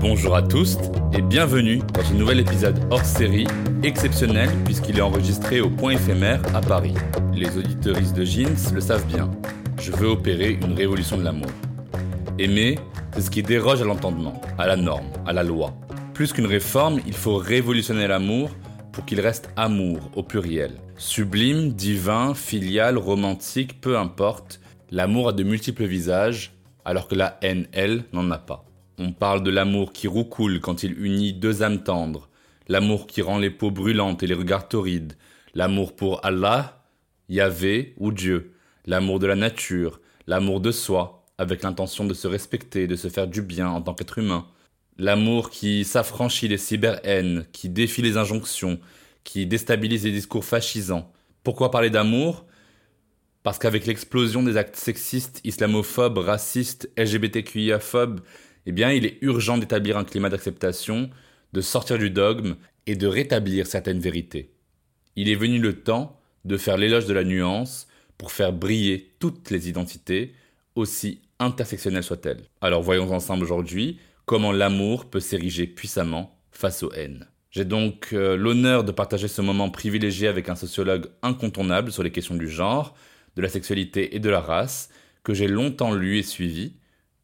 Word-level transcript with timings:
Bonjour 0.00 0.36
à 0.36 0.42
tous 0.42 0.76
et 1.14 1.22
bienvenue 1.22 1.78
dans 1.94 2.04
ce 2.04 2.12
nouvel 2.12 2.40
épisode 2.40 2.78
hors 2.90 3.04
série, 3.04 3.46
exceptionnel 3.82 4.50
puisqu'il 4.64 4.98
est 4.98 5.02
enregistré 5.02 5.60
au 5.60 5.70
point 5.70 5.92
éphémère 5.92 6.42
à 6.54 6.60
Paris. 6.60 6.94
Les 7.32 7.56
auditeuristes 7.56 8.14
de 8.14 8.24
Jeans 8.24 8.74
le 8.74 8.80
savent 8.80 9.06
bien. 9.06 9.30
Je 9.80 9.92
veux 9.92 10.08
opérer 10.08 10.58
une 10.62 10.74
révolution 10.74 11.16
de 11.16 11.24
l'amour. 11.24 11.50
Aimer, 12.38 12.78
c'est 13.14 13.22
ce 13.22 13.30
qui 13.30 13.42
déroge 13.42 13.80
à 13.80 13.84
l'entendement, 13.84 14.40
à 14.58 14.66
la 14.66 14.76
norme, 14.76 15.06
à 15.26 15.32
la 15.32 15.42
loi. 15.42 15.72
Plus 16.12 16.34
qu'une 16.34 16.46
réforme, 16.46 17.00
il 17.06 17.14
faut 17.14 17.36
révolutionner 17.36 18.06
l'amour 18.06 18.50
pour 18.92 19.04
qu'il 19.04 19.20
reste 19.20 19.50
amour 19.56 20.10
au 20.14 20.22
pluriel. 20.22 20.72
Sublime, 20.96 21.72
divin, 21.72 22.34
filial, 22.34 22.98
romantique, 22.98 23.80
peu 23.80 23.96
importe, 23.98 24.60
l'amour 24.90 25.28
a 25.28 25.32
de 25.32 25.42
multiples 25.42 25.84
visages, 25.84 26.52
alors 26.84 27.08
que 27.08 27.14
la 27.14 27.38
haine, 27.42 27.66
elle, 27.72 28.04
n'en 28.12 28.30
a 28.30 28.38
pas. 28.38 28.64
On 28.98 29.12
parle 29.12 29.42
de 29.42 29.50
l'amour 29.50 29.92
qui 29.92 30.08
roucoule 30.08 30.60
quand 30.60 30.82
il 30.82 31.02
unit 31.02 31.32
deux 31.32 31.62
âmes 31.62 31.82
tendres, 31.82 32.28
l'amour 32.68 33.06
qui 33.06 33.22
rend 33.22 33.38
les 33.38 33.50
peaux 33.50 33.70
brûlantes 33.70 34.22
et 34.22 34.26
les 34.26 34.34
regards 34.34 34.68
torrides, 34.68 35.14
l'amour 35.54 35.96
pour 35.96 36.24
Allah, 36.24 36.84
Yahvé 37.28 37.94
ou 37.98 38.12
Dieu, 38.12 38.54
l'amour 38.86 39.18
de 39.18 39.26
la 39.26 39.36
nature, 39.36 40.00
l'amour 40.26 40.60
de 40.60 40.70
soi, 40.70 41.24
avec 41.38 41.62
l'intention 41.62 42.04
de 42.04 42.14
se 42.14 42.28
respecter, 42.28 42.86
de 42.86 42.96
se 42.96 43.08
faire 43.08 43.26
du 43.26 43.40
bien 43.40 43.68
en 43.68 43.80
tant 43.80 43.94
qu'être 43.94 44.18
humain, 44.18 44.46
l'amour 45.00 45.50
qui 45.50 45.84
s'affranchit 45.84 46.48
des 46.48 46.58
cyber-haines, 46.58 47.46
qui 47.52 47.68
défie 47.68 48.02
les 48.02 48.18
injonctions, 48.18 48.78
qui 49.24 49.46
déstabilise 49.46 50.04
les 50.04 50.12
discours 50.12 50.44
fascisants. 50.44 51.10
Pourquoi 51.42 51.70
parler 51.70 51.88
d'amour? 51.90 52.46
Parce 53.42 53.58
qu'avec 53.58 53.86
l'explosion 53.86 54.42
des 54.42 54.58
actes 54.58 54.76
sexistes, 54.76 55.40
islamophobes, 55.42 56.18
racistes, 56.18 56.90
LGBTQIA-phobes, 56.98 58.20
eh 58.66 58.72
bien, 58.72 58.92
il 58.92 59.06
est 59.06 59.16
urgent 59.22 59.56
d'établir 59.56 59.96
un 59.96 60.04
climat 60.04 60.28
d'acceptation, 60.28 61.08
de 61.54 61.60
sortir 61.62 61.96
du 61.96 62.10
dogme 62.10 62.56
et 62.86 62.94
de 62.94 63.06
rétablir 63.06 63.66
certaines 63.66 64.00
vérités. 64.00 64.52
Il 65.16 65.30
est 65.30 65.34
venu 65.34 65.58
le 65.58 65.80
temps 65.80 66.20
de 66.44 66.58
faire 66.58 66.76
l'éloge 66.76 67.06
de 67.06 67.14
la 67.14 67.24
nuance 67.24 67.88
pour 68.18 68.32
faire 68.32 68.52
briller 68.52 69.14
toutes 69.18 69.50
les 69.50 69.70
identités, 69.70 70.34
aussi 70.74 71.22
intersectionnelles 71.38 72.04
soient-elles. 72.04 72.42
Alors 72.60 72.82
voyons 72.82 73.10
ensemble 73.10 73.44
aujourd'hui 73.44 73.98
comment 74.30 74.52
l'amour 74.52 75.10
peut 75.10 75.18
s'ériger 75.18 75.66
puissamment 75.66 76.38
face 76.52 76.84
aux 76.84 76.92
haines. 76.92 77.26
J'ai 77.50 77.64
donc 77.64 78.10
euh, 78.12 78.36
l'honneur 78.36 78.84
de 78.84 78.92
partager 78.92 79.26
ce 79.26 79.42
moment 79.42 79.70
privilégié 79.70 80.28
avec 80.28 80.48
un 80.48 80.54
sociologue 80.54 81.08
incontournable 81.22 81.90
sur 81.90 82.04
les 82.04 82.12
questions 82.12 82.36
du 82.36 82.48
genre, 82.48 82.94
de 83.34 83.42
la 83.42 83.48
sexualité 83.48 84.14
et 84.14 84.20
de 84.20 84.30
la 84.30 84.38
race, 84.38 84.88
que 85.24 85.34
j'ai 85.34 85.48
longtemps 85.48 85.92
lu 85.92 86.16
et 86.16 86.22
suivi. 86.22 86.74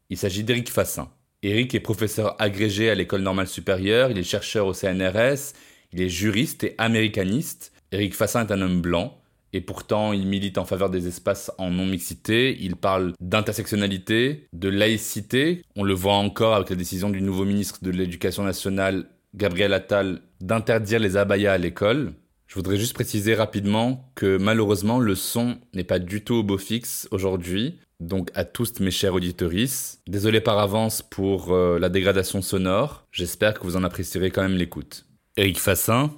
Il 0.09 0.17
s'agit 0.17 0.43
d'Éric 0.43 0.69
Fassin. 0.69 1.09
Eric 1.43 1.73
est 1.75 1.79
professeur 1.79 2.35
agrégé 2.41 2.89
à 2.89 2.95
l'école 2.95 3.21
normale 3.21 3.47
supérieure, 3.47 4.11
il 4.11 4.17
est 4.17 4.23
chercheur 4.23 4.67
au 4.67 4.73
CNRS, 4.73 5.53
il 5.93 6.01
est 6.01 6.09
juriste 6.09 6.65
et 6.65 6.75
américaniste. 6.77 7.71
Eric 7.93 8.15
Fassin 8.15 8.45
est 8.45 8.51
un 8.51 8.61
homme 8.61 8.81
blanc, 8.81 9.17
et 9.57 9.61
pourtant 9.61 10.13
il 10.13 10.27
milite 10.27 10.59
en 10.59 10.65
faveur 10.65 10.91
des 10.91 11.07
espaces 11.07 11.51
en 11.57 11.71
non-mixité, 11.71 12.55
il 12.61 12.75
parle 12.75 13.13
d'intersectionnalité, 13.19 14.47
de 14.53 14.69
laïcité, 14.69 15.63
on 15.75 15.83
le 15.83 15.95
voit 15.95 16.13
encore 16.13 16.53
avec 16.53 16.69
la 16.69 16.75
décision 16.75 17.09
du 17.09 17.23
nouveau 17.23 17.43
ministre 17.43 17.79
de 17.81 17.89
l'Éducation 17.89 18.43
nationale, 18.43 19.07
Gabriel 19.33 19.73
Attal, 19.73 20.21
d'interdire 20.41 20.99
les 20.99 21.17
abayas 21.17 21.53
à 21.53 21.57
l'école. 21.57 22.13
Je 22.45 22.53
voudrais 22.53 22.77
juste 22.77 22.93
préciser 22.93 23.33
rapidement 23.33 24.11
que 24.13 24.37
malheureusement 24.37 24.99
le 24.99 25.15
son 25.15 25.57
n'est 25.73 25.83
pas 25.83 25.97
du 25.97 26.23
tout 26.23 26.35
au 26.35 26.43
beau 26.43 26.59
fixe 26.59 27.07
aujourd'hui. 27.09 27.79
Donc 27.99 28.29
à 28.35 28.45
tous 28.45 28.79
mes 28.79 28.91
chers 28.91 29.15
auditorices, 29.15 30.01
désolé 30.07 30.39
par 30.39 30.59
avance 30.59 31.01
pour 31.01 31.51
euh, 31.51 31.79
la 31.79 31.89
dégradation 31.89 32.43
sonore, 32.43 33.07
j'espère 33.11 33.55
que 33.55 33.63
vous 33.63 33.75
en 33.75 33.83
apprécierez 33.83 34.29
quand 34.29 34.43
même 34.43 34.55
l'écoute. 34.55 35.07
Eric 35.35 35.59
Fassin, 35.59 36.11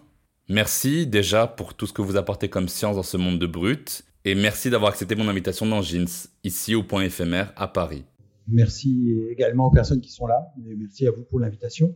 merci 0.49 1.07
déjà 1.07 1.47
pour 1.47 1.73
tout 1.73 1.87
ce 1.87 1.93
que 1.93 2.01
vous 2.01 2.17
apportez 2.17 2.49
comme 2.49 2.67
science 2.67 2.95
dans 2.95 3.03
ce 3.03 3.17
monde 3.17 3.39
de 3.39 3.47
brut, 3.47 4.03
et 4.25 4.35
merci 4.35 4.69
d'avoir 4.69 4.91
accepté 4.91 5.15
mon 5.15 5.29
invitation 5.29 5.65
dans 5.65 5.81
Jeans, 5.81 6.07
ici 6.43 6.75
au 6.75 6.83
point 6.83 7.03
éphémère 7.03 7.53
à 7.55 7.67
Paris. 7.67 8.03
Merci 8.47 9.15
également 9.31 9.67
aux 9.67 9.71
personnes 9.71 10.01
qui 10.01 10.11
sont 10.11 10.27
là, 10.27 10.39
et 10.67 10.75
merci 10.75 11.07
à 11.07 11.11
vous 11.11 11.23
pour 11.23 11.39
l'invitation. 11.39 11.95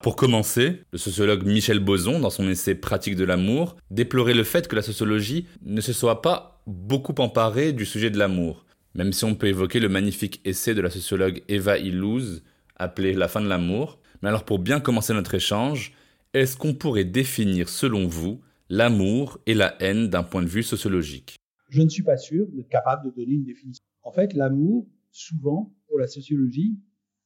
Pour 0.00 0.16
commencer, 0.16 0.82
le 0.90 0.98
sociologue 0.98 1.44
Michel 1.44 1.78
Boson, 1.78 2.18
dans 2.18 2.30
son 2.30 2.48
essai 2.48 2.74
Pratique 2.74 3.14
de 3.14 3.24
l'amour, 3.24 3.76
déplorait 3.90 4.34
le 4.34 4.42
fait 4.42 4.66
que 4.66 4.74
la 4.74 4.82
sociologie 4.82 5.46
ne 5.64 5.80
se 5.80 5.92
soit 5.92 6.22
pas 6.22 6.60
beaucoup 6.66 7.14
emparée 7.18 7.72
du 7.72 7.86
sujet 7.86 8.10
de 8.10 8.18
l'amour, 8.18 8.66
même 8.94 9.12
si 9.12 9.24
on 9.24 9.36
peut 9.36 9.46
évoquer 9.46 9.78
le 9.78 9.88
magnifique 9.88 10.40
essai 10.44 10.74
de 10.74 10.80
la 10.80 10.90
sociologue 10.90 11.44
Eva 11.48 11.78
Illouz, 11.78 12.42
appelé 12.76 13.12
La 13.12 13.28
fin 13.28 13.40
de 13.40 13.48
l'amour. 13.48 14.00
Mais 14.22 14.28
alors 14.28 14.44
pour 14.44 14.60
bien 14.60 14.80
commencer 14.80 15.12
notre 15.12 15.34
échange, 15.34 15.92
est-ce 16.32 16.56
qu'on 16.56 16.74
pourrait 16.74 17.04
définir 17.04 17.68
selon 17.68 18.06
vous 18.06 18.40
l'amour 18.68 19.38
et 19.46 19.54
la 19.54 19.74
haine 19.82 20.08
d'un 20.08 20.22
point 20.22 20.42
de 20.42 20.48
vue 20.48 20.62
sociologique? 20.62 21.36
Je 21.68 21.82
ne 21.82 21.88
suis 21.88 22.02
pas 22.02 22.16
sûr 22.16 22.46
d'être 22.48 22.68
capable 22.68 23.06
de 23.06 23.10
donner 23.10 23.34
une 23.34 23.44
définition. 23.44 23.84
En 24.02 24.12
fait, 24.12 24.32
l'amour, 24.34 24.86
souvent, 25.10 25.74
pour 25.88 25.98
la 25.98 26.06
sociologie, 26.06 26.78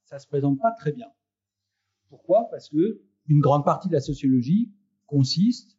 ça 0.05 0.19
se 0.19 0.27
présente 0.27 0.59
pas 0.59 0.73
très 0.73 0.93
bien. 0.93 1.09
Pourquoi? 2.09 2.49
Parce 2.51 2.69
que 2.69 3.01
une 3.29 3.41
grande 3.41 3.65
partie 3.65 3.89
de 3.89 3.95
la 3.95 4.01
sociologie 4.01 4.73
consiste 5.07 5.77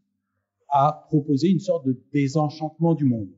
à 0.70 1.06
proposer 1.08 1.50
une 1.50 1.60
sorte 1.60 1.86
de 1.86 1.98
désenchantement 2.12 2.94
du 2.94 3.06
monde. 3.06 3.30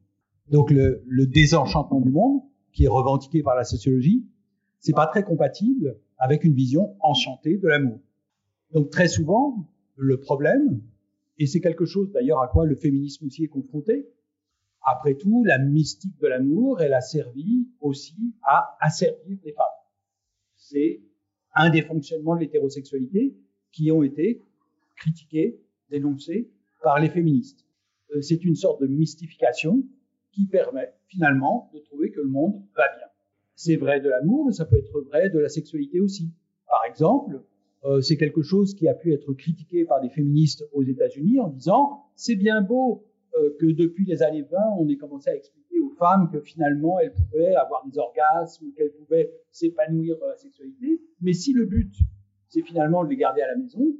Donc 0.49 0.71
le, 0.71 1.03
le 1.07 1.27
désenchantement 1.27 2.01
du 2.01 2.09
monde, 2.09 2.41
qui 2.73 2.85
est 2.85 2.89
revendiqué 2.89 3.43
par 3.43 3.55
la 3.55 3.63
sociologie, 3.63 4.25
c'est 4.79 4.93
pas 4.93 5.07
très 5.07 5.23
compatible 5.23 5.99
avec 6.19 6.43
une 6.43 6.53
vision 6.53 6.95
enchantée 6.99 7.57
de 7.57 7.67
l'amour. 7.67 7.99
Donc 8.71 8.91
très 8.91 9.07
souvent, 9.07 9.67
le 9.95 10.19
problème, 10.19 10.81
et 11.37 11.47
c'est 11.47 11.61
quelque 11.61 11.85
chose 11.85 12.11
d'ailleurs 12.11 12.41
à 12.41 12.47
quoi 12.47 12.65
le 12.65 12.75
féminisme 12.75 13.25
aussi 13.25 13.45
est 13.45 13.47
confronté, 13.47 14.07
après 14.81 15.15
tout, 15.15 15.43
la 15.43 15.57
mystique 15.57 16.17
de 16.19 16.27
l'amour, 16.27 16.81
elle 16.81 16.93
a 16.93 17.01
servi 17.01 17.67
aussi 17.81 18.33
à 18.43 18.77
asservir 18.79 19.37
les 19.43 19.53
femmes. 19.53 19.65
C'est 20.55 21.01
un 21.53 21.69
des 21.69 21.81
fonctionnements 21.81 22.35
de 22.35 22.41
l'hétérosexualité 22.41 23.35
qui 23.71 23.91
ont 23.91 24.03
été 24.03 24.41
critiqués, 24.95 25.59
dénoncés 25.89 26.51
par 26.81 26.99
les 26.99 27.09
féministes. 27.09 27.65
Euh, 28.15 28.21
c'est 28.21 28.43
une 28.43 28.55
sorte 28.55 28.81
de 28.81 28.87
mystification 28.87 29.83
qui 30.31 30.45
permet 30.45 30.93
finalement 31.07 31.69
de 31.73 31.79
trouver 31.79 32.11
que 32.11 32.19
le 32.19 32.29
monde 32.29 32.63
va 32.75 32.83
bien. 32.97 33.07
C'est 33.61 33.75
vrai 33.75 33.99
de 33.99 34.07
l'amour, 34.07 34.45
mais 34.45 34.53
ça 34.53 34.63
peut 34.63 34.77
être 34.77 35.01
vrai 35.01 35.29
de 35.29 35.37
la 35.37 35.49
sexualité 35.49 35.99
aussi. 35.99 36.31
Par 36.65 36.79
exemple, 36.87 37.43
euh, 37.83 37.99
c'est 37.99 38.15
quelque 38.15 38.41
chose 38.41 38.73
qui 38.73 38.87
a 38.87 38.93
pu 38.93 39.11
être 39.13 39.33
critiqué 39.33 39.83
par 39.83 39.99
des 39.99 40.07
féministes 40.07 40.63
aux 40.71 40.81
États-Unis 40.81 41.41
en 41.41 41.49
disant 41.49 42.05
c'est 42.15 42.37
bien 42.37 42.61
beau 42.61 43.03
euh, 43.37 43.49
que 43.59 43.65
depuis 43.65 44.05
les 44.05 44.23
années 44.23 44.43
20, 44.43 44.57
on 44.79 44.87
ait 44.87 44.95
commencé 44.95 45.29
à 45.29 45.35
expliquer 45.35 45.77
aux 45.81 45.89
femmes 45.89 46.29
que 46.31 46.39
finalement 46.39 47.01
elles 47.01 47.11
pouvaient 47.11 47.53
avoir 47.55 47.85
des 47.85 47.97
orgasmes, 47.97 48.71
qu'elles 48.77 48.93
pouvaient 48.93 49.29
s'épanouir 49.51 50.17
dans 50.19 50.27
la 50.27 50.37
sexualité, 50.37 51.01
mais 51.19 51.33
si 51.33 51.51
le 51.51 51.65
but 51.65 51.93
c'est 52.47 52.61
finalement 52.61 53.03
de 53.03 53.09
les 53.09 53.17
garder 53.17 53.41
à 53.41 53.47
la 53.47 53.57
maison, 53.57 53.93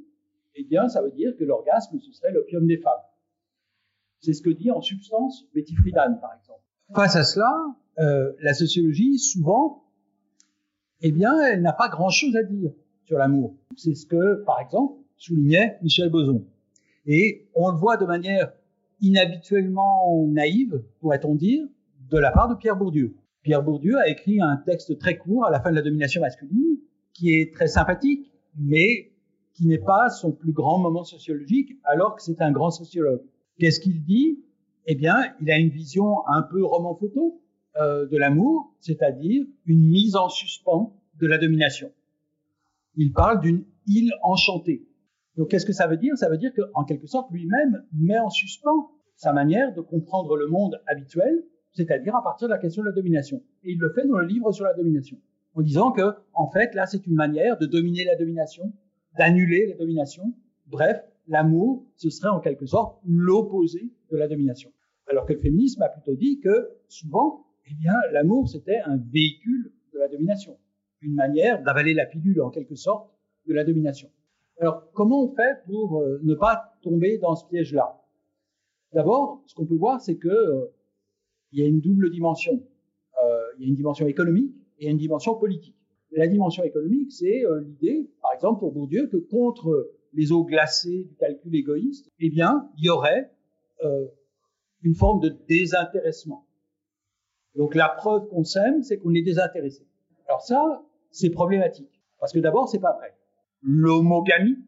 eh 0.54 0.64
bien 0.64 0.88
ça 0.88 1.02
veut 1.02 1.12
dire 1.12 1.36
que 1.36 1.44
l'orgasme 1.44 2.00
ce 2.00 2.12
serait 2.12 2.32
l'opium 2.32 2.66
des 2.66 2.78
femmes. 2.78 3.04
C'est 4.20 4.32
ce 4.32 4.40
que 4.40 4.48
dit 4.48 4.70
en 4.70 4.80
substance 4.80 5.46
Betty 5.52 5.74
Friedan, 5.74 6.14
par 6.18 6.32
exemple. 6.32 6.64
Face 6.94 7.14
à 7.14 7.22
cela, 7.22 7.52
euh, 7.98 8.32
la 8.40 8.52
sociologie, 8.52 9.18
souvent, 9.18 9.84
eh 11.02 11.12
bien, 11.12 11.40
elle 11.40 11.62
n'a 11.62 11.72
pas 11.72 11.88
grand-chose 11.88 12.34
à 12.36 12.42
dire 12.42 12.72
sur 13.04 13.18
l'amour. 13.18 13.54
C'est 13.76 13.94
ce 13.94 14.06
que, 14.06 14.42
par 14.44 14.60
exemple, 14.60 14.94
soulignait 15.16 15.78
Michel 15.82 16.10
Boson. 16.10 16.44
Et 17.06 17.48
on 17.54 17.70
le 17.70 17.76
voit 17.76 17.96
de 17.96 18.06
manière 18.06 18.52
inhabituellement 19.00 20.26
naïve, 20.26 20.82
pourrait-on 21.00 21.34
dire, 21.34 21.66
de 22.10 22.18
la 22.18 22.32
part 22.32 22.48
de 22.48 22.54
Pierre 22.54 22.76
Bourdieu. 22.76 23.14
Pierre 23.42 23.62
Bourdieu 23.62 23.96
a 23.98 24.08
écrit 24.08 24.40
un 24.40 24.56
texte 24.56 24.98
très 24.98 25.16
court 25.16 25.46
à 25.46 25.50
la 25.50 25.60
fin 25.60 25.70
de 25.70 25.76
la 25.76 25.82
domination 25.82 26.20
masculine, 26.20 26.78
qui 27.14 27.34
est 27.34 27.52
très 27.52 27.68
sympathique, 27.68 28.30
mais 28.58 29.12
qui 29.54 29.66
n'est 29.66 29.78
pas 29.78 30.10
son 30.10 30.32
plus 30.32 30.52
grand 30.52 30.78
moment 30.78 31.04
sociologique, 31.04 31.78
alors 31.84 32.16
que 32.16 32.22
c'est 32.22 32.42
un 32.42 32.50
grand 32.50 32.70
sociologue. 32.70 33.22
Qu'est-ce 33.58 33.80
qu'il 33.80 34.02
dit? 34.02 34.40
Eh 34.92 34.96
bien, 34.96 35.14
il 35.40 35.48
a 35.52 35.56
une 35.56 35.68
vision 35.68 36.26
un 36.26 36.42
peu 36.42 36.64
roman 36.64 36.96
photo 36.96 37.40
euh, 37.76 38.08
de 38.08 38.16
l'amour, 38.16 38.74
c'est-à-dire 38.80 39.46
une 39.64 39.88
mise 39.88 40.16
en 40.16 40.28
suspens 40.28 41.00
de 41.20 41.28
la 41.28 41.38
domination. 41.38 41.92
Il 42.96 43.12
parle 43.12 43.38
d'une 43.38 43.64
île 43.86 44.10
enchantée. 44.24 44.88
Donc, 45.36 45.48
qu'est-ce 45.48 45.64
que 45.64 45.72
ça 45.72 45.86
veut 45.86 45.96
dire? 45.96 46.18
Ça 46.18 46.28
veut 46.28 46.38
dire 46.38 46.50
qu'en 46.52 46.82
quelque 46.82 47.06
sorte, 47.06 47.30
lui-même 47.30 47.84
met 47.92 48.18
en 48.18 48.30
suspens 48.30 48.90
sa 49.14 49.32
manière 49.32 49.72
de 49.74 49.80
comprendre 49.80 50.36
le 50.36 50.48
monde 50.48 50.82
habituel, 50.88 51.44
c'est-à-dire 51.72 52.16
à 52.16 52.24
partir 52.24 52.48
de 52.48 52.52
la 52.52 52.58
question 52.58 52.82
de 52.82 52.88
la 52.88 52.92
domination. 52.92 53.40
Et 53.62 53.70
il 53.70 53.78
le 53.78 53.92
fait 53.92 54.08
dans 54.08 54.18
le 54.18 54.26
livre 54.26 54.50
sur 54.50 54.64
la 54.64 54.74
domination, 54.74 55.18
en 55.54 55.62
disant 55.62 55.92
que, 55.92 56.16
en 56.32 56.50
fait, 56.50 56.74
là, 56.74 56.86
c'est 56.86 57.06
une 57.06 57.14
manière 57.14 57.56
de 57.58 57.66
dominer 57.66 58.02
la 58.06 58.16
domination, 58.16 58.72
d'annuler 59.16 59.68
la 59.68 59.76
domination. 59.76 60.34
Bref, 60.66 61.00
l'amour, 61.28 61.86
ce 61.94 62.10
serait 62.10 62.30
en 62.30 62.40
quelque 62.40 62.66
sorte 62.66 62.98
l'opposé 63.06 63.92
de 64.10 64.16
la 64.16 64.26
domination. 64.26 64.72
Alors 65.10 65.26
que 65.26 65.32
le 65.32 65.40
féminisme 65.40 65.82
a 65.82 65.88
plutôt 65.88 66.14
dit 66.14 66.38
que, 66.38 66.70
souvent, 66.86 67.44
eh 67.68 67.74
bien, 67.74 67.94
l'amour, 68.12 68.48
c'était 68.48 68.78
un 68.84 68.96
véhicule 68.96 69.72
de 69.92 69.98
la 69.98 70.06
domination, 70.06 70.56
une 71.02 71.14
manière 71.14 71.60
d'avaler 71.64 71.94
la 71.94 72.06
pilule, 72.06 72.40
en 72.40 72.50
quelque 72.50 72.76
sorte, 72.76 73.10
de 73.48 73.52
la 73.52 73.64
domination. 73.64 74.08
Alors, 74.60 74.88
comment 74.92 75.24
on 75.24 75.34
fait 75.34 75.64
pour 75.66 76.00
euh, 76.00 76.20
ne 76.22 76.34
pas 76.34 76.76
tomber 76.82 77.18
dans 77.18 77.34
ce 77.34 77.44
piège-là? 77.48 78.00
D'abord, 78.92 79.42
ce 79.46 79.54
qu'on 79.56 79.66
peut 79.66 79.74
voir, 79.74 80.00
c'est 80.00 80.16
que 80.16 80.28
euh, 80.28 80.66
y 81.52 81.62
a 81.62 81.66
une 81.66 81.80
double 81.80 82.10
dimension. 82.10 82.62
Euh, 83.20 83.40
il 83.58 83.64
y 83.64 83.66
a 83.66 83.68
une 83.68 83.76
dimension 83.76 84.06
économique 84.06 84.54
et 84.78 84.88
une 84.88 84.98
dimension 84.98 85.34
politique. 85.34 85.76
La 86.12 86.28
dimension 86.28 86.62
économique, 86.62 87.10
c'est 87.10 87.42
l'idée, 87.64 88.10
par 88.22 88.32
exemple 88.32 88.60
pour 88.60 88.72
Bourdieu, 88.72 89.08
que 89.08 89.16
contre 89.16 89.90
les 90.12 90.32
eaux 90.32 90.44
glacées 90.44 91.04
du 91.04 91.14
calcul 91.16 91.54
égoïste, 91.54 92.10
eh 92.20 92.30
bien, 92.30 92.68
il 92.78 92.86
y 92.86 92.90
aurait 92.90 93.30
une 94.82 94.94
forme 94.94 95.20
de 95.20 95.28
désintéressement. 95.48 96.46
Donc 97.56 97.74
la 97.74 97.88
preuve 97.88 98.28
qu'on 98.28 98.44
s'aime, 98.44 98.82
c'est 98.82 98.98
qu'on 98.98 99.14
est 99.14 99.22
désintéressé. 99.22 99.86
Alors 100.28 100.42
ça, 100.42 100.82
c'est 101.10 101.30
problématique, 101.30 102.00
parce 102.18 102.32
que 102.32 102.38
d'abord, 102.38 102.68
c'est 102.68 102.78
pas 102.78 102.92
vrai 102.92 103.14
l'homogamie, 103.62 104.58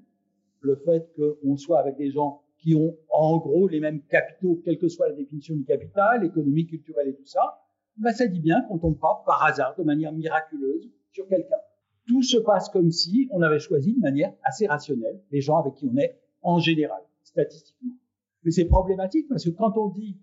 le 0.61 0.77
fait 0.77 1.09
qu'on 1.17 1.57
soit 1.57 1.81
avec 1.81 1.97
des 1.97 2.11
gens 2.11 2.43
qui 2.59 2.75
ont 2.75 2.97
en 3.11 3.39
gros 3.39 3.67
les 3.69 3.81
mêmes 3.81 4.03
capitaux, 4.03 4.61
quelle 4.65 4.79
que 4.79 4.89
soit 4.89 5.09
la 5.09 5.15
définition 5.15 5.57
du 5.57 5.65
capital, 5.65 6.25
économique, 6.25 6.71
culturel 6.71 7.09
et 7.09 7.15
tout 7.15 7.27
ça, 7.27 7.59
ben 7.97 8.13
ça 8.13 8.27
dit 8.27 8.41
bien 8.41 8.63
qu'on 8.63 8.79
tombe 8.79 8.99
pas 8.99 9.23
par 9.27 9.45
hasard, 9.45 9.75
de 9.77 9.83
manière 9.83 10.13
miraculeuse, 10.13 10.89
sur 11.11 11.27
quelqu'un. 11.27 11.57
Tout 12.07 12.23
se 12.23 12.39
passe 12.39 12.69
comme 12.69 12.91
si 12.91 13.29
on 13.33 13.43
avait 13.43 13.59
choisi 13.59 13.95
de 13.95 14.01
manière 14.01 14.33
assez 14.45 14.67
rationnelle 14.67 15.21
les 15.31 15.41
gens 15.41 15.59
avec 15.59 15.75
qui 15.75 15.89
on 15.93 15.97
est 15.97 16.19
en 16.43 16.59
général, 16.59 17.03
statistiquement. 17.23 17.95
Mais 18.45 18.51
c'est 18.51 18.65
problématique 18.65 19.29
parce 19.29 19.45
que 19.45 19.51
quand 19.51 19.77
on 19.77 19.89
dit 19.89 20.17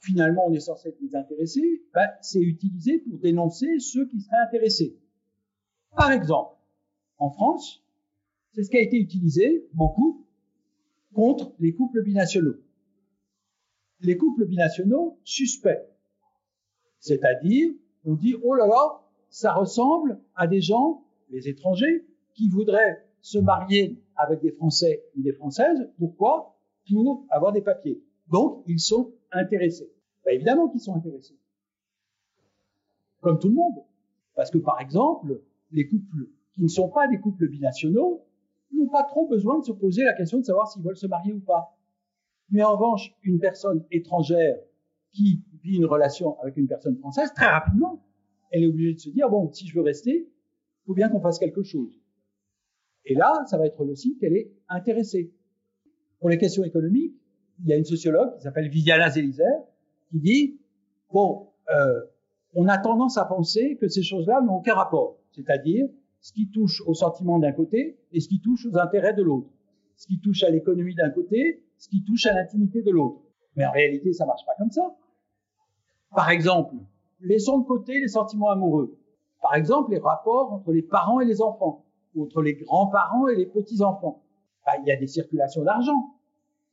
finalement 0.00 0.46
on 0.46 0.52
est 0.52 0.60
censé 0.60 0.88
être 0.88 1.00
désintéressé, 1.00 1.82
ben, 1.94 2.08
c'est 2.20 2.40
utilisé 2.40 2.98
pour 2.98 3.18
dénoncer 3.18 3.78
ceux 3.78 4.06
qui 4.06 4.20
seraient 4.20 4.42
intéressés. 4.46 4.98
Par 5.96 6.10
exemple, 6.10 6.56
en 7.18 7.30
France, 7.30 7.84
c'est 8.52 8.64
ce 8.64 8.70
qui 8.70 8.76
a 8.76 8.80
été 8.80 8.98
utilisé 8.98 9.68
beaucoup 9.72 10.26
contre 11.14 11.54
les 11.58 11.74
couples 11.74 12.02
binationaux. 12.02 12.56
Les 14.00 14.16
couples 14.16 14.46
binationaux 14.46 15.18
suspects. 15.24 15.88
C'est-à-dire, 16.98 17.72
on 18.04 18.14
dit, 18.14 18.34
oh 18.42 18.54
là 18.54 18.66
là, 18.66 19.02
ça 19.30 19.52
ressemble 19.52 20.20
à 20.34 20.46
des 20.46 20.60
gens, 20.60 21.04
les 21.30 21.48
étrangers, 21.48 22.06
qui 22.34 22.48
voudraient 22.48 23.06
se 23.20 23.38
marier 23.38 24.02
avec 24.16 24.40
des 24.40 24.52
Français 24.52 25.04
ou 25.16 25.22
des 25.22 25.32
Françaises. 25.32 25.88
Pourquoi? 25.98 26.51
Pour 26.88 27.26
avoir 27.30 27.52
des 27.52 27.62
papiers. 27.62 28.02
Donc, 28.30 28.64
ils 28.66 28.80
sont 28.80 29.12
intéressés. 29.30 29.90
Ben, 30.24 30.34
évidemment 30.34 30.68
qu'ils 30.68 30.80
sont 30.80 30.94
intéressés. 30.94 31.38
Comme 33.20 33.38
tout 33.38 33.48
le 33.48 33.54
monde. 33.54 33.84
Parce 34.34 34.50
que, 34.50 34.58
par 34.58 34.80
exemple, 34.80 35.40
les 35.70 35.86
couples 35.86 36.28
qui 36.52 36.62
ne 36.62 36.68
sont 36.68 36.88
pas 36.88 37.08
des 37.08 37.18
couples 37.18 37.48
binationaux 37.48 38.24
n'ont 38.72 38.88
pas 38.88 39.04
trop 39.04 39.26
besoin 39.28 39.58
de 39.58 39.64
se 39.64 39.72
poser 39.72 40.04
la 40.04 40.14
question 40.14 40.38
de 40.38 40.44
savoir 40.44 40.68
s'ils 40.68 40.82
veulent 40.82 40.96
se 40.96 41.06
marier 41.06 41.32
ou 41.32 41.40
pas. 41.40 41.76
Mais 42.50 42.62
en 42.62 42.72
revanche, 42.72 43.14
une 43.22 43.38
personne 43.38 43.84
étrangère 43.90 44.56
qui 45.12 45.42
vit 45.62 45.76
une 45.76 45.86
relation 45.86 46.38
avec 46.40 46.56
une 46.56 46.66
personne 46.66 46.96
française, 46.96 47.32
très 47.34 47.46
rapidement, 47.46 48.02
elle 48.50 48.64
est 48.64 48.66
obligée 48.66 48.94
de 48.94 48.98
se 48.98 49.10
dire, 49.10 49.28
bon, 49.28 49.50
si 49.52 49.66
je 49.66 49.74
veux 49.74 49.82
rester, 49.82 50.28
il 50.28 50.86
faut 50.86 50.94
bien 50.94 51.08
qu'on 51.08 51.20
fasse 51.20 51.38
quelque 51.38 51.62
chose. 51.62 51.98
Et 53.04 53.14
là, 53.14 53.44
ça 53.46 53.58
va 53.58 53.66
être 53.66 53.84
le 53.84 53.94
signe 53.94 54.16
qu'elle 54.18 54.36
est 54.36 54.52
intéressée. 54.68 55.32
Pour 56.22 56.30
les 56.30 56.38
questions 56.38 56.62
économiques, 56.62 57.16
il 57.58 57.68
y 57.68 57.72
a 57.72 57.76
une 57.76 57.84
sociologue 57.84 58.36
qui 58.36 58.42
s'appelle 58.42 58.68
Viviana 58.68 59.10
Zelizer 59.10 59.58
qui 60.08 60.20
dit, 60.20 60.60
bon, 61.12 61.48
euh, 61.68 62.00
on 62.54 62.68
a 62.68 62.78
tendance 62.78 63.18
à 63.18 63.24
penser 63.24 63.76
que 63.80 63.88
ces 63.88 64.04
choses-là 64.04 64.40
n'ont 64.40 64.58
aucun 64.58 64.74
rapport. 64.74 65.18
C'est-à-dire, 65.32 65.88
ce 66.20 66.32
qui 66.32 66.48
touche 66.48 66.80
au 66.86 66.94
sentiment 66.94 67.40
d'un 67.40 67.50
côté 67.50 67.98
et 68.12 68.20
ce 68.20 68.28
qui 68.28 68.40
touche 68.40 68.66
aux 68.66 68.78
intérêts 68.78 69.14
de 69.14 69.22
l'autre. 69.24 69.48
Ce 69.96 70.06
qui 70.06 70.20
touche 70.20 70.44
à 70.44 70.50
l'économie 70.50 70.94
d'un 70.94 71.10
côté, 71.10 71.64
ce 71.76 71.88
qui 71.88 72.04
touche 72.04 72.24
à 72.26 72.34
l'intimité 72.34 72.82
de 72.82 72.92
l'autre. 72.92 73.20
Mais 73.56 73.66
en 73.66 73.72
réalité, 73.72 74.12
ça 74.12 74.24
marche 74.24 74.46
pas 74.46 74.52
comme 74.58 74.70
ça. 74.70 74.94
Par 76.14 76.30
exemple, 76.30 76.76
laissons 77.20 77.58
de 77.58 77.66
côté 77.66 77.98
les 77.98 78.06
sentiments 78.06 78.50
amoureux. 78.50 78.96
Par 79.40 79.56
exemple, 79.56 79.90
les 79.90 79.98
rapports 79.98 80.52
entre 80.52 80.70
les 80.70 80.82
parents 80.82 81.18
et 81.18 81.24
les 81.24 81.42
enfants, 81.42 81.84
ou 82.14 82.22
entre 82.22 82.42
les 82.42 82.54
grands-parents 82.54 83.26
et 83.26 83.34
les 83.34 83.46
petits-enfants. 83.46 84.22
Ben, 84.66 84.72
il 84.82 84.88
y 84.88 84.92
a 84.92 84.96
des 84.96 85.06
circulations 85.06 85.62
d'argent. 85.62 86.16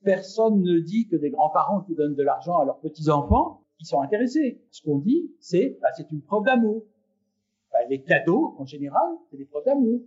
Personne 0.03 0.61
ne 0.61 0.79
dit 0.79 1.07
que 1.07 1.15
des 1.15 1.29
grands-parents 1.29 1.81
qui 1.81 1.95
donnent 1.95 2.15
de 2.15 2.23
l'argent 2.23 2.57
à 2.57 2.65
leurs 2.65 2.79
petits-enfants, 2.79 3.65
ils 3.79 3.85
sont 3.85 4.01
intéressés. 4.01 4.61
Ce 4.71 4.81
qu'on 4.81 4.99
dit, 4.99 5.31
c'est, 5.39 5.77
ben, 5.81 5.89
c'est 5.95 6.11
une 6.11 6.21
preuve 6.21 6.45
d'amour 6.45 6.83
les 7.89 8.01
cadeaux, 8.01 8.55
en 8.57 8.65
général, 8.65 9.09
c'est 9.29 9.37
des 9.37 9.45
preuves 9.45 9.65
d'amour. 9.65 10.01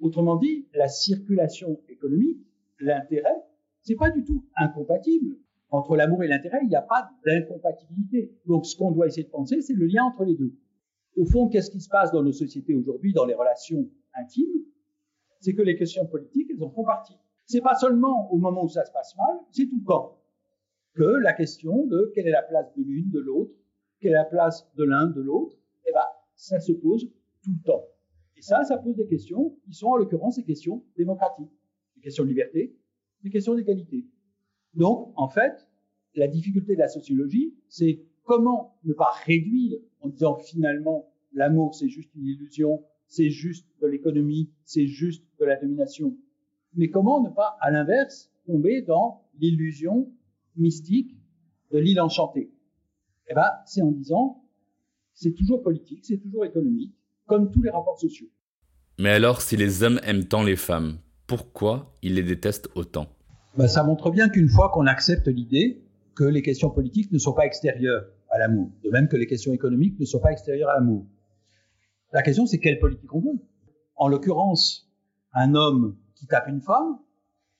Autrement 0.00 0.36
dit, 0.36 0.68
la 0.74 0.88
circulation 0.88 1.80
économique, 1.88 2.38
l'intérêt, 2.80 3.36
c'est 3.82 3.96
pas 3.96 4.10
du 4.10 4.24
tout 4.24 4.44
incompatible. 4.56 5.36
Entre 5.70 5.96
l'amour 5.96 6.22
et 6.22 6.28
l'intérêt, 6.28 6.58
il 6.62 6.68
n'y 6.68 6.76
a 6.76 6.82
pas 6.82 7.10
d'incompatibilité. 7.24 8.32
Donc, 8.46 8.66
ce 8.66 8.76
qu'on 8.76 8.92
doit 8.92 9.06
essayer 9.06 9.24
de 9.24 9.30
penser, 9.30 9.60
c'est 9.62 9.74
le 9.74 9.86
lien 9.86 10.04
entre 10.04 10.24
les 10.24 10.36
deux. 10.36 10.54
Au 11.16 11.24
fond, 11.24 11.48
qu'est-ce 11.48 11.70
qui 11.70 11.80
se 11.80 11.88
passe 11.88 12.12
dans 12.12 12.22
nos 12.22 12.32
sociétés 12.32 12.74
aujourd'hui, 12.74 13.12
dans 13.12 13.24
les 13.24 13.34
relations 13.34 13.88
intimes? 14.14 14.62
C'est 15.40 15.54
que 15.54 15.62
les 15.62 15.76
questions 15.76 16.06
politiques, 16.06 16.48
elles 16.50 16.62
en 16.62 16.70
font 16.70 16.84
partie. 16.84 17.16
C'est 17.44 17.60
pas 17.60 17.74
seulement 17.74 18.30
au 18.32 18.38
moment 18.38 18.64
où 18.64 18.68
ça 18.68 18.84
se 18.84 18.92
passe 18.92 19.14
mal, 19.16 19.36
c'est 19.50 19.66
tout 19.66 19.78
le 19.78 19.86
temps 19.86 20.18
que 20.94 21.04
la 21.04 21.32
question 21.32 21.86
de 21.86 22.10
quelle 22.14 22.26
est 22.26 22.32
la 22.32 22.42
place 22.42 22.72
de 22.74 22.82
l'une, 22.82 23.10
de 23.10 23.20
l'autre, 23.20 23.52
quelle 24.00 24.12
est 24.12 24.14
la 24.14 24.24
place 24.24 24.68
de 24.76 24.84
l'un, 24.84 25.06
de 25.06 25.20
l'autre, 25.20 25.56
eh 25.86 25.92
ben, 25.92 26.06
ça 26.34 26.58
se 26.58 26.72
pose 26.72 27.10
tout 27.42 27.50
le 27.52 27.62
temps. 27.64 27.84
Et 28.36 28.42
ça, 28.42 28.64
ça 28.64 28.78
pose 28.78 28.96
des 28.96 29.06
questions 29.06 29.56
qui 29.64 29.72
sont 29.72 29.88
en 29.88 29.96
l'occurrence 29.96 30.36
des 30.36 30.44
questions 30.44 30.84
démocratiques, 30.96 31.52
des 31.96 32.02
questions 32.02 32.24
de 32.24 32.28
liberté, 32.28 32.76
des 33.22 33.30
questions 33.30 33.54
d'égalité. 33.54 34.06
Donc, 34.74 35.12
en 35.16 35.28
fait, 35.28 35.68
la 36.14 36.28
difficulté 36.28 36.74
de 36.74 36.80
la 36.80 36.88
sociologie, 36.88 37.54
c'est 37.68 38.02
comment 38.24 38.78
ne 38.84 38.92
pas 38.92 39.10
réduire 39.24 39.78
en 40.00 40.08
disant 40.08 40.36
finalement 40.36 41.12
l'amour 41.32 41.74
c'est 41.74 41.88
juste 41.88 42.14
une 42.14 42.26
illusion, 42.26 42.82
c'est 43.08 43.30
juste 43.30 43.66
de 43.80 43.86
l'économie, 43.86 44.50
c'est 44.64 44.86
juste 44.86 45.24
de 45.40 45.44
la 45.44 45.56
domination. 45.56 46.16
Mais 46.74 46.90
comment 46.90 47.22
ne 47.22 47.30
pas, 47.30 47.56
à 47.60 47.70
l'inverse, 47.70 48.30
tomber 48.46 48.82
dans 48.82 49.24
l'illusion 49.38 50.12
mystique 50.56 51.16
de 51.72 51.78
l'île 51.78 52.00
enchantée? 52.00 52.50
Eh 53.28 53.34
ben, 53.34 53.50
c'est 53.64 53.82
en 53.82 53.90
disant 53.90 54.42
c'est 55.14 55.32
toujours 55.32 55.62
politique, 55.62 56.04
c'est 56.04 56.18
toujours 56.18 56.44
économique, 56.44 56.94
comme 57.26 57.50
tous 57.50 57.62
les 57.62 57.70
rapports 57.70 57.98
sociaux. 57.98 58.28
Mais 58.98 59.10
alors, 59.10 59.40
si 59.40 59.56
les 59.56 59.82
hommes 59.82 59.98
aiment 60.04 60.24
tant 60.24 60.42
les 60.42 60.56
femmes, 60.56 60.98
pourquoi 61.26 61.94
ils 62.02 62.14
les 62.14 62.22
détestent 62.22 62.68
autant? 62.74 63.06
Ben, 63.56 63.66
Ça 63.66 63.82
montre 63.82 64.10
bien 64.10 64.28
qu'une 64.28 64.48
fois 64.48 64.70
qu'on 64.70 64.86
accepte 64.86 65.26
l'idée 65.28 65.82
que 66.14 66.24
les 66.24 66.42
questions 66.42 66.70
politiques 66.70 67.10
ne 67.12 67.18
sont 67.18 67.32
pas 67.32 67.46
extérieures 67.46 68.04
à 68.30 68.38
l'amour, 68.38 68.70
de 68.84 68.90
même 68.90 69.08
que 69.08 69.16
les 69.16 69.26
questions 69.26 69.52
économiques 69.52 69.98
ne 69.98 70.04
sont 70.04 70.20
pas 70.20 70.32
extérieures 70.32 70.70
à 70.70 70.74
l'amour. 70.74 71.06
La 72.12 72.22
question, 72.22 72.46
c'est 72.46 72.58
quelle 72.58 72.78
politique 72.78 73.12
on 73.12 73.20
veut? 73.20 73.38
En 73.96 74.08
l'occurrence, 74.08 74.88
un 75.32 75.54
homme 75.54 75.96
qui 76.14 76.26
tape 76.26 76.48
une 76.48 76.60
femme, 76.60 76.98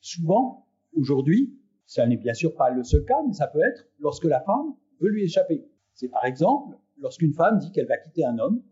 souvent, 0.01 0.67
aujourd'hui, 0.95 1.59
ça 1.85 2.07
n'est 2.07 2.17
bien 2.17 2.35
sûr 2.35 2.55
pas 2.55 2.71
le 2.71 2.85
seul 2.85 3.05
cas, 3.05 3.23
mais 3.27 3.33
ça 3.33 3.49
peut 3.49 3.61
être 3.61 3.87
lorsque 3.99 4.25
la 4.25 4.41
femme 4.41 4.75
veut 5.01 5.11
lui 5.11 5.25
échapper. 5.25 5.67
C'est 5.95 6.09
par 6.09 6.25
exemple 6.25 6.77
lorsqu'une 6.99 7.33
femme 7.33 7.59
dit 7.59 7.73
qu'elle 7.73 7.87
va 7.87 7.97
quitter 7.97 8.25
un 8.25 8.39
homme, 8.39 8.63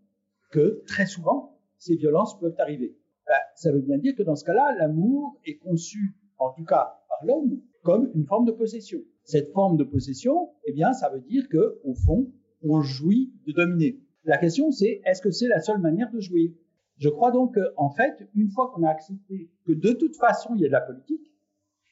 que 0.50 0.82
très 0.86 1.06
souvent, 1.06 1.58
ces 1.76 1.96
violences 1.96 2.38
peuvent 2.38 2.54
arriver. 2.58 2.96
Ben, 3.26 3.34
ça 3.56 3.72
veut 3.72 3.80
bien 3.80 3.98
dire 3.98 4.14
que 4.14 4.22
dans 4.22 4.36
ce 4.36 4.44
cas-là, 4.44 4.76
l'amour 4.78 5.38
est 5.44 5.56
conçu, 5.56 6.14
en 6.38 6.52
tout 6.52 6.64
cas 6.64 7.00
par 7.08 7.26
l'homme, 7.26 7.60
comme 7.82 8.10
une 8.14 8.26
forme 8.26 8.46
de 8.46 8.52
possession. 8.52 9.00
Cette 9.24 9.52
forme 9.52 9.76
de 9.76 9.84
possession, 9.84 10.50
eh 10.64 10.72
bien, 10.72 10.92
ça 10.92 11.08
veut 11.10 11.20
dire 11.20 11.48
que, 11.48 11.80
au 11.84 11.94
fond, 11.94 12.30
on 12.62 12.80
jouit 12.80 13.32
de 13.46 13.52
dominer. 13.52 14.00
La 14.24 14.38
question, 14.38 14.70
c'est 14.70 15.02
est-ce 15.04 15.20
que 15.20 15.30
c'est 15.30 15.48
la 15.48 15.60
seule 15.60 15.80
manière 15.80 16.10
de 16.10 16.20
jouir? 16.20 16.50
Je 16.96 17.08
crois 17.08 17.30
donc 17.30 17.54
qu'en 17.54 17.90
fait, 17.90 18.28
une 18.34 18.48
fois 18.48 18.70
qu'on 18.70 18.82
a 18.84 18.90
accepté 18.90 19.50
que 19.64 19.72
de 19.72 19.92
toute 19.92 20.16
façon 20.16 20.54
il 20.54 20.62
y 20.62 20.64
a 20.64 20.68
de 20.68 20.72
la 20.72 20.80
politique 20.80 21.32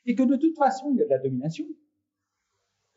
et 0.06 0.14
que 0.14 0.22
de 0.22 0.36
toute 0.36 0.56
façon 0.56 0.90
il 0.92 0.98
y 0.98 1.02
a 1.02 1.04
de 1.04 1.10
la 1.10 1.18
domination, 1.18 1.66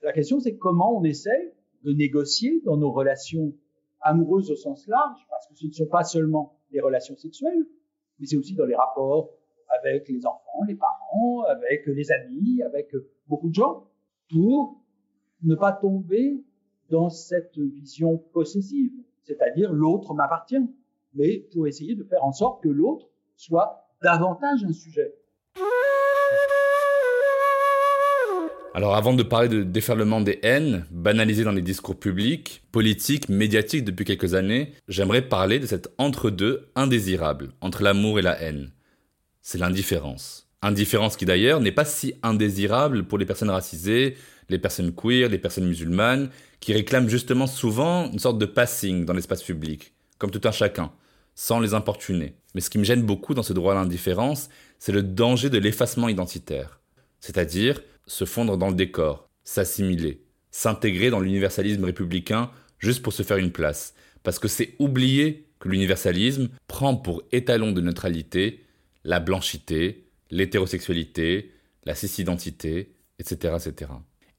la 0.03 0.13
question 0.13 0.39
c'est 0.39 0.57
comment 0.57 0.97
on 0.97 1.03
essaie 1.03 1.53
de 1.83 1.91
négocier 1.91 2.61
dans 2.63 2.77
nos 2.77 2.91
relations 2.91 3.53
amoureuses 4.01 4.51
au 4.51 4.55
sens 4.55 4.87
large, 4.87 5.19
parce 5.29 5.47
que 5.47 5.55
ce 5.55 5.65
ne 5.65 5.71
sont 5.71 5.87
pas 5.87 6.03
seulement 6.03 6.59
les 6.71 6.79
relations 6.79 7.15
sexuelles, 7.15 7.65
mais 8.19 8.27
c'est 8.27 8.37
aussi 8.37 8.53
dans 8.53 8.65
les 8.65 8.75
rapports 8.75 9.31
avec 9.79 10.07
les 10.07 10.25
enfants, 10.25 10.63
les 10.67 10.75
parents, 10.75 11.41
avec 11.41 11.87
les 11.87 12.11
amis, 12.11 12.61
avec 12.61 12.91
beaucoup 13.27 13.49
de 13.49 13.55
gens, 13.55 13.87
pour 14.29 14.79
ne 15.41 15.55
pas 15.55 15.73
tomber 15.73 16.43
dans 16.89 17.09
cette 17.09 17.57
vision 17.57 18.17
possessive, 18.31 18.93
c'est-à-dire 19.25 19.73
l'autre 19.73 20.13
m'appartient, 20.13 20.61
mais 21.13 21.45
pour 21.53 21.67
essayer 21.67 21.95
de 21.95 22.03
faire 22.03 22.23
en 22.23 22.31
sorte 22.31 22.63
que 22.63 22.69
l'autre 22.69 23.07
soit 23.35 23.89
davantage 24.01 24.63
un 24.63 24.73
sujet. 24.73 25.13
Alors 28.73 28.95
avant 28.95 29.13
de 29.13 29.23
parler 29.23 29.47
de 29.47 29.63
déferlement 29.63 30.19
des 30.19 30.39
haines, 30.43 30.85
banalisées 30.91 31.45
dans 31.45 31.53
les 31.53 31.61
discours 31.61 31.97
publics, 31.97 32.61
politiques, 32.73 33.29
médiatiques 33.29 33.85
depuis 33.85 34.03
quelques 34.03 34.33
années, 34.33 34.73
j'aimerais 34.89 35.21
parler 35.21 35.59
de 35.59 35.65
cet 35.65 35.93
entre-deux 35.97 36.67
indésirable 36.75 37.53
entre 37.61 37.83
l'amour 37.83 38.19
et 38.19 38.21
la 38.21 38.39
haine. 38.41 38.73
C'est 39.41 39.59
l'indifférence. 39.59 40.49
Indifférence 40.61 41.15
qui 41.15 41.25
d'ailleurs 41.25 41.61
n'est 41.61 41.71
pas 41.71 41.85
si 41.85 42.15
indésirable 42.21 43.05
pour 43.05 43.17
les 43.17 43.25
personnes 43.25 43.49
racisées, 43.49 44.17
les 44.49 44.59
personnes 44.59 44.93
queer, 44.93 45.29
les 45.29 45.37
personnes 45.37 45.67
musulmanes, 45.67 46.29
qui 46.59 46.73
réclament 46.73 47.09
justement 47.09 47.47
souvent 47.47 48.11
une 48.11 48.19
sorte 48.19 48.39
de 48.39 48.45
passing 48.45 49.05
dans 49.05 49.13
l'espace 49.13 49.43
public, 49.43 49.93
comme 50.17 50.31
tout 50.31 50.41
un 50.47 50.51
chacun, 50.51 50.91
sans 51.35 51.59
les 51.59 51.73
importuner. 51.73 52.35
Mais 52.53 52.61
ce 52.61 52.69
qui 52.69 52.77
me 52.77 52.83
gêne 52.83 53.03
beaucoup 53.03 53.33
dans 53.33 53.43
ce 53.43 53.53
droit 53.53 53.73
à 53.73 53.75
l'indifférence, 53.75 54.49
c'est 54.79 54.91
le 54.91 55.03
danger 55.03 55.49
de 55.49 55.57
l'effacement 55.57 56.09
identitaire. 56.09 56.79
C'est-à-dire 57.19 57.81
se 58.07 58.25
fondre 58.25 58.57
dans 58.57 58.69
le 58.69 58.75
décor, 58.75 59.29
s'assimiler, 59.43 60.21
s'intégrer 60.51 61.09
dans 61.09 61.19
l'universalisme 61.19 61.83
républicain 61.83 62.51
juste 62.79 63.01
pour 63.01 63.13
se 63.13 63.23
faire 63.23 63.37
une 63.37 63.51
place. 63.51 63.93
Parce 64.23 64.39
que 64.39 64.47
c'est 64.47 64.75
oublier 64.79 65.47
que 65.59 65.69
l'universalisme 65.69 66.49
prend 66.67 66.95
pour 66.95 67.23
étalon 67.31 67.71
de 67.71 67.81
neutralité 67.81 68.63
la 69.03 69.19
blanchité, 69.19 70.07
l'hétérosexualité, 70.31 71.51
la 71.83 71.95
cis-identité, 71.95 72.95
etc. 73.19 73.55
etc. 73.59 73.91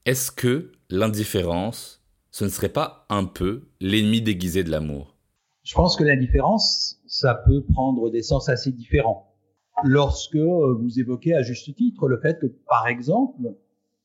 Est-ce 0.07 0.31
que 0.31 0.71
l'indifférence, 0.89 2.01
ce 2.31 2.45
ne 2.45 2.49
serait 2.49 2.71
pas 2.71 3.05
un 3.09 3.25
peu 3.25 3.67
l'ennemi 3.81 4.21
déguisé 4.21 4.63
de 4.63 4.71
l'amour? 4.71 5.17
Je 5.63 5.75
pense 5.75 5.97
que 5.97 6.05
l'indifférence, 6.05 7.01
ça 7.07 7.35
peut 7.35 7.65
prendre 7.73 8.09
des 8.09 8.21
sens 8.21 8.47
assez 8.47 8.71
différents. 8.71 9.35
Lorsque 9.83 10.37
euh, 10.37 10.77
vous 10.79 11.01
évoquez 11.01 11.33
à 11.33 11.41
juste 11.41 11.75
titre 11.75 12.07
le 12.07 12.21
fait 12.21 12.39
que, 12.39 12.45
par 12.69 12.87
exemple, 12.87 13.53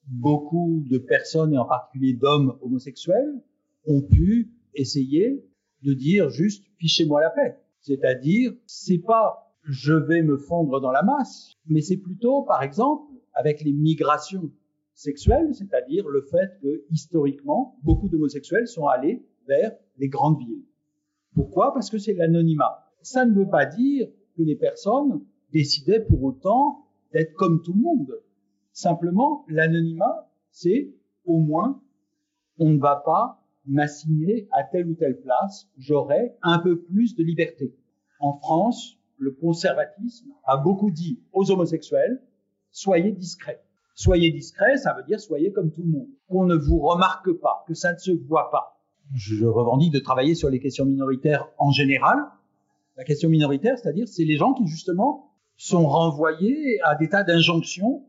beaucoup 0.08 0.82
de 0.90 0.98
personnes, 0.98 1.54
et 1.54 1.58
en 1.58 1.66
particulier 1.66 2.14
d'hommes 2.14 2.58
homosexuels, 2.62 3.40
ont 3.86 4.02
pu 4.02 4.50
essayer 4.74 5.46
de 5.82 5.94
dire 5.94 6.30
juste 6.30 6.64
fichez-moi 6.80 7.20
la 7.20 7.30
paix. 7.30 7.60
C'est-à-dire, 7.80 8.52
c'est 8.66 8.98
pas 9.06 9.54
je 9.62 9.92
vais 9.92 10.22
me 10.22 10.36
fondre 10.36 10.80
dans 10.80 10.90
la 10.90 11.04
masse, 11.04 11.52
mais 11.68 11.80
c'est 11.80 11.98
plutôt, 11.98 12.42
par 12.42 12.64
exemple, 12.64 13.04
avec 13.34 13.62
les 13.62 13.72
migrations 13.72 14.50
c'est-à-dire 14.94 16.08
le 16.08 16.22
fait 16.22 16.58
que, 16.60 16.84
historiquement, 16.90 17.78
beaucoup 17.82 18.08
d'homosexuels 18.08 18.68
sont 18.68 18.86
allés 18.86 19.24
vers 19.46 19.72
les 19.98 20.08
grandes 20.08 20.38
villes. 20.38 20.64
Pourquoi? 21.34 21.72
Parce 21.72 21.90
que 21.90 21.98
c'est 21.98 22.14
l'anonymat. 22.14 22.84
Ça 23.02 23.24
ne 23.24 23.34
veut 23.34 23.48
pas 23.48 23.66
dire 23.66 24.08
que 24.36 24.42
les 24.42 24.56
personnes 24.56 25.24
décidait 25.52 26.00
pour 26.00 26.22
autant 26.22 26.86
d'être 27.12 27.34
comme 27.34 27.62
tout 27.62 27.72
le 27.72 27.80
monde. 27.80 28.20
Simplement, 28.72 29.44
l'anonymat, 29.48 30.30
c'est 30.50 30.94
au 31.24 31.38
moins, 31.38 31.82
on 32.58 32.70
ne 32.70 32.78
va 32.78 33.02
pas 33.04 33.42
m'assigner 33.66 34.48
à 34.52 34.64
telle 34.64 34.88
ou 34.88 34.94
telle 34.94 35.20
place, 35.20 35.68
j'aurai 35.76 36.34
un 36.42 36.58
peu 36.58 36.80
plus 36.80 37.14
de 37.14 37.22
liberté. 37.22 37.74
En 38.18 38.34
France, 38.38 38.98
le 39.18 39.30
conservatisme 39.30 40.30
a 40.44 40.56
beaucoup 40.56 40.90
dit 40.90 41.20
aux 41.32 41.50
homosexuels, 41.50 42.20
soyez 42.70 43.12
discrets. 43.12 43.62
Soyez 43.94 44.30
discrets, 44.30 44.76
ça 44.78 44.94
veut 44.94 45.04
dire 45.04 45.20
soyez 45.20 45.52
comme 45.52 45.70
tout 45.70 45.82
le 45.82 45.90
monde. 45.90 46.08
Qu'on 46.28 46.44
ne 46.44 46.54
vous 46.54 46.78
remarque 46.78 47.32
pas, 47.32 47.64
que 47.68 47.74
ça 47.74 47.92
ne 47.92 47.98
se 47.98 48.10
voit 48.10 48.50
pas. 48.50 48.80
Je 49.14 49.44
revendique 49.44 49.92
de 49.92 49.98
travailler 49.98 50.34
sur 50.34 50.48
les 50.48 50.60
questions 50.60 50.86
minoritaires 50.86 51.48
en 51.58 51.70
général. 51.70 52.18
La 52.96 53.04
question 53.04 53.28
minoritaire, 53.28 53.78
c'est-à-dire, 53.78 54.08
c'est 54.08 54.24
les 54.24 54.36
gens 54.36 54.54
qui 54.54 54.66
justement 54.66 55.32
sont 55.56 55.86
renvoyés 55.86 56.80
à 56.82 56.94
des 56.94 57.08
tas 57.08 57.22
d'injonctions 57.22 58.04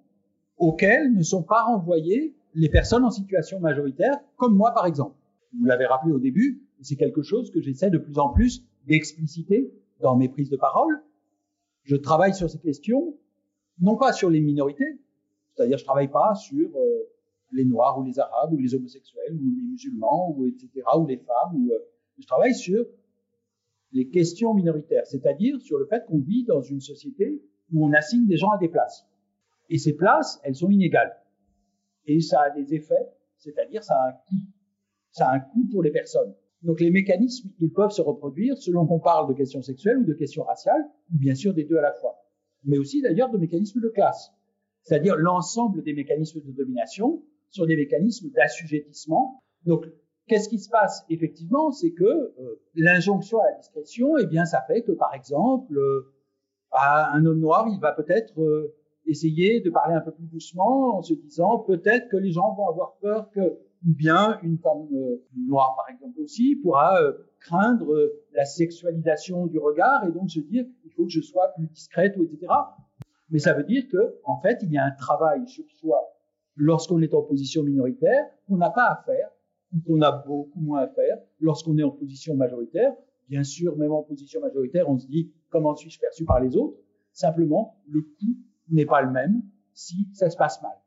auxquelles 0.58 1.14
ne 1.14 1.24
sont 1.24 1.44
pas 1.44 1.64
renvoyées 1.64 2.36
les 2.56 2.70
personnes 2.70 3.04
en 3.04 3.12
situation 3.12 3.60
majoritaire, 3.60 4.16
comme 4.38 4.56
moi 4.56 4.72
par 4.74 4.86
exemple. 4.86 5.16
Vous 5.60 5.66
l'avez 5.66 5.86
rappelé 5.86 6.14
au 6.14 6.20
début, 6.20 6.64
c'est 6.82 6.96
quelque 6.96 7.22
chose 7.22 7.52
que 7.52 7.62
j'essaie 7.62 7.90
de 7.90 7.98
plus 7.98 8.20
en 8.20 8.30
plus 8.30 8.64
d'expliciter 8.88 9.72
dans 10.02 10.16
mes 10.16 10.30
prises 10.30 10.50
de 10.50 10.58
parole. 10.58 11.02
Je 11.84 11.96
travaille 11.96 12.34
sur 12.34 12.50
ces 12.50 12.60
questions, 12.60 13.16
non 13.80 13.96
pas 13.96 14.14
sur 14.14 14.30
les 14.30 14.40
minorités, 14.40 15.00
c'est-à-dire 15.56 15.78
je 15.78 15.84
travaille 15.84 16.10
pas 16.10 16.34
sur 16.36 16.70
euh, 16.76 17.10
les 17.52 17.66
noirs 17.66 18.00
ou 18.00 18.04
les 18.04 18.20
arabes 18.20 18.54
ou 18.54 18.58
les 18.58 18.74
homosexuels 18.74 19.34
ou 19.34 19.56
les 19.56 19.64
musulmans 19.64 20.36
ou 20.36 20.48
etc. 20.48 20.70
ou 20.98 21.06
les 21.06 21.18
femmes. 21.18 21.56
Ou, 21.56 21.72
euh, 21.72 21.80
je 22.18 22.28
travaille 22.28 22.56
sur 22.56 22.86
les 23.92 24.10
questions 24.10 24.54
minoritaires, 24.54 25.06
c'est-à-dire 25.06 25.60
sur 25.62 25.78
le 25.78 25.86
fait 25.86 26.04
qu'on 26.08 26.20
vit 26.20 26.44
dans 26.44 26.62
une 26.62 26.80
société 26.80 27.44
où 27.72 27.86
on 27.86 27.94
assigne 27.94 28.26
des 28.26 28.38
gens 28.38 28.50
à 28.50 28.58
des 28.58 28.70
places. 28.70 29.06
Et 29.70 29.78
ces 29.78 29.94
places, 29.94 30.40
elles 30.44 30.56
sont 30.56 30.70
inégales. 30.70 31.16
Et 32.06 32.20
ça 32.20 32.42
a 32.42 32.50
des 32.50 32.74
effets, 32.74 33.08
c'est-à-dire 33.38 33.84
ça 33.84 33.96
a 33.96 34.10
un 34.10 34.14
coût. 34.14 34.46
Ça 35.12 35.30
a 35.30 35.36
un 35.36 35.40
coût 35.40 35.68
pour 35.72 35.84
les 35.84 35.92
personnes. 35.92 36.34
Donc 36.64 36.80
les 36.80 36.92
mécanismes, 36.92 37.50
ils 37.60 37.72
peuvent 37.72 37.92
se 37.92 38.02
reproduire 38.02 38.58
selon 38.58 38.86
qu'on 38.88 39.00
parle 39.00 39.28
de 39.30 39.34
questions 39.34 39.62
sexuelles 39.62 39.98
ou 39.98 40.06
de 40.06 40.14
questions 40.14 40.44
raciales, 40.44 40.84
ou 41.14 41.18
bien 41.18 41.36
sûr 41.36 41.54
des 41.54 41.66
deux 41.66 41.78
à 41.78 41.82
la 41.82 41.94
fois. 41.94 42.16
Mais 42.64 42.78
aussi 42.78 43.02
d'ailleurs 43.02 43.30
de 43.30 43.38
mécanismes 43.38 43.82
de 43.82 43.90
classe. 43.90 44.32
C'est-à-dire 44.84 45.16
l'ensemble 45.18 45.84
des 45.84 45.94
mécanismes 45.94 46.42
de 46.42 46.52
domination 46.52 47.24
sont 47.50 47.66
des 47.66 47.76
mécanismes 47.76 48.30
d'assujettissement. 48.32 49.42
Donc 49.66 49.86
Qu'est-ce 50.28 50.48
qui 50.48 50.60
se 50.60 50.70
passe 50.70 51.04
effectivement? 51.10 51.72
C'est 51.72 51.92
que 51.92 52.06
euh, 52.06 52.62
l'injonction 52.76 53.40
à 53.40 53.52
la 53.52 53.58
discrétion, 53.58 54.18
eh 54.18 54.26
bien, 54.26 54.46
ça 54.46 54.62
fait 54.68 54.82
que 54.82 54.94
par 54.94 55.14
exemple, 55.14 55.78
euh, 55.78 56.10
un 56.72 57.26
homme 57.26 57.40
noir, 57.40 57.68
il 57.70 57.80
va 57.82 57.92
peut-être 57.92 58.40
euh, 58.40 58.74
essayer 59.06 59.60
de 59.60 59.70
parler 59.70 59.96
un 59.96 60.02
peu 60.02 60.12
plus 60.12 60.28
doucement 60.28 60.98
en 60.98 61.02
se 61.02 61.14
disant 61.14 61.60
peut-être 61.60 62.08
que 62.08 62.16
les 62.16 62.32
gens 62.32 62.56
vont 62.56 62.70
avoir 62.70 62.96
peur 63.02 63.30
que, 63.32 63.42
ou 63.42 63.94
bien 63.94 64.40
une 64.44 64.58
femme 64.58 64.88
noire 65.36 65.76
par 65.76 65.94
exemple 65.94 66.22
aussi 66.22 66.56
pourra 66.56 66.98
craindre 67.42 67.94
la 68.32 68.46
sexualisation 68.46 69.46
du 69.46 69.60
regard 69.60 70.06
et 70.08 70.12
donc 70.14 70.32
se 70.32 70.40
dire 70.40 70.66
il 70.86 70.92
faut 70.92 71.04
que 71.04 71.12
je 71.12 71.20
sois 71.20 71.50
plus 71.58 71.68
discrète 71.68 72.16
etc. 72.18 72.48
Mais 73.30 73.40
ça 73.40 73.54
veut 73.54 73.64
dire 73.64 73.84
que 73.92 74.20
en 74.24 74.40
fait 74.40 74.60
il 74.62 74.72
y 74.72 74.78
a 74.78 74.86
un 74.86 74.92
travail 74.92 75.48
sur 75.48 75.66
soi 75.72 76.00
lorsqu'on 76.56 77.02
est 77.02 77.14
en 77.14 77.22
position 77.22 77.64
minoritaire 77.64 78.26
qu'on 78.48 78.58
n'a 78.58 78.70
pas 78.70 78.86
à 78.86 79.04
faire 79.06 79.30
qu'on 79.88 80.02
a 80.02 80.12
beaucoup 80.12 80.60
moins 80.60 80.82
à 80.82 80.88
faire 80.88 81.18
lorsqu'on 81.40 81.78
est 81.78 81.84
en 81.84 81.92
position 81.92 82.36
majoritaire. 82.36 82.94
Bien 83.30 83.44
sûr, 83.44 83.76
même 83.78 83.92
en 83.92 84.04
position 84.04 84.42
majoritaire, 84.42 84.90
on 84.90 84.98
se 84.98 85.08
dit 85.08 85.32
comment 85.50 85.76
suis-je 85.76 86.00
perçu 86.00 86.26
par 86.26 86.40
les 86.40 86.56
autres? 86.56 86.78
Simplement, 87.12 87.82
le 87.88 88.02
coût 88.02 88.38
n'est 88.70 88.86
pas 88.86 89.02
le 89.02 89.12
même 89.12 89.42
si 89.74 90.08
ça 90.14 90.30
se 90.30 90.38
passe 90.38 90.62
mal. 90.62 90.83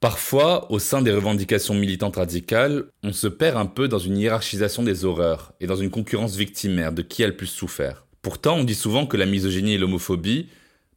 Parfois, 0.00 0.72
au 0.72 0.78
sein 0.78 1.02
des 1.02 1.12
revendications 1.12 1.74
militantes 1.74 2.16
radicales, 2.16 2.86
on 3.02 3.12
se 3.12 3.26
perd 3.26 3.58
un 3.58 3.66
peu 3.66 3.86
dans 3.86 3.98
une 3.98 4.16
hiérarchisation 4.16 4.82
des 4.82 5.04
horreurs 5.04 5.52
et 5.60 5.66
dans 5.66 5.76
une 5.76 5.90
concurrence 5.90 6.36
victimaire 6.36 6.92
de 6.92 7.02
qui 7.02 7.22
a 7.22 7.26
le 7.26 7.36
plus 7.36 7.46
souffert. 7.46 8.06
Pourtant, 8.22 8.56
on 8.56 8.64
dit 8.64 8.74
souvent 8.74 9.04
que 9.04 9.18
la 9.18 9.26
misogynie 9.26 9.74
et 9.74 9.78
l'homophobie 9.78 10.48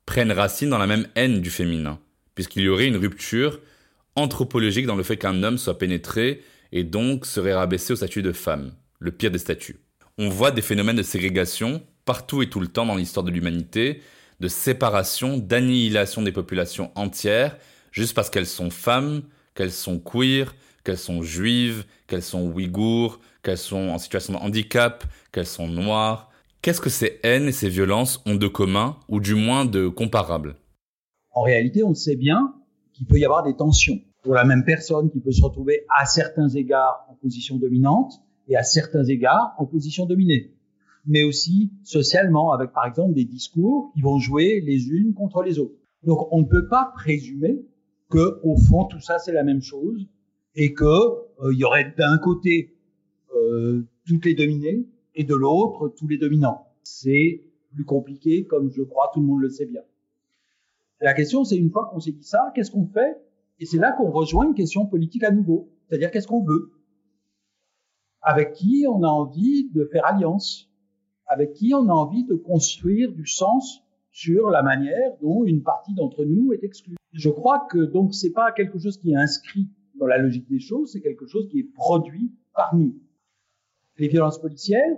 prennent 0.06 0.32
racine 0.32 0.70
dans 0.70 0.78
la 0.78 0.88
même 0.88 1.08
haine 1.16 1.42
du 1.42 1.50
féminin, 1.50 2.00
puisqu'il 2.34 2.64
y 2.64 2.70
aurait 2.70 2.88
une 2.88 2.96
rupture 2.96 3.60
anthropologique 4.16 4.86
dans 4.86 4.96
le 4.96 5.04
fait 5.04 5.18
qu'un 5.18 5.44
homme 5.44 5.58
soit 5.58 5.78
pénétré 5.78 6.42
et 6.72 6.86
donc 6.86 7.26
serait 7.26 7.54
rabaissé 7.54 7.92
au 7.92 7.98
statut 7.98 8.22
de 8.22 8.32
femme, 8.32 8.72
le 9.00 9.12
pire 9.12 9.32
des 9.32 9.38
statuts. 9.38 9.82
On 10.18 10.30
voit 10.30 10.52
des 10.52 10.62
phénomènes 10.62 10.96
de 10.96 11.04
ségrégation 11.04 11.84
partout 12.06 12.42
et 12.42 12.50
tout 12.50 12.62
le 12.62 12.68
temps 12.68 12.86
dans 12.86 12.96
l'histoire 12.96 13.26
de 13.26 13.32
l'humanité, 13.32 14.02
de 14.40 14.48
séparation, 14.48 15.38
d'annihilation 15.38 16.22
des 16.22 16.32
populations 16.32 16.92
entières, 16.96 17.58
juste 17.94 18.14
parce 18.14 18.30
qu'elles 18.30 18.46
sont 18.46 18.70
femmes, 18.70 19.22
qu'elles 19.56 19.72
sont 19.72 20.00
queer, 20.00 20.54
qu'elles 20.84 20.98
sont 20.98 21.24
juives, 21.24 21.86
qu'elles 22.08 22.22
sont 22.22 22.52
ouïghours, 22.52 23.22
qu'elles 23.42 23.58
sont 23.58 23.88
en 23.88 23.98
situation 23.98 24.34
de 24.34 24.40
handicap, 24.40 25.06
qu'elles 25.32 25.48
sont 25.48 25.70
noires, 25.70 26.30
Qu'est-ce 26.64 26.80
que 26.80 26.90
ces 26.90 27.20
haines 27.24 27.50
et 27.50 27.52
ces 27.52 27.68
violences 27.68 28.24
ont 28.26 28.36
de 28.36 28.48
commun, 28.48 28.96
ou 29.10 29.20
du 29.20 29.36
moins 29.36 29.66
de 29.66 29.90
comparable 29.90 30.56
En 31.32 31.42
réalité, 31.42 31.84
on 31.84 31.94
sait 31.94 32.16
bien 32.16 32.56
qu'il 32.94 33.06
peut 33.06 33.20
y 33.20 33.26
avoir 33.26 33.44
des 33.44 33.54
tensions. 33.54 34.00
pour 34.22 34.34
la 34.34 34.46
même 34.46 34.64
personne 34.64 35.12
qui 35.12 35.20
peut 35.20 35.34
se 35.34 35.44
retrouver 35.44 35.82
à 35.94 36.06
certains 36.06 36.48
égards 36.48 37.06
en 37.10 37.16
position 37.16 37.58
dominante 37.58 38.14
et 38.48 38.56
à 38.56 38.64
certains 38.64 39.04
égards 39.04 39.54
en 39.58 39.66
position 39.66 40.06
dominée, 40.06 40.54
mais 41.06 41.24
aussi 41.24 41.74
socialement 41.84 42.54
avec 42.54 42.72
par 42.72 42.86
exemple 42.86 43.14
des 43.14 43.26
discours 43.26 43.92
qui 43.94 44.02
vont 44.02 44.18
jouer 44.18 44.62
les 44.62 44.88
unes 44.88 45.14
contre 45.14 45.44
les 45.44 45.60
autres. 45.60 45.76
Donc 46.04 46.32
on 46.32 46.44
ne 46.44 46.48
peut 46.48 46.70
pas 46.70 46.94
présumer 46.96 47.66
que 48.14 48.40
au 48.44 48.56
fond 48.58 48.86
tout 48.86 49.00
ça 49.00 49.18
c'est 49.18 49.32
la 49.32 49.44
même 49.44 49.62
chose 49.62 50.08
et 50.54 50.74
que 50.76 50.86
euh, 50.86 51.52
il 51.52 51.58
y 51.58 51.64
aurait 51.64 51.96
d'un 51.98 52.20
côté 52.20 52.76
euh, 53.36 53.82
toutes 54.06 54.26
les 54.26 54.36
dominées 54.36 54.86
et 55.16 55.24
de 55.24 55.34
l'autre 55.34 55.90
tous 55.98 56.08
les 56.08 56.20
dominants. 56.20 56.68
C'est 56.84 57.42
plus 57.74 57.86
compliqué 57.86 58.46
comme 58.46 58.70
je 58.70 58.84
crois 58.84 59.10
tout 59.14 59.20
le 59.20 59.26
monde 59.26 59.42
le 59.42 59.50
sait 59.50 59.66
bien. 59.66 59.82
La 61.02 61.16
question 61.16 61.44
c'est 61.44 61.58
une 61.58 61.72
fois 61.72 61.90
qu'on 61.90 62.00
s'est 62.00 62.12
dit 62.12 62.24
ça, 62.24 62.52
qu'est-ce 62.54 62.70
qu'on 62.70 62.86
fait? 62.86 63.18
Et 63.60 63.66
c'est 63.66 63.80
là 63.80 63.92
qu'on 63.92 64.12
rejoint 64.12 64.48
une 64.48 64.54
question 64.54 64.86
politique 64.86 65.24
à 65.24 65.32
nouveau, 65.32 65.72
c'est-à-dire 65.88 66.12
qu'est-ce 66.12 66.28
qu'on 66.28 66.44
veut? 66.44 66.72
Avec 68.22 68.54
qui 68.54 68.86
on 68.88 69.02
a 69.02 69.08
envie 69.08 69.72
de 69.72 69.86
faire 69.86 70.06
alliance? 70.06 70.70
Avec 71.26 71.54
qui 71.54 71.74
on 71.74 71.90
a 71.90 71.94
envie 71.94 72.26
de 72.26 72.36
construire 72.36 73.12
du 73.12 73.26
sens 73.26 73.82
sur 74.12 74.50
la 74.52 74.62
manière 74.62 75.18
dont 75.22 75.46
une 75.46 75.64
partie 75.64 75.96
d'entre 75.96 76.26
nous 76.26 76.54
est 76.54 76.64
exclue? 76.64 76.96
Je 77.14 77.30
crois 77.30 77.68
que 77.70 77.78
donc 77.78 78.14
c'est 78.14 78.32
pas 78.32 78.52
quelque 78.52 78.80
chose 78.80 78.98
qui 78.98 79.12
est 79.12 79.16
inscrit 79.16 79.70
dans 80.00 80.08
la 80.08 80.18
logique 80.18 80.50
des 80.50 80.60
choses, 80.60 80.92
c'est 80.92 81.02
quelque 81.02 81.28
chose 81.28 81.48
qui 81.50 81.60
est 81.60 81.72
produit 81.74 82.34
par 82.54 82.76
nous. 82.76 83.00
Les 83.98 84.08
violences 84.08 84.42
policières, 84.42 84.98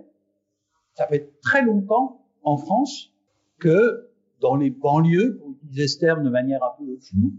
ça 0.93 1.05
fait 1.07 1.38
très 1.41 1.63
longtemps 1.63 2.25
en 2.43 2.57
France 2.57 3.12
que 3.60 4.10
dans 4.39 4.55
les 4.55 4.69
banlieues, 4.69 5.38
pour 5.38 5.51
utiliser 5.51 5.88
ce 5.88 6.00
terme 6.00 6.24
de 6.24 6.29
manière 6.29 6.63
un 6.63 6.72
peu 6.77 6.98
floue, 7.00 7.34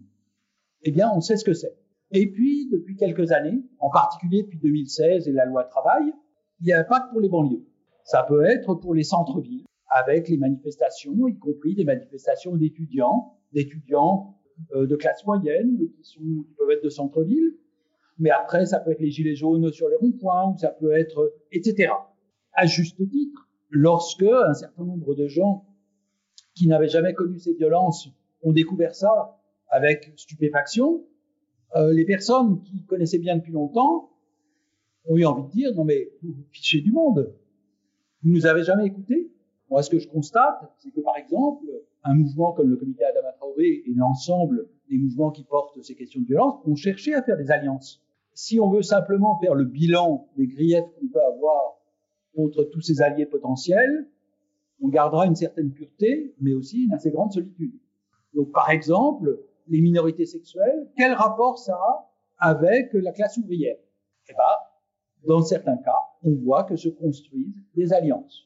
eh 0.83 0.91
bien, 0.91 1.11
on 1.15 1.21
sait 1.21 1.37
ce 1.37 1.45
que 1.45 1.55
c'est. 1.55 1.77
Et 2.13 2.31
puis, 2.31 2.69
depuis 2.71 2.97
quelques 2.97 3.33
années, 3.33 3.63
en 3.79 3.91
particulier 3.91 4.43
depuis 4.43 4.59
2016 4.59 5.27
et 5.27 5.33
la 5.33 5.47
loi 5.47 5.65
travail, 5.65 6.13
il 6.61 6.67
n'y 6.67 6.73
a 6.73 6.85
pas 6.85 7.01
que 7.01 7.11
pour 7.11 7.21
les 7.21 7.29
banlieues. 7.29 7.65
Ça 8.05 8.23
peut 8.23 8.45
être 8.45 8.75
pour 8.75 8.95
les 8.95 9.03
centres-villes 9.03 9.65
avec 9.89 10.29
les 10.29 10.37
manifestations, 10.37 11.29
y 11.29 11.39
compris 11.39 11.75
des 11.75 11.85
manifestations 11.85 12.55
d'étudiants, 12.57 13.39
d'étudiants 13.53 14.36
de 14.75 14.97
classe 14.97 15.25
moyenne 15.27 15.79
qui, 15.97 16.05
sont, 16.05 16.21
peuvent 16.59 16.71
être 16.71 16.85
de 16.85 16.89
centre-ville. 16.89 17.55
Mais 18.19 18.31
après, 18.31 18.65
ça 18.67 18.81
peut 18.81 18.93
être 18.93 19.01
les 19.01 19.11
gilets 19.11 19.35
jaunes 19.35 19.71
sur 19.71 19.89
les 19.89 19.97
ronds-points, 19.97 20.53
ou 20.53 20.59
ça 20.59 20.71
peut 20.71 20.93
être, 20.93 21.35
etc. 21.53 21.93
À 22.55 22.67
juste 22.67 22.97
titre, 22.97 23.49
lorsque 23.71 24.23
un 24.23 24.55
certain 24.55 24.85
nombre 24.85 25.15
de 25.15 25.27
gens 25.27 25.67
qui 26.55 26.67
n'avaient 26.67 26.89
jamais 26.89 27.13
connu 27.13 27.39
ces 27.39 27.53
violences 27.53 28.09
ont 28.43 28.53
découvert 28.53 28.95
ça 28.95 29.39
avec 29.69 30.13
stupéfaction, 30.17 31.05
euh, 31.75 31.93
les 31.93 32.07
personnes 32.07 32.63
qui 32.63 32.85
connaissaient 32.85 33.19
bien 33.19 33.37
depuis 33.37 33.53
longtemps 33.53 34.11
ont 35.05 35.17
eu 35.17 35.27
envie 35.27 35.43
de 35.43 35.51
dire 35.51 35.75
non 35.75 35.85
mais 35.85 36.11
vous 36.23 36.33
vous 36.33 36.47
fichez 36.53 36.81
du 36.81 36.93
monde, 36.93 37.35
vous 38.23 38.31
nous 38.31 38.47
avez 38.47 38.63
jamais 38.63 38.87
écoutés, 38.87 39.31
moi, 39.71 39.83
ce 39.83 39.91
que 39.91 39.99
je 39.99 40.09
constate, 40.09 40.61
c'est 40.79 40.91
que, 40.91 41.01
par 41.01 41.17
exemple, 41.17 41.67
un 42.07 42.15
mouvement 42.15 42.53
comme 42.53 42.71
le 42.71 42.77
comité 42.77 43.05
Adama 43.05 43.33
Traoré 43.33 43.83
et 43.85 43.93
l'ensemble 43.95 44.69
des 44.89 44.97
mouvements 44.97 45.31
qui 45.31 45.45
portent 45.45 45.83
ces 45.83 45.95
questions 45.95 46.21
de 46.21 46.27
violence 46.27 46.61
ont 46.65 46.77
cherché 46.77 47.15
à 47.15 47.23
faire 47.23 47.37
des 47.37 47.51
alliances. 47.51 48.03
Si 48.33 48.61
on 48.61 48.71
veut 48.71 48.83
simplement 48.83 49.39
faire 49.41 49.55
le 49.55 49.65
bilan 49.65 50.29
des 50.37 50.47
griefs 50.47 50.85
qu'on 50.99 51.09
peut 51.09 51.23
avoir 51.23 51.79
contre 52.35 52.65
tous 52.65 52.81
ces 52.81 53.03
alliés 53.03 53.27
potentiels, 53.27 54.09
on 54.81 54.89
gardera 54.89 55.27
une 55.27 55.35
certaine 55.35 55.73
pureté, 55.73 56.35
mais 56.41 56.53
aussi 56.53 56.85
une 56.85 56.93
assez 56.93 57.11
grande 57.11 57.33
solitude. 57.33 57.73
Donc, 58.35 58.53
par 58.53 58.71
exemple, 58.71 59.41
les 59.69 59.81
minorités 59.81 60.27
sexuelles, 60.27 60.89
quel 60.97 61.13
rapport 61.13 61.59
ça 61.59 61.75
a 61.75 62.13
avec 62.39 62.93
la 62.93 63.13
classe 63.13 63.39
ouvrière? 63.39 63.79
Eh 64.29 64.33
ben, 64.33 65.27
dans 65.27 65.43
certains 65.43 65.79
cas, 65.79 65.97
on 66.23 66.35
voit 66.35 66.65
que 66.65 66.77
se 66.77 66.91
construisent 66.91 67.65
des 67.75 67.93
alliances 67.93 68.46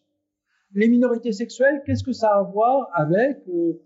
les 0.74 0.88
minorités 0.88 1.32
sexuelles, 1.32 1.82
qu'est-ce 1.84 2.04
que 2.04 2.12
ça 2.12 2.28
a 2.28 2.40
à 2.40 2.42
voir 2.42 2.88
avec 2.94 3.38
euh, 3.48 3.80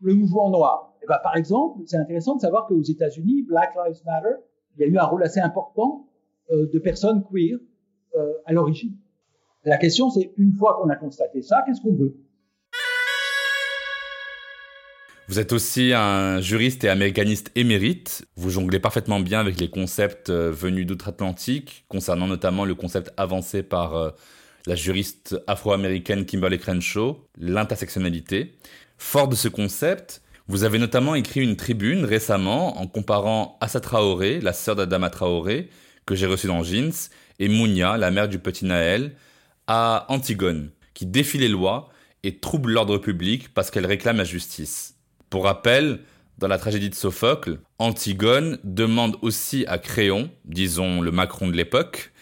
le 0.00 0.14
mouvement 0.14 0.50
noir? 0.50 0.94
Eh 1.02 1.06
ben, 1.06 1.18
Par 1.22 1.36
exemple, 1.36 1.80
c'est 1.86 1.96
intéressant 1.96 2.36
de 2.36 2.40
savoir 2.40 2.66
qu'aux 2.66 2.82
États-Unis, 2.82 3.42
Black 3.42 3.74
Lives 3.74 4.02
Matter, 4.04 4.36
il 4.76 4.82
y 4.82 4.84
a 4.84 4.86
eu 4.88 4.98
un 4.98 5.04
rôle 5.04 5.22
assez 5.22 5.40
important 5.40 6.08
euh, 6.50 6.68
de 6.72 6.78
personnes 6.78 7.24
queer 7.30 7.58
euh, 8.16 8.32
à 8.46 8.52
l'origine. 8.52 8.96
La 9.64 9.76
question, 9.76 10.10
c'est 10.10 10.32
une 10.36 10.52
fois 10.52 10.78
qu'on 10.80 10.88
a 10.88 10.96
constaté 10.96 11.42
ça, 11.42 11.62
qu'est-ce 11.66 11.80
qu'on 11.80 11.94
veut? 11.94 12.16
Vous 15.28 15.38
êtes 15.38 15.52
aussi 15.52 15.92
un 15.94 16.40
juriste 16.40 16.84
et 16.84 16.88
américaniste 16.88 17.50
émérite. 17.54 18.24
Vous 18.34 18.48
jonglez 18.48 18.80
parfaitement 18.80 19.20
bien 19.20 19.40
avec 19.40 19.60
les 19.60 19.68
concepts 19.68 20.30
venus 20.30 20.86
d'outre-Atlantique, 20.86 21.84
concernant 21.88 22.26
notamment 22.26 22.64
le 22.64 22.74
concept 22.74 23.12
avancé 23.18 23.62
par 23.62 24.14
la 24.68 24.74
juriste 24.74 25.34
afro-américaine 25.46 26.26
Kimberly 26.26 26.58
Crenshaw, 26.58 27.24
l'intersectionnalité. 27.38 28.52
Fort 28.98 29.26
de 29.26 29.34
ce 29.34 29.48
concept, 29.48 30.20
vous 30.46 30.62
avez 30.62 30.78
notamment 30.78 31.14
écrit 31.14 31.40
une 31.40 31.56
tribune 31.56 32.04
récemment 32.04 32.78
en 32.78 32.86
comparant 32.86 33.56
Assa 33.62 33.80
Traoré, 33.80 34.40
la 34.42 34.52
sœur 34.52 34.76
d'Adama 34.76 35.08
Traoré, 35.08 35.70
que 36.04 36.14
j'ai 36.14 36.26
reçue 36.26 36.48
dans 36.48 36.62
Jeans, 36.62 36.92
et 37.38 37.48
Mounia, 37.48 37.96
la 37.96 38.10
mère 38.10 38.28
du 38.28 38.38
petit 38.38 38.66
Naël, 38.66 39.12
à 39.66 40.04
Antigone, 40.10 40.70
qui 40.92 41.06
défie 41.06 41.38
les 41.38 41.48
lois 41.48 41.88
et 42.22 42.38
trouble 42.38 42.72
l'ordre 42.72 42.98
public 42.98 43.54
parce 43.54 43.70
qu'elle 43.70 43.86
réclame 43.86 44.18
la 44.18 44.24
justice. 44.24 44.96
Pour 45.30 45.44
rappel, 45.44 46.00
dans 46.36 46.48
la 46.48 46.58
tragédie 46.58 46.90
de 46.90 46.94
Sophocle, 46.94 47.58
Antigone 47.78 48.58
demande 48.64 49.16
aussi 49.22 49.64
à 49.66 49.78
Créon, 49.78 50.30
disons 50.44 51.00
le 51.00 51.10
Macron 51.10 51.48
de 51.48 51.56
l'époque, 51.56 52.12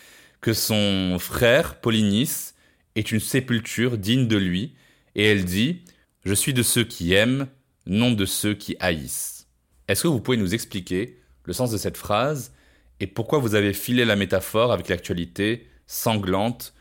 que 0.46 0.52
son 0.52 1.16
frère, 1.18 1.80
Polynice, 1.80 2.54
est 2.94 3.10
une 3.10 3.18
sépulture 3.18 3.98
digne 3.98 4.28
de 4.28 4.36
lui, 4.36 4.76
et 5.16 5.24
elle 5.24 5.44
dit 5.44 5.82
Je 6.24 6.34
suis 6.34 6.54
de 6.54 6.62
ceux 6.62 6.84
qui 6.84 7.14
aiment, 7.14 7.48
non 7.84 8.12
de 8.12 8.24
ceux 8.24 8.54
qui 8.54 8.76
haïssent. 8.78 9.48
Est-ce 9.88 10.04
que 10.04 10.08
vous 10.08 10.20
pouvez 10.20 10.36
nous 10.36 10.54
expliquer 10.54 11.18
le 11.42 11.52
sens 11.52 11.72
de 11.72 11.76
cette 11.76 11.96
phrase 11.96 12.52
et 13.00 13.08
pourquoi 13.08 13.40
vous 13.40 13.56
avez 13.56 13.72
filé 13.72 14.04
la 14.04 14.14
métaphore 14.14 14.70
avec 14.70 14.88
l'actualité 14.88 15.66
sanglante 15.88 16.74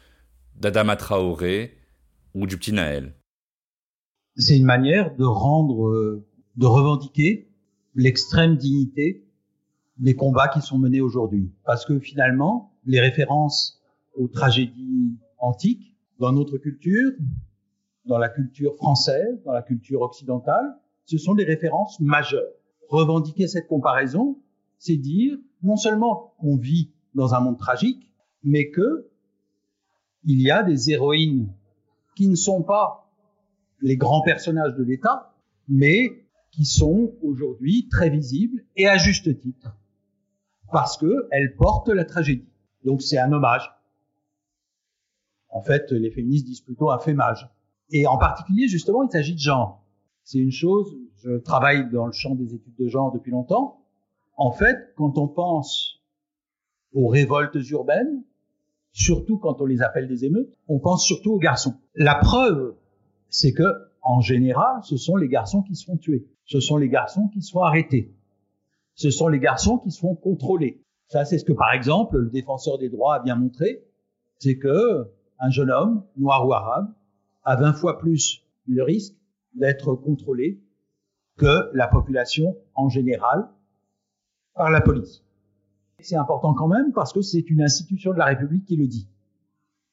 d'Adama 0.55 0.95
Traoré 0.95 1.75
ou 2.35 2.45
du 2.45 2.59
petit 2.59 2.71
Naël? 2.71 3.15
C'est 4.35 4.57
une 4.57 4.65
manière 4.65 5.15
de 5.15 5.25
rendre, 5.25 5.87
euh, 5.87 6.23
de 6.55 6.67
revendiquer 6.67 7.49
l'extrême 7.95 8.57
dignité 8.57 9.25
des 9.97 10.15
combats 10.15 10.49
qui 10.49 10.61
sont 10.61 10.77
menés 10.77 11.01
aujourd'hui. 11.01 11.51
Parce 11.63 11.83
que 11.83 11.97
finalement, 11.97 12.74
les 12.85 12.99
références 12.99 13.81
aux 14.15 14.27
tragédies 14.27 15.17
antiques 15.39 15.95
dans 16.19 16.31
notre 16.31 16.57
culture, 16.57 17.11
dans 18.05 18.17
la 18.17 18.29
culture 18.29 18.75
française, 18.75 19.41
dans 19.43 19.51
la 19.51 19.61
culture 19.61 20.01
occidentale, 20.01 20.77
ce 21.05 21.17
sont 21.17 21.33
des 21.33 21.43
références 21.43 21.99
majeures. 21.99 22.53
Revendiquer 22.89 23.47
cette 23.47 23.67
comparaison, 23.67 24.37
c'est 24.77 24.97
dire 24.97 25.37
non 25.63 25.75
seulement 25.75 26.33
qu'on 26.39 26.57
vit 26.57 26.91
dans 27.15 27.33
un 27.33 27.39
monde 27.39 27.57
tragique, 27.57 28.11
mais 28.43 28.69
que 28.69 29.09
il 30.23 30.41
y 30.41 30.51
a 30.51 30.63
des 30.63 30.91
héroïnes 30.91 31.51
qui 32.15 32.27
ne 32.27 32.35
sont 32.35 32.63
pas 32.63 33.11
les 33.81 33.97
grands 33.97 34.21
personnages 34.21 34.75
de 34.75 34.83
l'État, 34.83 35.35
mais 35.67 36.25
qui 36.51 36.65
sont 36.65 37.13
aujourd'hui 37.21 37.87
très 37.89 38.09
visibles 38.09 38.63
et 38.75 38.87
à 38.87 38.97
juste 38.97 39.39
titre, 39.39 39.75
parce 40.71 40.97
qu'elles 40.97 41.55
portent 41.57 41.89
la 41.89 42.05
tragédie. 42.05 42.47
Donc 42.85 43.01
c'est 43.01 43.17
un 43.17 43.31
hommage. 43.33 43.69
En 45.49 45.61
fait, 45.61 45.91
les 45.91 46.11
féministes 46.11 46.45
disent 46.45 46.61
plutôt 46.61 46.91
un 46.91 46.99
fémage. 46.99 47.49
Et 47.89 48.07
en 48.07 48.17
particulier, 48.17 48.67
justement, 48.67 49.03
il 49.03 49.11
s'agit 49.11 49.33
de 49.33 49.39
genre. 49.39 49.83
C'est 50.23 50.39
une 50.39 50.51
chose, 50.51 50.95
je 51.23 51.37
travaille 51.37 51.89
dans 51.91 52.05
le 52.05 52.11
champ 52.11 52.35
des 52.35 52.53
études 52.53 52.75
de 52.75 52.87
genre 52.87 53.11
depuis 53.11 53.31
longtemps. 53.31 53.81
En 54.37 54.51
fait, 54.51 54.93
quand 54.95 55.17
on 55.17 55.27
pense 55.27 56.01
aux 56.93 57.07
révoltes 57.07 57.57
urbaines, 57.69 58.23
surtout 58.91 59.37
quand 59.37 59.61
on 59.61 59.65
les 59.65 59.81
appelle 59.81 60.07
des 60.07 60.25
émeutes, 60.25 60.57
on 60.67 60.79
pense 60.79 61.05
surtout 61.05 61.33
aux 61.33 61.39
garçons. 61.39 61.75
La 61.95 62.15
preuve, 62.15 62.75
c'est 63.29 63.53
que, 63.53 63.63
en 64.01 64.21
général, 64.21 64.81
ce 64.83 64.97
sont 64.97 65.15
les 65.15 65.27
garçons 65.27 65.61
qui 65.61 65.75
se 65.75 65.85
font 65.85 65.97
tuer. 65.97 66.27
Ce 66.45 66.59
sont 66.59 66.77
les 66.77 66.89
garçons 66.89 67.27
qui 67.33 67.41
se 67.41 67.51
font 67.51 67.61
arrêter. 67.61 68.13
Ce 68.93 69.09
sont 69.09 69.27
les 69.27 69.39
garçons 69.39 69.77
qui 69.77 69.91
se 69.91 69.99
font 69.99 70.15
contrôler. 70.15 70.84
Ça, 71.07 71.23
c'est 71.25 71.37
ce 71.37 71.45
que, 71.45 71.53
par 71.53 71.71
exemple, 71.71 72.17
le 72.17 72.29
défenseur 72.29 72.77
des 72.77 72.89
droits 72.89 73.15
a 73.15 73.19
bien 73.19 73.35
montré, 73.35 73.83
c'est 74.39 74.57
que 74.57 75.11
un 75.39 75.49
jeune 75.49 75.69
homme, 75.69 76.03
noir 76.17 76.47
ou 76.47 76.53
arabe, 76.53 76.93
a 77.43 77.55
20 77.55 77.73
fois 77.73 77.99
plus 77.99 78.43
le 78.67 78.83
risque 78.83 79.15
d'être 79.53 79.95
contrôlé 79.95 80.59
que 81.37 81.69
la 81.73 81.87
population 81.87 82.57
en 82.73 82.89
général 82.89 83.47
par 84.55 84.71
la 84.71 84.81
police. 84.81 85.23
C'est 85.99 86.15
important 86.15 86.53
quand 86.53 86.67
même 86.67 86.91
parce 86.93 87.13
que 87.13 87.21
c'est 87.21 87.49
une 87.49 87.61
institution 87.61 88.13
de 88.13 88.17
la 88.17 88.25
République 88.25 88.65
qui 88.65 88.75
le 88.75 88.87
dit. 88.87 89.07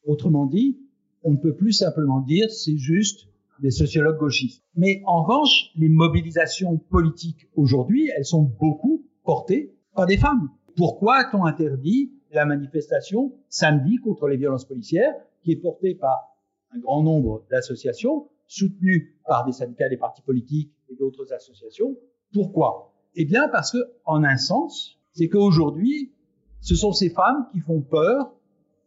Autrement 0.05 0.47
dit, 0.47 0.79
on 1.23 1.33
ne 1.33 1.37
peut 1.37 1.55
plus 1.55 1.73
simplement 1.73 2.21
dire 2.21 2.51
c'est 2.51 2.77
juste 2.77 3.29
des 3.61 3.71
sociologues 3.71 4.19
gauchistes. 4.19 4.65
Mais 4.75 5.03
en 5.07 5.23
revanche, 5.23 5.71
les 5.77 5.89
mobilisations 5.89 6.79
politiques 6.79 7.49
aujourd'hui, 7.55 8.11
elles 8.17 8.25
sont 8.25 8.43
beaucoup 8.43 9.05
portées 9.25 9.75
pas 9.95 10.07
des 10.07 10.17
femmes. 10.17 10.49
Pourquoi 10.77 11.17
a-t-on 11.17 11.45
interdit 11.45 12.13
la 12.33 12.45
manifestation 12.45 13.33
samedi 13.49 13.97
contre 13.97 14.29
les 14.29 14.37
violences 14.37 14.65
policières 14.65 15.15
qui 15.43 15.53
est 15.53 15.57
portée 15.57 15.95
par 15.95 16.37
un 16.75 16.79
grand 16.79 17.03
nombre 17.03 17.45
d'associations 17.51 18.29
soutenues 18.47 19.19
par 19.27 19.45
des 19.45 19.53
syndicats, 19.53 19.89
des 19.89 19.97
partis 19.97 20.23
politiques 20.23 20.73
et 20.89 20.97
d'autres 20.97 21.33
associations? 21.33 21.97
Pourquoi? 22.33 22.93
Eh 23.15 23.25
bien 23.25 23.49
parce 23.49 23.73
que, 23.73 23.79
en 24.05 24.25
un 24.25 24.37
sens, 24.37 24.99
c'est 25.13 25.29
qu'aujourd'hui, 25.29 26.13
ce 26.61 26.75
sont 26.75 26.93
ces 26.93 27.11
femmes 27.11 27.47
qui 27.53 27.61
font 27.61 27.83
peur 27.83 28.33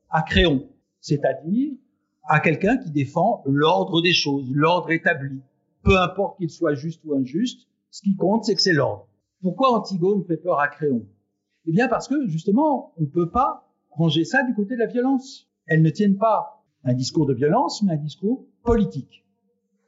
à 0.09 0.23
Créon, 0.23 0.67
c'est-à-dire 1.01 1.73
à 2.23 2.39
quelqu'un 2.39 2.77
qui 2.77 2.89
défend 2.89 3.43
l'ordre 3.45 4.01
des 4.01 4.13
choses, 4.13 4.49
l'ordre 4.51 4.89
établi, 4.91 5.41
peu 5.83 5.99
importe 5.99 6.37
qu'il 6.37 6.49
soit 6.49 6.73
juste 6.73 7.01
ou 7.05 7.13
injuste, 7.13 7.67
ce 7.91 8.01
qui 8.01 8.15
compte, 8.15 8.45
c'est 8.45 8.55
que 8.55 8.61
c'est 8.61 8.73
l'ordre. 8.73 9.07
Pourquoi 9.41 9.77
Antigone 9.77 10.23
fait 10.25 10.37
peur 10.37 10.59
à 10.59 10.67
Créon? 10.67 11.05
Eh 11.67 11.71
bien 11.71 11.87
parce 11.87 12.07
que 12.07 12.27
justement, 12.27 12.93
on 12.97 13.01
ne 13.01 13.07
peut 13.07 13.29
pas 13.29 13.67
ranger 13.89 14.25
ça 14.25 14.43
du 14.43 14.53
côté 14.53 14.75
de 14.75 14.79
la 14.79 14.87
violence. 14.87 15.49
Elles 15.65 15.81
ne 15.81 15.89
tiennent 15.89 16.17
pas 16.17 16.63
un 16.83 16.93
discours 16.93 17.25
de 17.25 17.33
violence, 17.33 17.81
mais 17.83 17.93
un 17.93 17.97
discours 17.97 18.45
politique. 18.63 19.25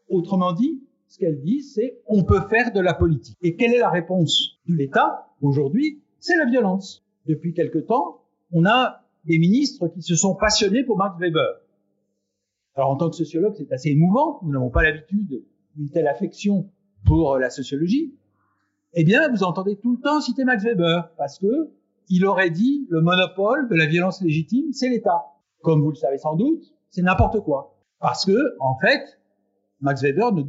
Autrement 0.10 0.54
dit, 0.54 0.82
ce 1.08 1.20
qu'elles 1.20 1.42
disent, 1.42 1.74
c'est 1.76 2.02
on 2.08 2.24
peut 2.24 2.42
faire 2.50 2.72
de 2.74 2.80
la 2.80 2.94
politique. 2.94 3.38
Et 3.42 3.56
quelle 3.56 3.74
est 3.74 3.80
la 3.80 3.90
réponse 3.90 4.60
de 4.68 4.76
l'État 4.76 5.28
aujourd'hui? 5.42 6.02
C'est 6.20 6.38
la 6.38 6.46
violence. 6.46 7.06
Depuis 7.26 7.54
quelque 7.54 7.80
temps, 7.80 8.24
on 8.52 8.66
a 8.66 9.04
des 9.26 9.38
ministres 9.38 9.88
qui 9.90 10.02
se 10.02 10.16
sont 10.16 10.36
passionnés 10.36 10.84
pour 10.84 10.98
Max 10.98 11.18
Weber. 11.20 11.62
Alors 12.76 12.92
en 12.92 12.96
tant 12.96 13.10
que 13.10 13.16
sociologue, 13.16 13.54
c'est 13.58 13.72
assez 13.72 13.90
émouvant. 13.90 14.40
Nous 14.44 14.52
n'avons 14.52 14.70
pas 14.70 14.84
l'habitude 14.84 15.44
d'une 15.76 15.90
telle 15.90 16.08
affection 16.08 16.70
pour 17.06 17.38
la 17.38 17.50
sociologie. 17.50 18.14
Eh 18.94 19.04
bien, 19.04 19.30
vous 19.30 19.44
entendez 19.44 19.78
tout 19.78 19.94
le 19.94 20.02
temps 20.02 20.22
citer 20.22 20.44
Max 20.44 20.64
Weber 20.64 21.12
parce 21.18 21.40
que 21.40 21.72
il 22.10 22.26
aurait 22.26 22.50
dit 22.50 22.88
le 22.90 23.02
monopole 23.02 23.68
de 23.70 23.76
la 23.76 23.86
violence 23.86 24.22
légitime, 24.22 24.72
c'est 24.72 24.90
l'État. 24.90 25.26
Comme 25.62 25.82
vous 25.82 25.90
le 25.90 25.96
savez 25.96 26.18
sans 26.18 26.36
doute, 26.36 26.64
c'est 26.90 27.02
n'importe 27.02 27.42
quoi. 27.42 27.76
Parce 28.00 28.26
que, 28.26 28.56
en 28.60 28.78
fait, 28.78 29.20
Max 29.82 30.02
Weber 30.02 30.32
ne, 30.34 30.42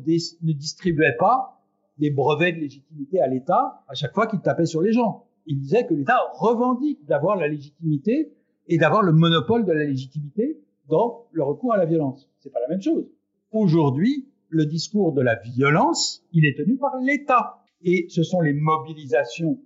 distribuait 0.53 1.16
pas 1.18 1.61
des 1.98 2.11
brevets 2.11 2.53
de 2.53 2.61
légitimité 2.61 3.20
à 3.20 3.27
l'État 3.27 3.83
à 3.88 3.94
chaque 3.94 4.14
fois 4.14 4.27
qu'il 4.27 4.40
tapait 4.40 4.66
sur 4.66 4.83
les 4.83 4.92
gens. 4.92 5.27
Il 5.46 5.59
disait 5.59 5.87
que 5.87 5.94
l'État 5.94 6.18
revendique 6.35 7.05
d'avoir 7.07 7.37
la 7.37 7.48
légitimité 7.48 8.33
et 8.68 8.79
d'avoir 8.79 9.03
le 9.03 9.12
monopole 9.12 9.64
de 9.64 9.72
la 9.72 9.85
légitimité 9.85 10.61
dans 10.88 11.27
le 11.33 11.42
recours 11.42 11.72
à 11.72 11.77
la 11.77 11.87
violence. 11.87 12.31
C'est 12.38 12.53
pas 12.53 12.61
la 12.61 12.68
même 12.68 12.83
chose. 12.83 13.05
Aujourd'hui, 13.51 14.29
le 14.51 14.66
discours 14.66 15.12
de 15.12 15.22
la 15.22 15.37
violence, 15.37 16.22
il 16.33 16.46
est 16.46 16.57
tenu 16.57 16.77
par 16.77 16.96
l'État. 17.01 17.64
Et 17.82 18.06
ce 18.08 18.22
sont 18.22 18.40
les 18.40 18.52
mobilisations 18.52 19.58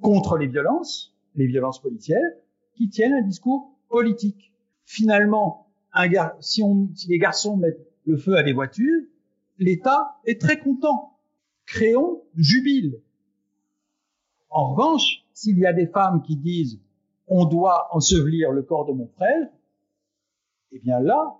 contre 0.00 0.36
les 0.36 0.48
violences, 0.48 1.14
les 1.34 1.46
violences 1.46 1.80
policières, 1.80 2.30
qui 2.74 2.88
tiennent 2.88 3.12
un 3.12 3.22
discours 3.22 3.70
politique. 3.88 4.52
Finalement, 4.84 5.68
si 6.40 6.62
les 7.08 7.18
garçons 7.18 7.56
mettent 7.56 7.86
le 8.04 8.16
feu 8.16 8.36
à 8.36 8.42
des 8.42 8.52
voitures, 8.52 9.02
l'État 9.58 10.16
est 10.24 10.40
très 10.40 10.58
content. 10.58 11.18
Créons 11.66 12.22
jubile. 12.36 13.00
En 14.50 14.74
revanche, 14.74 15.24
s'il 15.32 15.58
y 15.58 15.66
a 15.66 15.72
des 15.72 15.86
femmes 15.86 16.22
qui 16.22 16.36
disent 16.36 16.80
on 17.28 17.44
doit 17.44 17.88
ensevelir 17.92 18.50
le 18.50 18.62
corps 18.62 18.84
de 18.84 18.92
mon 18.92 19.06
frère, 19.06 19.48
eh 20.72 20.78
bien 20.80 21.00
là, 21.00 21.38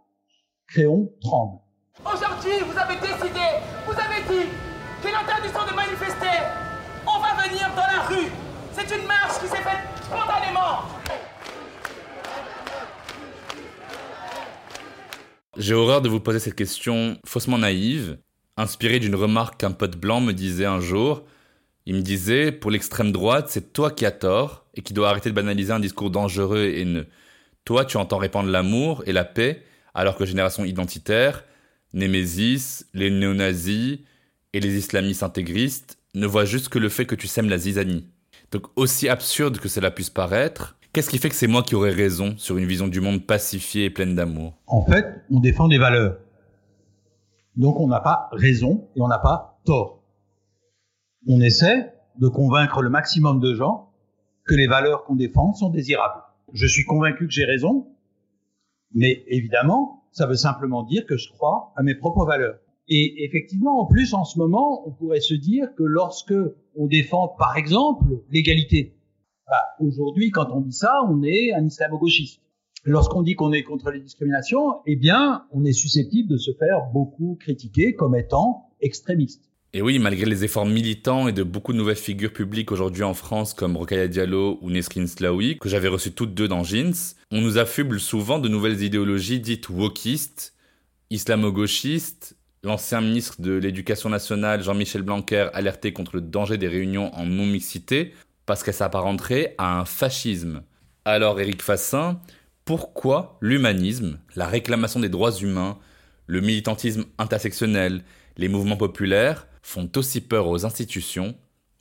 Créon 0.72 1.12
tremble. 1.20 1.58
Aujourd'hui, 2.00 2.64
vous 2.64 2.78
avez 2.78 2.94
décidé, 2.94 3.44
vous 3.86 3.92
avez 3.92 4.22
dit 4.26 4.48
est 5.06 5.14
interdit 5.14 5.48
de 5.48 5.74
manifester. 5.74 6.38
On 7.06 7.18
va 7.20 7.42
venir 7.42 7.68
dans 7.74 7.82
la 7.82 8.02
rue. 8.08 8.28
C'est 8.72 8.96
une 8.96 9.06
marche 9.06 9.40
qui 9.40 9.46
s'est 9.46 9.56
faite 9.56 9.88
spontanément. 10.02 10.82
J'ai 15.56 15.74
horreur 15.74 16.00
de 16.02 16.08
vous 16.08 16.20
poser 16.20 16.38
cette 16.38 16.54
question 16.54 17.18
faussement 17.26 17.58
naïve, 17.58 18.18
inspirée 18.56 19.00
d'une 19.00 19.14
remarque 19.14 19.60
qu'un 19.60 19.72
pote 19.72 19.96
blanc 19.96 20.20
me 20.20 20.32
disait 20.32 20.64
un 20.64 20.80
jour. 20.80 21.24
Il 21.84 21.96
me 21.96 22.00
disait, 22.00 22.52
pour 22.52 22.70
l'extrême 22.70 23.12
droite, 23.12 23.48
c'est 23.48 23.72
toi 23.72 23.90
qui 23.90 24.06
as 24.06 24.12
tort 24.12 24.66
et 24.74 24.82
qui 24.82 24.94
dois 24.94 25.10
arrêter 25.10 25.30
de 25.30 25.34
banaliser 25.34 25.72
un 25.72 25.80
discours 25.80 26.10
dangereux 26.10 26.64
et 26.64 26.80
haineux. 26.80 27.06
Toi, 27.64 27.84
tu 27.84 27.96
entends 27.96 28.18
répandre 28.18 28.48
l'amour 28.48 29.02
et 29.06 29.12
la 29.12 29.24
paix, 29.24 29.64
alors 29.94 30.16
que 30.16 30.24
Génération 30.24 30.64
Identitaire, 30.64 31.44
Némésis, 31.92 32.86
les 32.94 33.10
néo-nazis 33.10 33.98
et 34.52 34.60
les 34.60 34.76
islamistes 34.76 35.22
intégristes 35.22 35.98
ne 36.14 36.26
voient 36.26 36.44
juste 36.44 36.68
que 36.68 36.78
le 36.78 36.88
fait 36.88 37.06
que 37.06 37.14
tu 37.14 37.26
sèmes 37.26 37.48
la 37.48 37.58
zizanie. 37.58 38.08
Donc 38.50 38.66
aussi 38.76 39.08
absurde 39.08 39.58
que 39.58 39.68
cela 39.68 39.90
puisse 39.90 40.10
paraître, 40.10 40.78
qu'est-ce 40.92 41.08
qui 41.08 41.18
fait 41.18 41.30
que 41.30 41.34
c'est 41.34 41.46
moi 41.46 41.62
qui 41.62 41.74
aurais 41.74 41.92
raison 41.92 42.34
sur 42.36 42.58
une 42.58 42.66
vision 42.66 42.88
du 42.88 43.00
monde 43.00 43.26
pacifiée 43.26 43.86
et 43.86 43.90
pleine 43.90 44.14
d'amour? 44.14 44.58
En 44.66 44.84
fait, 44.84 45.06
on 45.30 45.40
défend 45.40 45.68
des 45.68 45.78
valeurs. 45.78 46.18
Donc 47.56 47.80
on 47.80 47.88
n'a 47.88 48.00
pas 48.00 48.28
raison 48.32 48.88
et 48.94 49.00
on 49.00 49.08
n'a 49.08 49.18
pas 49.18 49.60
tort. 49.64 50.02
On 51.26 51.40
essaie 51.40 51.92
de 52.18 52.28
convaincre 52.28 52.82
le 52.82 52.90
maximum 52.90 53.40
de 53.40 53.54
gens 53.54 53.90
que 54.44 54.54
les 54.54 54.66
valeurs 54.66 55.04
qu'on 55.04 55.16
défend 55.16 55.54
sont 55.54 55.70
désirables. 55.70 56.22
Je 56.52 56.66
suis 56.66 56.84
convaincu 56.84 57.26
que 57.26 57.32
j'ai 57.32 57.44
raison, 57.44 57.86
mais 58.94 59.24
évidemment, 59.28 60.04
ça 60.10 60.26
veut 60.26 60.36
simplement 60.36 60.82
dire 60.82 61.06
que 61.06 61.16
je 61.16 61.30
crois 61.30 61.72
à 61.76 61.82
mes 61.82 61.94
propres 61.94 62.26
valeurs. 62.26 62.58
Et 62.88 63.24
effectivement, 63.24 63.80
en 63.80 63.86
plus, 63.86 64.12
en 64.14 64.24
ce 64.24 64.38
moment, 64.38 64.86
on 64.86 64.92
pourrait 64.92 65.20
se 65.20 65.34
dire 65.34 65.68
que 65.76 65.82
lorsque 65.82 66.34
on 66.74 66.86
défend, 66.86 67.28
par 67.38 67.56
exemple, 67.56 68.06
l'égalité, 68.30 68.94
bah, 69.46 69.62
aujourd'hui, 69.80 70.30
quand 70.30 70.50
on 70.52 70.60
dit 70.60 70.72
ça, 70.72 70.92
on 71.08 71.22
est 71.22 71.52
un 71.52 71.64
islamo-gauchiste. 71.64 72.40
Lorsqu'on 72.84 73.22
dit 73.22 73.34
qu'on 73.34 73.52
est 73.52 73.62
contre 73.62 73.90
les 73.92 74.00
discriminations, 74.00 74.80
eh 74.86 74.96
bien, 74.96 75.44
on 75.52 75.64
est 75.64 75.72
susceptible 75.72 76.28
de 76.28 76.36
se 76.36 76.50
faire 76.52 76.90
beaucoup 76.92 77.36
critiquer 77.38 77.94
comme 77.94 78.16
étant 78.16 78.70
extrémiste. 78.80 79.52
Et 79.74 79.80
oui, 79.80 79.98
malgré 79.98 80.26
les 80.26 80.44
efforts 80.44 80.66
militants 80.66 81.28
et 81.28 81.32
de 81.32 81.42
beaucoup 81.42 81.72
de 81.72 81.78
nouvelles 81.78 81.96
figures 81.96 82.32
publiques 82.32 82.72
aujourd'hui 82.72 83.04
en 83.04 83.14
France 83.14 83.54
comme 83.54 83.76
Rokaya 83.76 84.06
Diallo 84.06 84.58
ou 84.60 84.70
Nesrin 84.70 85.06
Slaoui, 85.06 85.58
que 85.58 85.68
j'avais 85.68 85.88
reçues 85.88 86.12
toutes 86.12 86.34
deux 86.34 86.48
dans 86.48 86.62
Jeans, 86.62 86.92
on 87.30 87.40
nous 87.40 87.56
affuble 87.56 87.98
souvent 87.98 88.38
de 88.38 88.48
nouvelles 88.48 88.82
idéologies 88.82 89.40
dites 89.40 89.70
wokistes, 89.70 90.54
islamo-gauchistes, 91.10 92.36
l'ancien 92.64 93.00
ministre 93.00 93.40
de 93.40 93.52
l'Éducation 93.52 94.08
nationale 94.08 94.62
Jean-Michel 94.62 95.02
Blanquer 95.02 95.48
alerté 95.52 95.92
contre 95.92 96.14
le 96.16 96.22
danger 96.22 96.58
des 96.58 96.68
réunions 96.68 97.12
en 97.14 97.26
non-mixité 97.26 98.12
parce 98.46 98.62
qu'elle 98.62 98.74
s'apparenterait 98.74 99.54
à 99.58 99.80
un 99.80 99.84
fascisme. 99.84 100.62
Alors 101.04 101.40
Éric 101.40 101.62
Fassin, 101.62 102.20
pourquoi 102.64 103.36
l'humanisme, 103.40 104.20
la 104.36 104.46
réclamation 104.46 105.00
des 105.00 105.08
droits 105.08 105.32
humains, 105.32 105.78
le 106.26 106.40
militantisme 106.40 107.04
intersectionnel, 107.18 108.02
les 108.36 108.48
mouvements 108.48 108.76
populaires 108.76 109.48
font 109.62 109.90
aussi 109.96 110.20
peur 110.20 110.46
aux 110.46 110.64
institutions, 110.64 111.34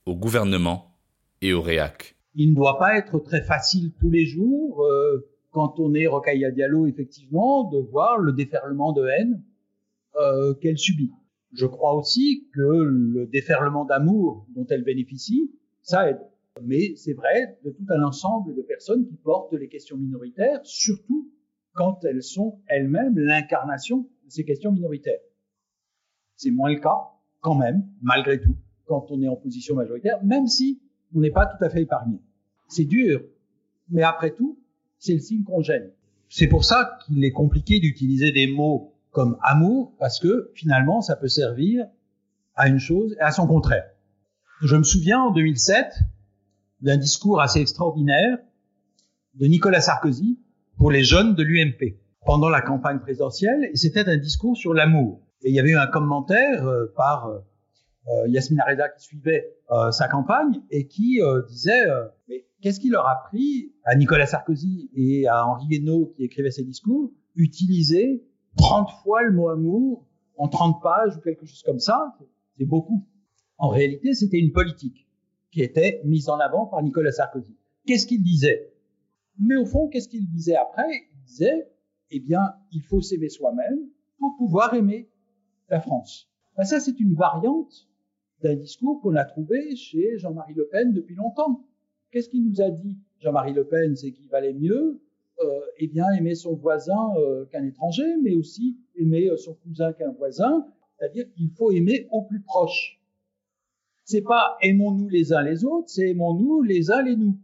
au 0.08 0.16
gouvernement 0.16 0.98
et 1.42 1.54
au 1.54 1.62
réac. 1.62 2.16
Il 2.34 2.52
ne 2.52 2.56
doit 2.56 2.80
pas 2.80 2.98
être 2.98 3.20
très 3.20 3.44
facile 3.44 3.92
tous 4.00 4.10
les 4.10 4.26
jours, 4.26 4.84
euh, 4.84 5.28
quand 5.52 5.80
on 5.80 5.94
est 5.94 6.08
Rocaille 6.08 6.48
Diallo, 6.56 6.88
effectivement, 6.88 7.70
de 7.70 7.78
voir 7.78 8.18
le 8.18 8.32
déferlement 8.32 8.94
de 8.94 9.06
haine 9.06 9.44
euh, 10.20 10.54
qu'elle 10.56 10.78
subit. 10.78 11.12
Je 11.54 11.66
crois 11.66 11.94
aussi 11.94 12.48
que 12.54 12.62
le 12.62 13.28
déferlement 13.28 13.86
d'amour 13.86 14.48
dont 14.56 14.66
elle 14.70 14.84
bénéficie, 14.84 15.52
ça 15.82 16.10
aide. 16.10 16.22
Mais 16.62 16.96
c'est 16.96 17.14
vrai 17.14 17.58
de 17.64 17.72
tout 17.72 17.86
un 17.90 18.04
ensemble 18.04 18.56
de 18.56 18.62
personnes 18.62 19.06
qui 19.08 19.16
portent 19.16 19.54
les 19.54 19.68
questions 19.68 19.98
minoritaires, 19.98 20.60
surtout 20.64 21.32
quand 21.74 22.04
elles 22.04 22.24
sont 22.24 22.60
elles-mêmes 22.68 23.18
l'incarnation 23.18 24.10
de 24.26 24.30
ces 24.30 24.44
questions 24.44 24.72
minoritaires. 24.72 25.20
C'est 26.36 26.52
moins 26.52 26.72
le 26.72 26.80
cas 26.80 27.10
quand 27.40 27.56
même, 27.56 27.88
malgré 28.02 28.40
tout, 28.40 28.56
quand 28.86 29.08
on 29.10 29.22
est 29.22 29.28
en 29.28 29.36
position 29.36 29.76
majoritaire, 29.76 30.24
même 30.24 30.48
si 30.48 30.82
on 31.16 31.20
n'est 31.20 31.32
pas 31.32 31.46
tout 31.46 31.64
à 31.64 31.70
fait 31.70 31.84
épargné. 31.84 32.20
C'est 32.68 32.86
dur, 32.86 33.24
mais 33.90 34.04
après 34.04 34.32
tout, 34.32 34.60
c'est 34.98 35.14
le 35.14 35.20
signe 35.20 35.44
qu'on 35.44 35.62
gêne. 35.62 35.92
C'est 36.30 36.48
pour 36.48 36.64
ça 36.64 36.98
qu'il 37.06 37.24
est 37.26 37.32
compliqué 37.32 37.80
d'utiliser 37.80 38.32
des 38.32 38.48
mots 38.48 38.94
comme 39.12 39.38
amour, 39.42 39.94
parce 40.00 40.20
que 40.20 40.52
finalement, 40.56 41.02
ça 41.02 41.16
peut 41.16 41.28
servir 41.28 41.86
à 42.56 42.68
une 42.68 42.80
chose 42.80 43.16
et 43.20 43.22
à 43.22 43.32
son 43.32 43.48
contraire. 43.48 43.86
Je 44.62 44.76
me 44.76 44.84
souviens 44.84 45.20
en 45.20 45.32
2007 45.32 45.94
d'un 46.82 46.98
discours 46.98 47.42
assez 47.42 47.60
extraordinaire 47.60 48.38
de 49.36 49.46
Nicolas 49.48 49.82
Sarkozy 49.82 50.40
pour 50.78 50.92
les 50.92 51.04
jeunes 51.04 51.36
de 51.36 51.44
l'UMP 51.44 51.98
pendant 52.26 52.50
la 52.50 52.62
campagne 52.62 53.00
présidentielle, 53.00 53.70
et 53.72 53.76
c'était 53.76 54.08
un 54.08 54.18
discours 54.18 54.56
sur 54.56 54.74
l'amour. 54.74 55.22
Et 55.44 55.50
il 55.50 55.56
y 55.56 55.60
avait 55.60 55.72
eu 55.72 55.78
un 55.78 55.88
commentaire 55.88 56.68
euh, 56.68 56.94
par 56.96 57.28
euh, 57.28 57.40
euh, 58.08 58.28
Yasmina 58.28 58.64
Reza 58.66 58.90
qui 58.90 59.04
suivait 59.04 59.48
sa 59.92 60.10
campagne 60.10 60.60
et 60.70 60.88
qui 60.88 61.22
disait 61.48 61.86
mais 62.28 62.46
qu'est-ce 62.62 62.82
qui 62.82 62.90
leur 62.90 63.08
a 63.08 63.24
pris 63.30 63.72
à 63.86 63.96
Nicolas 63.96 64.26
Sarkozy 64.26 64.90
et 64.94 65.28
à 65.28 65.48
Henri 65.48 65.66
Guénaud 65.68 66.12
qui 66.18 66.26
écrivait 66.26 66.52
ses 66.52 66.66
discours? 66.66 67.10
Utiliser 67.36 68.22
30 68.58 68.90
fois 69.04 69.24
le 69.24 69.32
mot 69.32 69.50
amour 69.50 70.06
en 70.38 70.48
30 70.48 70.82
pages 70.82 71.18
ou 71.18 71.22
quelque 71.22 71.46
chose 71.46 71.64
comme 71.64 71.80
ça 71.80 72.16
C'est 72.58 72.66
beaucoup. 72.66 73.06
En 73.58 73.70
réalité, 73.70 74.14
c'était 74.14 74.40
une 74.40 74.52
politique. 74.52 75.08
qui 75.52 75.62
était 75.62 76.02
mise 76.06 76.30
en 76.30 76.40
avant 76.40 76.66
par 76.66 76.82
Nicolas 76.82 77.12
Sarkozy. 77.12 77.58
Qu'est-ce 77.86 78.08
qu'il 78.08 78.24
disait? 78.24 78.72
Mais 79.38 79.58
au 79.58 79.66
fond, 79.66 79.90
qu'est-ce 79.90 80.08
qu'il 80.08 80.30
disait 80.30 80.56
après? 80.56 80.88
Il 81.12 81.22
disait, 81.26 81.70
eh 82.10 82.20
bien, 82.22 82.54
il 82.72 82.82
faut 82.82 83.02
s'aimer 83.02 83.28
soi-même 83.28 83.90
pour 84.18 84.36
pouvoir 84.38 84.74
aimer 84.74 85.10
la 85.68 85.82
France. 85.82 86.30
Ben, 86.56 86.64
ça, 86.64 86.80
c'est 86.80 87.00
une 87.02 87.16
variante 87.16 87.90
d'un 88.42 88.56
discours 88.56 89.02
qu'on 89.02 89.16
a 89.16 89.26
trouvé 89.26 89.76
chez 89.76 90.18
Jean-Marie 90.20 90.54
Le 90.54 90.68
Pen 90.68 90.94
depuis 90.94 91.16
longtemps. 91.16 91.66
Qu'est-ce 92.12 92.30
qu'il 92.30 92.48
nous 92.48 92.62
a 92.62 92.70
dit? 92.70 92.96
Jean-Marie 93.20 93.54
Le 93.54 93.66
Pen 93.68 93.96
C'est 93.98 94.12
qu'il 94.12 94.30
valait 94.30 94.54
mieux 94.54 95.02
eh 95.78 95.88
bien, 95.88 96.06
aimer 96.18 96.36
son 96.36 96.56
voisin 96.56 97.14
euh, 97.18 97.46
qu'un 97.46 97.64
étranger, 97.64 98.06
mais 98.22 98.36
aussi 98.36 98.78
aimer 98.96 99.30
euh, 99.30 99.38
son 99.38 99.56
cousin 99.56 99.94
qu'un 99.94 100.12
voisin, 100.12 100.68
c'est-à-dire 100.98 101.32
qu'il 101.34 101.50
faut 101.52 101.72
aimer 101.72 102.08
au 102.12 102.24
plus 102.24 102.42
proche. 102.42 103.00
C'est 104.04 104.22
pas 104.22 104.58
aimons-nous 104.62 105.10
les 105.10 105.34
uns 105.34 105.42
les 105.42 105.64
autres, 105.66 105.90
c'est 105.90 106.10
aimons-nous 106.10 106.62
les 106.62 106.92
uns 106.92 107.02
les 107.02 107.16
nous. 107.16 107.38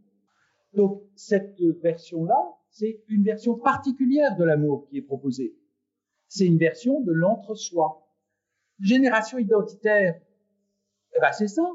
Donc 0.74 1.04
cette 1.16 1.60
version-là, 1.82 2.58
c'est 2.70 3.02
une 3.08 3.24
version 3.24 3.56
particulière 3.56 4.36
de 4.38 4.44
l'amour 4.44 4.88
qui 4.88 4.98
est 4.98 5.02
proposée. 5.02 5.56
C'est 6.28 6.46
une 6.46 6.58
version 6.58 7.02
de 7.02 7.12
l'entre-soi. 7.12 8.08
Génération 8.80 9.38
identitaire, 9.38 10.20
eh 11.16 11.20
ben 11.20 11.32
c'est 11.32 11.48
ça. 11.48 11.68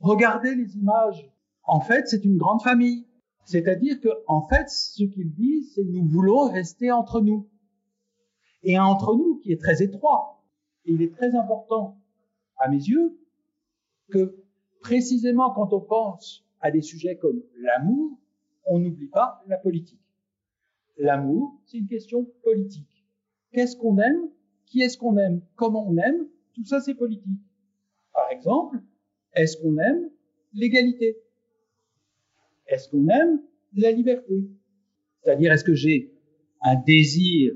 Regardez 0.00 0.54
les 0.54 0.76
images. 0.76 1.30
En 1.64 1.80
fait, 1.80 2.06
c'est 2.06 2.24
une 2.24 2.36
grande 2.36 2.62
famille. 2.62 3.06
C'est-à-dire 3.44 4.00
que, 4.00 4.08
en 4.26 4.42
fait, 4.42 4.68
ce 4.68 5.04
qu'il 5.04 5.32
dit, 5.32 5.64
c'est 5.74 5.84
nous 5.84 6.04
voulons 6.04 6.50
rester 6.50 6.90
entre 6.90 7.20
nous. 7.20 7.48
Et 8.62 8.78
entre 8.78 9.14
nous 9.14 9.36
qui 9.38 9.52
est 9.52 9.60
très 9.60 9.82
étroit. 9.82 10.42
Et 10.86 10.92
il 10.92 11.02
est 11.02 11.14
très 11.14 11.34
important, 11.34 12.00
à 12.56 12.68
mes 12.68 12.78
yeux, 12.78 13.18
que 14.10 14.42
précisément 14.80 15.50
quand 15.50 15.72
on 15.72 15.80
pense 15.80 16.44
à 16.60 16.70
des 16.70 16.82
sujets 16.82 17.16
comme 17.16 17.42
l'amour, 17.58 18.18
on 18.66 18.78
n'oublie 18.78 19.08
pas 19.08 19.42
la 19.46 19.58
politique. 19.58 20.00
L'amour, 20.96 21.60
c'est 21.66 21.78
une 21.78 21.86
question 21.86 22.26
politique. 22.42 23.04
Qu'est-ce 23.52 23.76
qu'on 23.76 23.98
aime? 23.98 24.30
Qui 24.66 24.80
est-ce 24.80 24.96
qu'on 24.96 25.16
aime? 25.18 25.42
Comment 25.56 25.86
on 25.86 25.96
aime? 25.98 26.26
Tout 26.54 26.64
ça, 26.64 26.80
c'est 26.80 26.94
politique. 26.94 27.40
Par 28.12 28.30
exemple, 28.30 28.80
est-ce 29.34 29.56
qu'on 29.56 29.76
aime 29.78 30.10
l'égalité? 30.52 31.18
Est-ce 32.66 32.88
qu'on 32.88 33.08
aime 33.08 33.40
la 33.76 33.90
liberté? 33.90 34.48
C'est-à-dire, 35.22 35.52
est-ce 35.52 35.64
que 35.64 35.74
j'ai 35.74 36.12
un 36.62 36.76
désir 36.76 37.52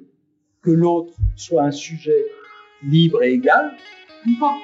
que 0.62 0.70
l'autre 0.70 1.14
soit 1.36 1.62
un 1.62 1.70
sujet 1.70 2.24
libre 2.82 3.22
et 3.22 3.32
égal 3.32 3.72
ou 4.26 4.40
pas? 4.40 4.56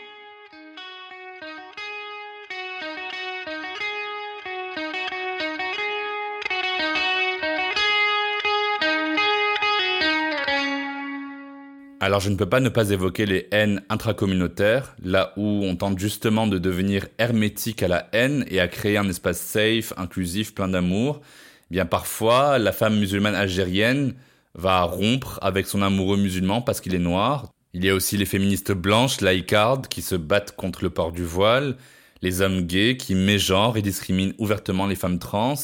Alors 12.05 12.21
je 12.21 12.29
ne 12.29 12.37
peux 12.37 12.45
pas 12.45 12.61
ne 12.61 12.69
pas 12.69 12.90
évoquer 12.90 13.25
les 13.25 13.49
haines 13.51 13.81
intracommunautaires, 13.88 14.95
là 15.03 15.33
où 15.38 15.64
on 15.64 15.75
tente 15.75 15.99
justement 15.99 16.47
de 16.47 16.59
devenir 16.59 17.07
hermétique 17.17 17.83
à 17.83 17.88
la 17.88 18.11
haine 18.12 18.45
et 18.51 18.61
à 18.61 18.69
créer 18.69 18.99
un 18.99 19.09
espace 19.09 19.40
safe, 19.40 19.95
inclusif, 19.97 20.55
plein 20.55 20.69
d'amour. 20.69 21.23
Eh 21.71 21.77
bien 21.77 21.87
parfois, 21.87 22.59
la 22.59 22.73
femme 22.73 22.99
musulmane 22.99 23.35
algérienne 23.35 24.12
va 24.55 24.83
rompre 24.83 25.38
avec 25.40 25.67
son 25.67 25.81
amoureux 25.81 26.19
musulman 26.19 26.61
parce 26.61 26.83
qu'il 26.83 26.95
est 26.95 26.99
noir. 26.99 27.51
Il 27.73 27.83
y 27.83 27.88
a 27.88 27.95
aussi 27.95 28.19
les 28.19 28.27
féministes 28.27 28.73
blanches, 28.73 29.23
laïcardes, 29.23 29.88
qui 29.88 30.03
se 30.03 30.14
battent 30.14 30.55
contre 30.55 30.85
le 30.85 30.90
port 30.90 31.11
du 31.11 31.25
voile, 31.25 31.75
les 32.21 32.43
hommes 32.43 32.67
gays 32.67 32.99
qui 32.99 33.14
mégenrent 33.14 33.79
et 33.79 33.83
discriminent 33.83 34.35
ouvertement 34.37 34.87
les 34.87 34.95
femmes 34.95 35.19
trans. 35.19 35.55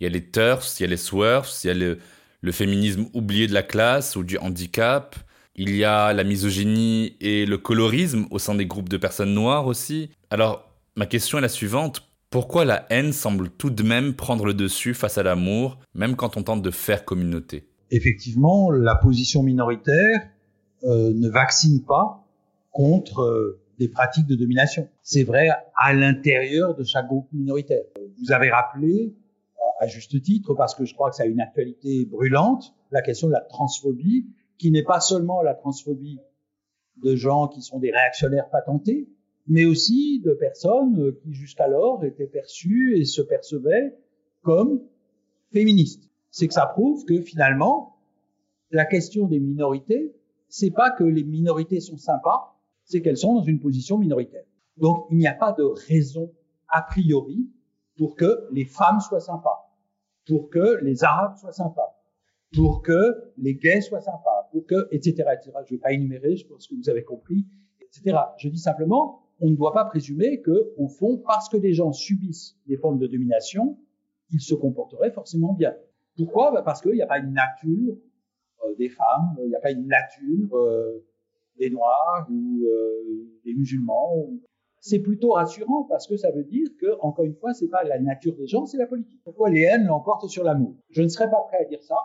Il 0.00 0.04
y 0.04 0.06
a 0.06 0.10
les 0.10 0.22
turfs, 0.22 0.78
il 0.78 0.82
y 0.82 0.84
a 0.84 0.88
les 0.88 0.98
swerfs, 0.98 1.64
il 1.64 1.68
y 1.68 1.70
a 1.70 1.74
le, 1.74 1.98
le 2.42 2.52
féminisme 2.52 3.06
oublié 3.14 3.46
de 3.46 3.54
la 3.54 3.62
classe 3.62 4.16
ou 4.16 4.22
du 4.22 4.36
handicap. 4.36 5.16
Il 5.60 5.74
y 5.74 5.82
a 5.82 6.12
la 6.12 6.22
misogynie 6.22 7.16
et 7.20 7.44
le 7.44 7.58
colorisme 7.58 8.26
au 8.30 8.38
sein 8.38 8.54
des 8.54 8.64
groupes 8.64 8.88
de 8.88 8.96
personnes 8.96 9.34
noires 9.34 9.66
aussi. 9.66 10.08
Alors, 10.30 10.70
ma 10.94 11.04
question 11.04 11.38
est 11.38 11.40
la 11.40 11.48
suivante. 11.48 12.08
Pourquoi 12.30 12.64
la 12.64 12.86
haine 12.90 13.12
semble 13.12 13.50
tout 13.50 13.70
de 13.70 13.82
même 13.82 14.14
prendre 14.14 14.44
le 14.44 14.54
dessus 14.54 14.94
face 14.94 15.18
à 15.18 15.24
l'amour, 15.24 15.80
même 15.94 16.14
quand 16.14 16.36
on 16.36 16.44
tente 16.44 16.62
de 16.62 16.70
faire 16.70 17.04
communauté? 17.04 17.66
Effectivement, 17.90 18.70
la 18.70 18.94
position 18.94 19.42
minoritaire 19.42 20.28
euh, 20.84 21.12
ne 21.12 21.28
vaccine 21.28 21.82
pas 21.82 22.24
contre 22.70 23.22
euh, 23.22 23.60
des 23.80 23.88
pratiques 23.88 24.26
de 24.26 24.36
domination. 24.36 24.88
C'est 25.02 25.24
vrai 25.24 25.48
à 25.74 25.92
l'intérieur 25.92 26.76
de 26.76 26.84
chaque 26.84 27.08
groupe 27.08 27.26
minoritaire. 27.32 27.82
Vous 28.22 28.30
avez 28.30 28.50
rappelé, 28.50 29.12
à 29.80 29.88
juste 29.88 30.22
titre, 30.22 30.54
parce 30.54 30.76
que 30.76 30.84
je 30.84 30.94
crois 30.94 31.10
que 31.10 31.16
ça 31.16 31.24
a 31.24 31.26
une 31.26 31.40
actualité 31.40 32.04
brûlante, 32.04 32.76
la 32.92 33.02
question 33.02 33.26
de 33.26 33.32
la 33.32 33.40
transphobie 33.40 34.24
qui 34.58 34.70
n'est 34.70 34.82
pas 34.82 35.00
seulement 35.00 35.42
la 35.42 35.54
transphobie 35.54 36.20
de 36.96 37.14
gens 37.14 37.48
qui 37.48 37.62
sont 37.62 37.78
des 37.78 37.90
réactionnaires 37.90 38.50
patentés, 38.50 39.08
mais 39.46 39.64
aussi 39.64 40.20
de 40.20 40.32
personnes 40.32 41.14
qui 41.22 41.32
jusqu'alors 41.32 42.04
étaient 42.04 42.26
perçues 42.26 42.98
et 42.98 43.04
se 43.04 43.22
percevaient 43.22 43.96
comme 44.42 44.82
féministes. 45.52 46.10
C'est 46.30 46.48
que 46.48 46.54
ça 46.54 46.66
prouve 46.66 47.04
que 47.04 47.20
finalement, 47.22 47.96
la 48.70 48.84
question 48.84 49.26
des 49.26 49.40
minorités, 49.40 50.14
c'est 50.48 50.70
pas 50.70 50.90
que 50.90 51.04
les 51.04 51.24
minorités 51.24 51.80
sont 51.80 51.96
sympas, 51.96 52.58
c'est 52.84 53.00
qu'elles 53.00 53.16
sont 53.16 53.34
dans 53.34 53.42
une 53.42 53.60
position 53.60 53.96
minoritaire. 53.96 54.44
Donc 54.76 55.06
il 55.10 55.18
n'y 55.18 55.26
a 55.26 55.34
pas 55.34 55.52
de 55.52 55.62
raison 55.62 56.32
a 56.68 56.82
priori 56.82 57.48
pour 57.96 58.16
que 58.16 58.46
les 58.52 58.64
femmes 58.64 59.00
soient 59.00 59.20
sympas, 59.20 59.74
pour 60.26 60.50
que 60.50 60.78
les 60.82 61.04
arabes 61.04 61.36
soient 61.36 61.52
sympas, 61.52 61.97
pour 62.54 62.82
que 62.82 63.32
les 63.36 63.54
gays 63.54 63.80
soient 63.80 64.00
sympas, 64.00 64.48
pour 64.52 64.66
que, 64.66 64.88
etc., 64.90 65.24
etc. 65.32 65.52
Je 65.66 65.74
ne 65.74 65.78
vais 65.78 65.82
pas 65.82 65.92
énumérer, 65.92 66.36
je 66.36 66.46
pense 66.46 66.66
que 66.66 66.74
vous 66.74 66.88
avez 66.88 67.04
compris, 67.04 67.46
etc. 67.80 68.16
Je 68.38 68.48
dis 68.48 68.58
simplement, 68.58 69.20
on 69.40 69.50
ne 69.50 69.56
doit 69.56 69.72
pas 69.72 69.84
présumer 69.84 70.40
que, 70.40 70.72
au 70.76 70.88
fond, 70.88 71.18
parce 71.18 71.48
que 71.48 71.56
des 71.56 71.72
gens 71.72 71.92
subissent 71.92 72.56
des 72.66 72.76
formes 72.76 72.98
de 72.98 73.06
domination, 73.06 73.78
ils 74.30 74.40
se 74.40 74.54
comporteraient 74.54 75.12
forcément 75.12 75.52
bien. 75.52 75.74
Pourquoi? 76.16 76.50
Bah 76.50 76.62
Parce 76.62 76.82
qu'il 76.82 76.92
n'y 76.92 77.02
a 77.02 77.06
pas 77.06 77.18
une 77.18 77.32
nature 77.32 77.96
euh, 78.64 78.74
des 78.76 78.88
femmes, 78.88 79.36
il 79.42 79.48
n'y 79.48 79.54
a 79.54 79.60
pas 79.60 79.70
une 79.70 79.86
nature 79.86 80.56
euh, 80.56 81.04
des 81.58 81.70
noirs 81.70 82.26
ou 82.30 82.64
euh, 82.64 83.40
des 83.44 83.54
musulmans. 83.54 84.28
C'est 84.80 85.00
plutôt 85.00 85.30
rassurant 85.30 85.84
parce 85.84 86.06
que 86.06 86.16
ça 86.16 86.30
veut 86.30 86.44
dire 86.44 86.68
que, 86.80 86.86
encore 87.00 87.24
une 87.24 87.34
fois, 87.34 87.52
c'est 87.52 87.68
pas 87.68 87.84
la 87.84 87.98
nature 88.00 88.34
des 88.36 88.46
gens, 88.46 88.66
c'est 88.66 88.78
la 88.78 88.86
politique. 88.86 89.20
Pourquoi 89.24 89.50
les 89.50 89.62
haines 89.62 89.86
l'emportent 89.86 90.28
sur 90.28 90.44
l'amour? 90.44 90.76
Je 90.90 91.02
ne 91.02 91.08
serais 91.08 91.30
pas 91.30 91.40
prêt 91.48 91.58
à 91.60 91.64
dire 91.64 91.82
ça. 91.82 91.96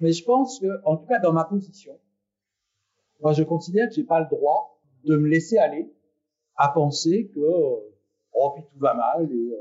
Mais 0.00 0.12
je 0.12 0.24
pense 0.24 0.60
que, 0.60 0.66
en 0.84 0.96
tout 0.96 1.06
cas, 1.06 1.18
dans 1.18 1.32
ma 1.32 1.44
position, 1.44 1.98
moi, 3.20 3.32
je 3.32 3.42
considère 3.42 3.88
que 3.88 3.94
j'ai 3.94 4.04
pas 4.04 4.20
le 4.20 4.26
droit 4.26 4.80
de 5.04 5.16
me 5.16 5.28
laisser 5.28 5.58
aller 5.58 5.90
à 6.56 6.68
penser 6.68 7.30
que, 7.34 7.40
oh, 7.40 8.50
puis 8.54 8.64
tout 8.72 8.78
va 8.78 8.94
mal 8.94 9.30
et, 9.30 9.52
euh, 9.52 9.56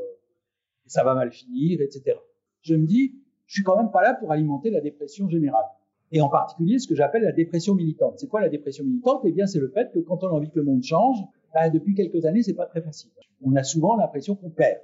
ça 0.86 1.04
va 1.04 1.14
mal 1.14 1.32
finir, 1.32 1.82
etc. 1.82 2.18
Je 2.62 2.76
me 2.76 2.86
dis, 2.86 3.16
je 3.46 3.56
suis 3.56 3.64
quand 3.64 3.78
même 3.78 3.92
pas 3.92 4.02
là 4.02 4.14
pour 4.14 4.32
alimenter 4.32 4.70
la 4.70 4.82
dépression 4.82 5.28
générale. 5.30 5.66
Et 6.12 6.22
en 6.22 6.30
particulier, 6.30 6.80
ce 6.80 6.88
que 6.88 6.96
j'appelle 6.96 7.24
la 7.24 7.34
dépression 7.34 7.76
militante. 7.76 8.20
C'est 8.20 8.28
quoi 8.28 8.40
la 8.40 8.50
dépression 8.50 8.86
militante? 8.86 9.22
Eh 9.26 9.32
bien, 9.32 9.46
c'est 9.46 9.60
le 9.60 9.70
fait 9.70 9.92
que 9.92 10.00
quand 10.00 10.24
on 10.24 10.28
a 10.28 10.32
envie 10.32 10.50
que 10.50 10.60
le 10.60 10.64
monde 10.64 10.84
change, 10.84 11.18
ben, 11.54 11.70
depuis 11.70 11.96
quelques 11.96 12.26
années, 12.26 12.44
c'est 12.44 12.54
pas 12.54 12.66
très 12.66 12.82
facile. 12.82 13.12
On 13.42 13.56
a 13.56 13.64
souvent 13.64 13.98
l'impression 13.98 14.36
qu'on 14.36 14.50
perd. 14.50 14.80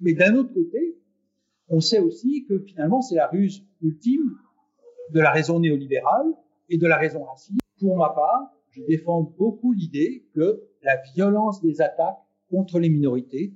Mais 0.00 0.12
d'un 0.12 0.34
autre 0.36 0.54
côté, 0.54 0.96
on 1.68 1.80
sait 1.80 1.98
aussi 1.98 2.46
que 2.48 2.60
finalement, 2.60 3.02
c'est 3.02 3.16
la 3.16 3.26
ruse 3.26 3.64
ultime 3.82 4.36
de 5.12 5.20
la 5.20 5.30
raison 5.30 5.60
néolibérale 5.60 6.32
et 6.68 6.78
de 6.78 6.86
la 6.86 6.96
raison 6.96 7.24
raciste. 7.24 7.60
Pour 7.78 7.96
ma 7.96 8.10
part, 8.10 8.52
je 8.70 8.82
défends 8.82 9.22
beaucoup 9.38 9.72
l'idée 9.72 10.26
que 10.34 10.62
la 10.82 10.96
violence 11.14 11.60
des 11.62 11.80
attaques 11.80 12.18
contre 12.50 12.78
les 12.78 12.88
minorités, 12.88 13.54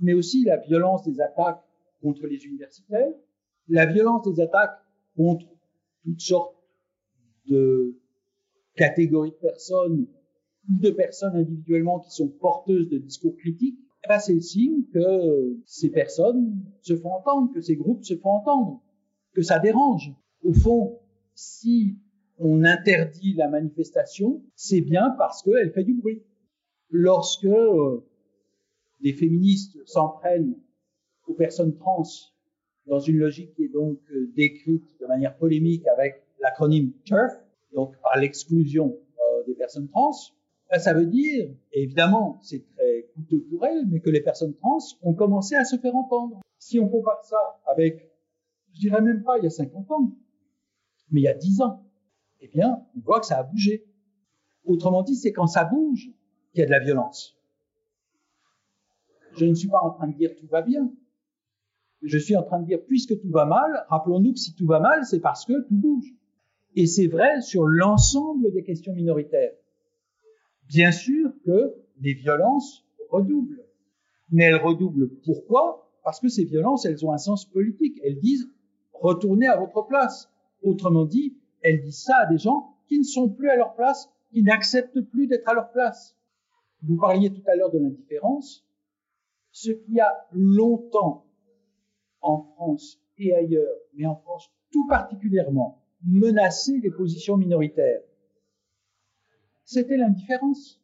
mais 0.00 0.14
aussi 0.14 0.44
la 0.44 0.56
violence 0.56 1.04
des 1.04 1.20
attaques 1.20 1.62
contre 2.00 2.26
les 2.26 2.44
universitaires, 2.44 3.12
la 3.68 3.86
violence 3.86 4.28
des 4.28 4.40
attaques 4.40 4.76
contre 5.16 5.46
toutes 6.04 6.20
sortes 6.20 6.56
de 7.46 7.96
catégories 8.74 9.30
de 9.30 9.36
personnes 9.36 10.06
ou 10.68 10.78
de 10.78 10.90
personnes 10.90 11.36
individuellement 11.36 12.00
qui 12.00 12.10
sont 12.10 12.28
porteuses 12.28 12.88
de 12.88 12.98
discours 12.98 13.36
critiques, 13.36 13.78
eh 14.04 14.08
ben, 14.08 14.18
c'est 14.18 14.34
le 14.34 14.40
signe 14.40 14.84
que 14.92 15.56
ces 15.64 15.90
personnes 15.90 16.60
se 16.80 16.96
font 16.96 17.12
entendre, 17.12 17.52
que 17.52 17.60
ces 17.60 17.76
groupes 17.76 18.04
se 18.04 18.16
font 18.16 18.30
entendre, 18.30 18.82
que 19.32 19.42
ça 19.42 19.58
dérange 19.58 20.12
au 20.44 20.52
fond, 20.52 20.98
si 21.34 21.96
on 22.38 22.64
interdit 22.64 23.34
la 23.34 23.48
manifestation, 23.48 24.42
c'est 24.56 24.80
bien 24.80 25.10
parce 25.18 25.42
qu'elle 25.42 25.72
fait 25.72 25.84
du 25.84 25.94
bruit. 25.94 26.22
Lorsque 26.90 27.44
euh, 27.44 28.04
les 29.00 29.12
féministes 29.12 29.78
s'en 29.86 30.08
prennent 30.08 30.56
aux 31.26 31.34
personnes 31.34 31.76
trans 31.76 32.02
dans 32.86 32.98
une 32.98 33.18
logique 33.18 33.54
qui 33.54 33.64
est 33.64 33.72
donc 33.72 33.98
euh, 34.10 34.30
décrite 34.34 34.84
de 35.00 35.06
manière 35.06 35.36
polémique 35.36 35.86
avec 35.86 36.22
l'acronyme 36.40 36.92
TERF, 37.06 37.32
donc 37.74 37.96
par 38.02 38.18
l'exclusion 38.18 38.96
euh, 38.96 39.44
des 39.46 39.54
personnes 39.54 39.88
trans, 39.88 40.12
ben, 40.70 40.78
ça 40.78 40.94
veut 40.94 41.06
dire, 41.06 41.50
évidemment, 41.72 42.38
c'est 42.42 42.66
très 42.74 43.08
coûteux 43.14 43.44
pour 43.50 43.64
elles, 43.66 43.86
mais 43.86 44.00
que 44.00 44.10
les 44.10 44.20
personnes 44.20 44.54
trans 44.54 44.78
ont 45.02 45.14
commencé 45.14 45.54
à 45.54 45.64
se 45.64 45.76
faire 45.76 45.94
entendre. 45.94 46.40
Si 46.58 46.80
on 46.80 46.88
compare 46.88 47.24
ça 47.24 47.60
avec, 47.66 48.10
je 48.74 48.80
dirais 48.80 49.00
même 49.00 49.22
pas 49.22 49.38
il 49.38 49.44
y 49.44 49.46
a 49.46 49.50
50 49.50 49.90
ans, 49.90 50.12
mais 51.12 51.20
il 51.20 51.24
y 51.24 51.28
a 51.28 51.34
10 51.34 51.60
ans, 51.60 51.84
eh 52.40 52.48
bien, 52.48 52.84
on 52.96 53.00
voit 53.00 53.20
que 53.20 53.26
ça 53.26 53.38
a 53.38 53.42
bougé. 53.42 53.86
Autrement 54.64 55.02
dit, 55.02 55.14
c'est 55.14 55.32
quand 55.32 55.46
ça 55.46 55.64
bouge 55.64 56.10
qu'il 56.50 56.60
y 56.60 56.62
a 56.62 56.66
de 56.66 56.70
la 56.70 56.80
violence. 56.80 57.36
Je 59.36 59.44
ne 59.44 59.54
suis 59.54 59.68
pas 59.68 59.80
en 59.80 59.90
train 59.90 60.08
de 60.08 60.14
dire 60.14 60.34
tout 60.36 60.46
va 60.46 60.62
bien. 60.62 60.92
Je 62.02 62.18
suis 62.18 62.36
en 62.36 62.42
train 62.42 62.60
de 62.60 62.66
dire, 62.66 62.84
puisque 62.84 63.18
tout 63.20 63.30
va 63.30 63.44
mal, 63.44 63.86
rappelons-nous 63.88 64.32
que 64.32 64.38
si 64.38 64.54
tout 64.54 64.66
va 64.66 64.80
mal, 64.80 65.04
c'est 65.04 65.20
parce 65.20 65.44
que 65.44 65.66
tout 65.68 65.76
bouge. 65.76 66.12
Et 66.74 66.86
c'est 66.86 67.06
vrai 67.06 67.40
sur 67.42 67.66
l'ensemble 67.66 68.52
des 68.52 68.64
questions 68.64 68.92
minoritaires. 68.92 69.52
Bien 70.68 70.90
sûr 70.90 71.32
que 71.44 71.74
les 72.00 72.14
violences 72.14 72.84
redoublent. 73.10 73.62
Mais 74.30 74.44
elles 74.44 74.56
redoublent 74.56 75.10
pourquoi? 75.24 75.90
Parce 76.02 76.18
que 76.18 76.28
ces 76.28 76.44
violences, 76.44 76.86
elles 76.86 77.04
ont 77.04 77.12
un 77.12 77.18
sens 77.18 77.44
politique. 77.44 78.00
Elles 78.02 78.18
disent, 78.18 78.48
retournez 78.92 79.46
à 79.46 79.56
votre 79.56 79.86
place. 79.86 80.31
Autrement 80.62 81.04
dit, 81.04 81.36
elles 81.62 81.82
disent 81.82 82.04
ça 82.04 82.16
à 82.18 82.26
des 82.26 82.38
gens 82.38 82.76
qui 82.88 82.98
ne 82.98 83.04
sont 83.04 83.28
plus 83.28 83.48
à 83.48 83.56
leur 83.56 83.74
place, 83.74 84.08
qui 84.30 84.42
n'acceptent 84.42 85.00
plus 85.00 85.26
d'être 85.26 85.48
à 85.48 85.54
leur 85.54 85.70
place. 85.70 86.16
Vous 86.82 86.96
parliez 86.96 87.30
tout 87.30 87.42
à 87.46 87.54
l'heure 87.54 87.70
de 87.70 87.78
l'indifférence. 87.78 88.66
Ce 89.50 89.70
qui 89.70 90.00
a 90.00 90.26
longtemps 90.32 91.26
en 92.20 92.42
France 92.42 92.98
et 93.18 93.34
ailleurs, 93.34 93.76
mais 93.94 94.06
en 94.06 94.16
France 94.16 94.50
tout 94.70 94.86
particulièrement, 94.88 95.82
menacé 96.04 96.78
les 96.78 96.90
positions 96.90 97.36
minoritaires, 97.36 98.00
c'était 99.64 99.96
l'indifférence. 99.96 100.80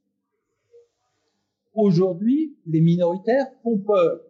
Aujourd'hui, 1.74 2.56
les 2.66 2.80
minoritaires 2.80 3.46
font 3.62 3.78
peur. 3.78 4.20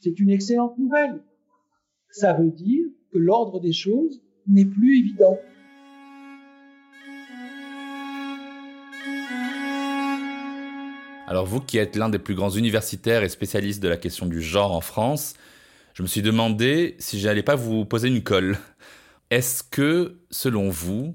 C'est 0.00 0.18
une 0.18 0.30
excellente 0.30 0.78
nouvelle. 0.78 1.22
Ça 2.10 2.32
veut 2.34 2.50
dire 2.50 2.86
que 3.16 3.20
l'ordre 3.20 3.60
des 3.60 3.72
choses 3.72 4.20
n'est 4.46 4.66
plus 4.66 4.98
évident. 4.98 5.38
Alors 11.26 11.46
vous 11.46 11.60
qui 11.60 11.78
êtes 11.78 11.96
l'un 11.96 12.10
des 12.10 12.18
plus 12.18 12.34
grands 12.34 12.50
universitaires 12.50 13.22
et 13.22 13.30
spécialistes 13.30 13.82
de 13.82 13.88
la 13.88 13.96
question 13.96 14.26
du 14.26 14.42
genre 14.42 14.72
en 14.72 14.82
France, 14.82 15.32
je 15.94 16.02
me 16.02 16.06
suis 16.06 16.20
demandé 16.20 16.94
si 16.98 17.18
j'allais 17.18 17.42
pas 17.42 17.56
vous 17.56 17.86
poser 17.86 18.08
une 18.08 18.22
colle. 18.22 18.58
Est-ce 19.30 19.62
que, 19.62 20.18
selon 20.30 20.68
vous, 20.68 21.14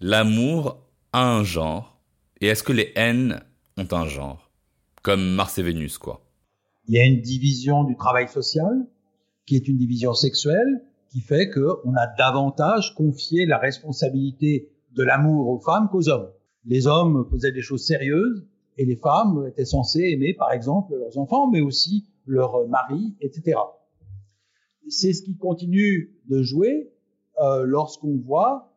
l'amour 0.00 0.78
a 1.12 1.30
un 1.30 1.44
genre 1.44 2.00
Et 2.40 2.46
est-ce 2.46 2.62
que 2.62 2.72
les 2.72 2.90
haines 2.96 3.42
ont 3.76 3.88
un 3.92 4.06
genre? 4.06 4.50
Comme 5.02 5.34
Mars 5.34 5.58
et 5.58 5.62
Vénus, 5.62 5.98
quoi. 5.98 6.24
Il 6.88 6.94
y 6.94 6.98
a 6.98 7.04
une 7.04 7.20
division 7.20 7.84
du 7.84 7.96
travail 7.96 8.28
social, 8.28 8.86
qui 9.46 9.56
est 9.56 9.68
une 9.68 9.76
division 9.76 10.14
sexuelle, 10.14 10.82
qui 11.14 11.20
fait 11.20 11.48
qu'on 11.48 11.94
a 11.94 12.08
davantage 12.18 12.92
confié 12.96 13.46
la 13.46 13.58
responsabilité 13.58 14.68
de 14.96 15.04
l'amour 15.04 15.48
aux 15.48 15.60
femmes 15.60 15.88
qu'aux 15.88 16.08
hommes. 16.08 16.28
Les 16.64 16.88
hommes 16.88 17.28
faisaient 17.30 17.52
des 17.52 17.62
choses 17.62 17.86
sérieuses, 17.86 18.44
et 18.78 18.84
les 18.84 18.96
femmes 18.96 19.46
étaient 19.46 19.64
censées 19.64 20.10
aimer, 20.10 20.34
par 20.34 20.50
exemple, 20.50 20.92
leurs 20.96 21.16
enfants, 21.16 21.48
mais 21.48 21.60
aussi 21.60 22.08
leur 22.26 22.66
mari, 22.66 23.14
etc. 23.20 23.58
C'est 24.88 25.12
ce 25.12 25.22
qui 25.22 25.36
continue 25.36 26.18
de 26.28 26.42
jouer 26.42 26.92
euh, 27.40 27.62
lorsqu'on 27.64 28.16
voit 28.16 28.74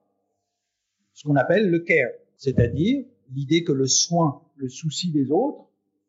ce 1.14 1.24
qu'on 1.24 1.38
appelle 1.38 1.72
le 1.72 1.80
care, 1.80 2.12
c'est-à-dire 2.36 3.04
l'idée 3.34 3.64
que 3.64 3.72
le 3.72 3.88
soin, 3.88 4.44
le 4.58 4.70
souci 4.70 5.12
des 5.12 5.32
autres, 5.32 5.66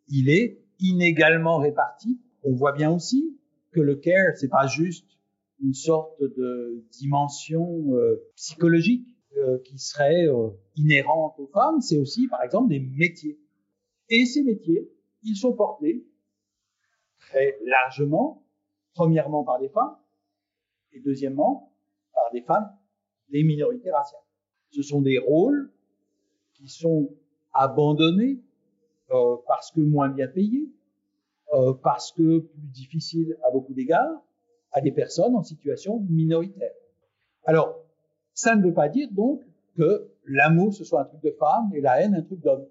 il 0.08 0.28
est 0.28 0.60
inégalement 0.78 1.56
réparti. 1.56 2.20
On 2.42 2.52
voit 2.52 2.72
bien 2.72 2.90
aussi 2.94 3.38
que 3.72 3.80
le 3.80 3.94
care, 3.96 4.36
c'est 4.36 4.48
pas 4.48 4.66
juste 4.66 5.17
une 5.60 5.74
sorte 5.74 6.20
de 6.22 6.84
dimension 6.92 7.94
euh, 7.94 8.22
psychologique 8.36 9.06
euh, 9.36 9.58
qui 9.64 9.78
serait 9.78 10.26
euh, 10.26 10.50
inhérente 10.76 11.34
aux 11.38 11.48
femmes, 11.48 11.80
c'est 11.80 11.98
aussi, 11.98 12.28
par 12.28 12.42
exemple, 12.42 12.68
des 12.68 12.80
métiers. 12.80 13.38
Et 14.08 14.24
ces 14.24 14.42
métiers, 14.42 14.90
ils 15.22 15.36
sont 15.36 15.52
portés 15.52 16.06
très 17.18 17.58
largement, 17.64 18.44
premièrement 18.94 19.44
par 19.44 19.58
des 19.58 19.68
femmes, 19.68 19.96
et 20.92 21.00
deuxièmement 21.00 21.72
par 22.14 22.30
des 22.32 22.42
femmes 22.42 22.70
des 23.30 23.42
minorités 23.42 23.90
raciales. 23.90 24.22
Ce 24.70 24.82
sont 24.82 25.02
des 25.02 25.18
rôles 25.18 25.70
qui 26.54 26.68
sont 26.68 27.14
abandonnés 27.52 28.40
euh, 29.10 29.36
parce 29.46 29.70
que 29.70 29.80
moins 29.80 30.08
bien 30.08 30.28
payés, 30.28 30.70
euh, 31.54 31.72
parce 31.72 32.12
que 32.12 32.40
plus 32.40 32.68
difficiles 32.68 33.36
à 33.44 33.50
beaucoup 33.50 33.72
d'égards, 33.72 34.22
à 34.72 34.80
des 34.80 34.92
personnes 34.92 35.34
en 35.34 35.42
situation 35.42 36.00
minoritaire. 36.08 36.72
Alors, 37.44 37.84
ça 38.34 38.54
ne 38.56 38.62
veut 38.62 38.74
pas 38.74 38.88
dire 38.88 39.08
donc 39.12 39.42
que 39.76 40.10
l'amour 40.26 40.74
ce 40.74 40.84
soit 40.84 41.02
un 41.02 41.04
truc 41.04 41.22
de 41.22 41.30
femme 41.30 41.70
et 41.74 41.80
la 41.80 42.00
haine 42.00 42.14
un 42.14 42.22
truc 42.22 42.40
d'homme. 42.40 42.66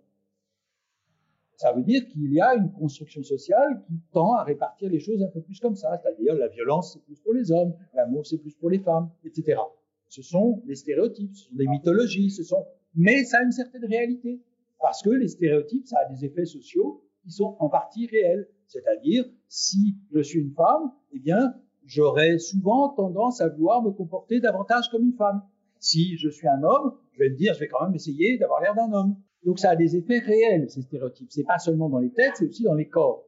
Ça 1.55 1.73
veut 1.73 1.81
dire 1.81 2.07
qu'il 2.07 2.31
y 2.31 2.39
a 2.39 2.53
une 2.53 2.71
construction 2.71 3.23
sociale 3.23 3.81
qui 3.87 3.99
tend 4.11 4.33
à 4.33 4.43
répartir 4.43 4.89
les 4.91 4.99
choses 4.99 5.23
un 5.23 5.27
peu 5.27 5.41
plus 5.41 5.59
comme 5.59 5.75
ça, 5.75 5.97
c'est-à-dire 5.97 6.35
la 6.35 6.49
violence 6.49 6.93
c'est 6.93 7.03
plus 7.03 7.19
pour 7.19 7.33
les 7.33 7.51
hommes, 7.51 7.73
l'amour 7.95 8.25
c'est 8.27 8.37
plus 8.37 8.53
pour 8.53 8.69
les 8.69 8.79
femmes, 8.79 9.09
etc. 9.23 9.59
Ce 10.07 10.21
sont 10.21 10.61
des 10.65 10.75
stéréotypes, 10.75 11.35
ce 11.35 11.49
sont 11.49 11.55
des 11.55 11.67
mythologies, 11.67 12.29
ce 12.29 12.43
sont, 12.43 12.65
mais 12.93 13.23
ça 13.23 13.39
a 13.39 13.43
une 13.43 13.51
certaine 13.51 13.85
réalité 13.85 14.39
parce 14.79 15.01
que 15.01 15.09
les 15.09 15.27
stéréotypes 15.27 15.87
ça 15.87 15.97
a 16.05 16.13
des 16.13 16.25
effets 16.25 16.45
sociaux 16.45 17.03
qui 17.23 17.31
sont 17.31 17.57
en 17.59 17.69
partie 17.69 18.07
réels. 18.07 18.47
C'est-à-dire, 18.67 19.25
si 19.47 19.95
je 20.11 20.21
suis 20.21 20.39
une 20.39 20.51
femme, 20.51 20.91
eh 21.11 21.19
bien, 21.19 21.55
j'aurais 21.87 22.37
souvent 22.37 22.89
tendance 22.89 23.41
à 23.41 23.47
vouloir 23.47 23.81
me 23.81 23.91
comporter 23.91 24.39
davantage 24.39 24.89
comme 24.91 25.03
une 25.03 25.13
femme. 25.13 25.41
Si 25.79 26.17
je 26.17 26.29
suis 26.29 26.47
un 26.47 26.61
homme, 26.61 26.93
je 27.13 27.19
vais 27.19 27.29
me 27.29 27.35
dire, 27.35 27.53
je 27.53 27.59
vais 27.59 27.67
quand 27.67 27.83
même 27.83 27.95
essayer 27.95 28.37
d'avoir 28.37 28.61
l'air 28.61 28.75
d'un 28.75 28.91
homme. 28.91 29.15
Donc 29.45 29.59
ça 29.59 29.71
a 29.71 29.75
des 29.75 29.95
effets 29.95 30.19
réels, 30.19 30.69
ces 30.69 30.81
stéréotypes. 30.81 31.31
C'est 31.31 31.45
pas 31.45 31.57
seulement 31.57 31.89
dans 31.89 31.99
les 31.99 32.11
têtes, 32.11 32.33
c'est 32.35 32.47
aussi 32.47 32.63
dans 32.63 32.73
les 32.73 32.89
corps. 32.89 33.23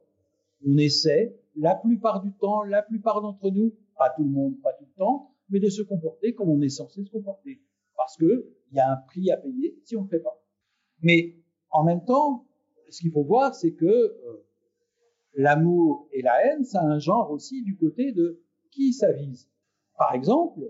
On 0.66 0.76
essaie, 0.76 1.34
la 1.56 1.74
plupart 1.74 2.20
du 2.20 2.32
temps, 2.32 2.62
la 2.62 2.82
plupart 2.82 3.22
d'entre 3.22 3.50
nous, 3.50 3.72
pas 3.96 4.10
tout 4.10 4.24
le 4.24 4.30
monde, 4.30 4.60
pas 4.62 4.72
tout 4.74 4.84
le 4.84 4.98
temps, 4.98 5.30
mais 5.48 5.60
de 5.60 5.68
se 5.68 5.82
comporter 5.82 6.34
comme 6.34 6.50
on 6.50 6.60
est 6.60 6.68
censé 6.68 7.02
se 7.02 7.10
comporter. 7.10 7.60
Parce 7.96 8.16
que 8.16 8.46
il 8.70 8.76
y 8.76 8.80
a 8.80 8.92
un 8.92 8.96
prix 8.96 9.30
à 9.30 9.36
payer 9.36 9.78
si 9.84 9.96
on 9.96 10.02
ne 10.02 10.08
fait 10.08 10.20
pas. 10.20 10.38
Mais 11.02 11.36
en 11.70 11.84
même 11.84 12.04
temps, 12.04 12.46
ce 12.90 13.00
qu'il 13.00 13.12
faut 13.12 13.24
voir, 13.24 13.54
c'est 13.54 13.72
que 13.72 13.86
euh, 13.86 14.46
l'amour 15.34 16.08
et 16.12 16.22
la 16.22 16.44
haine, 16.44 16.64
ça 16.64 16.80
a 16.80 16.84
un 16.84 16.98
genre 16.98 17.30
aussi 17.30 17.62
du 17.62 17.76
côté 17.76 18.12
de 18.12 18.42
qui 18.70 18.92
ça 18.92 19.12
vise. 19.12 19.48
Par 19.98 20.14
exemple, 20.14 20.60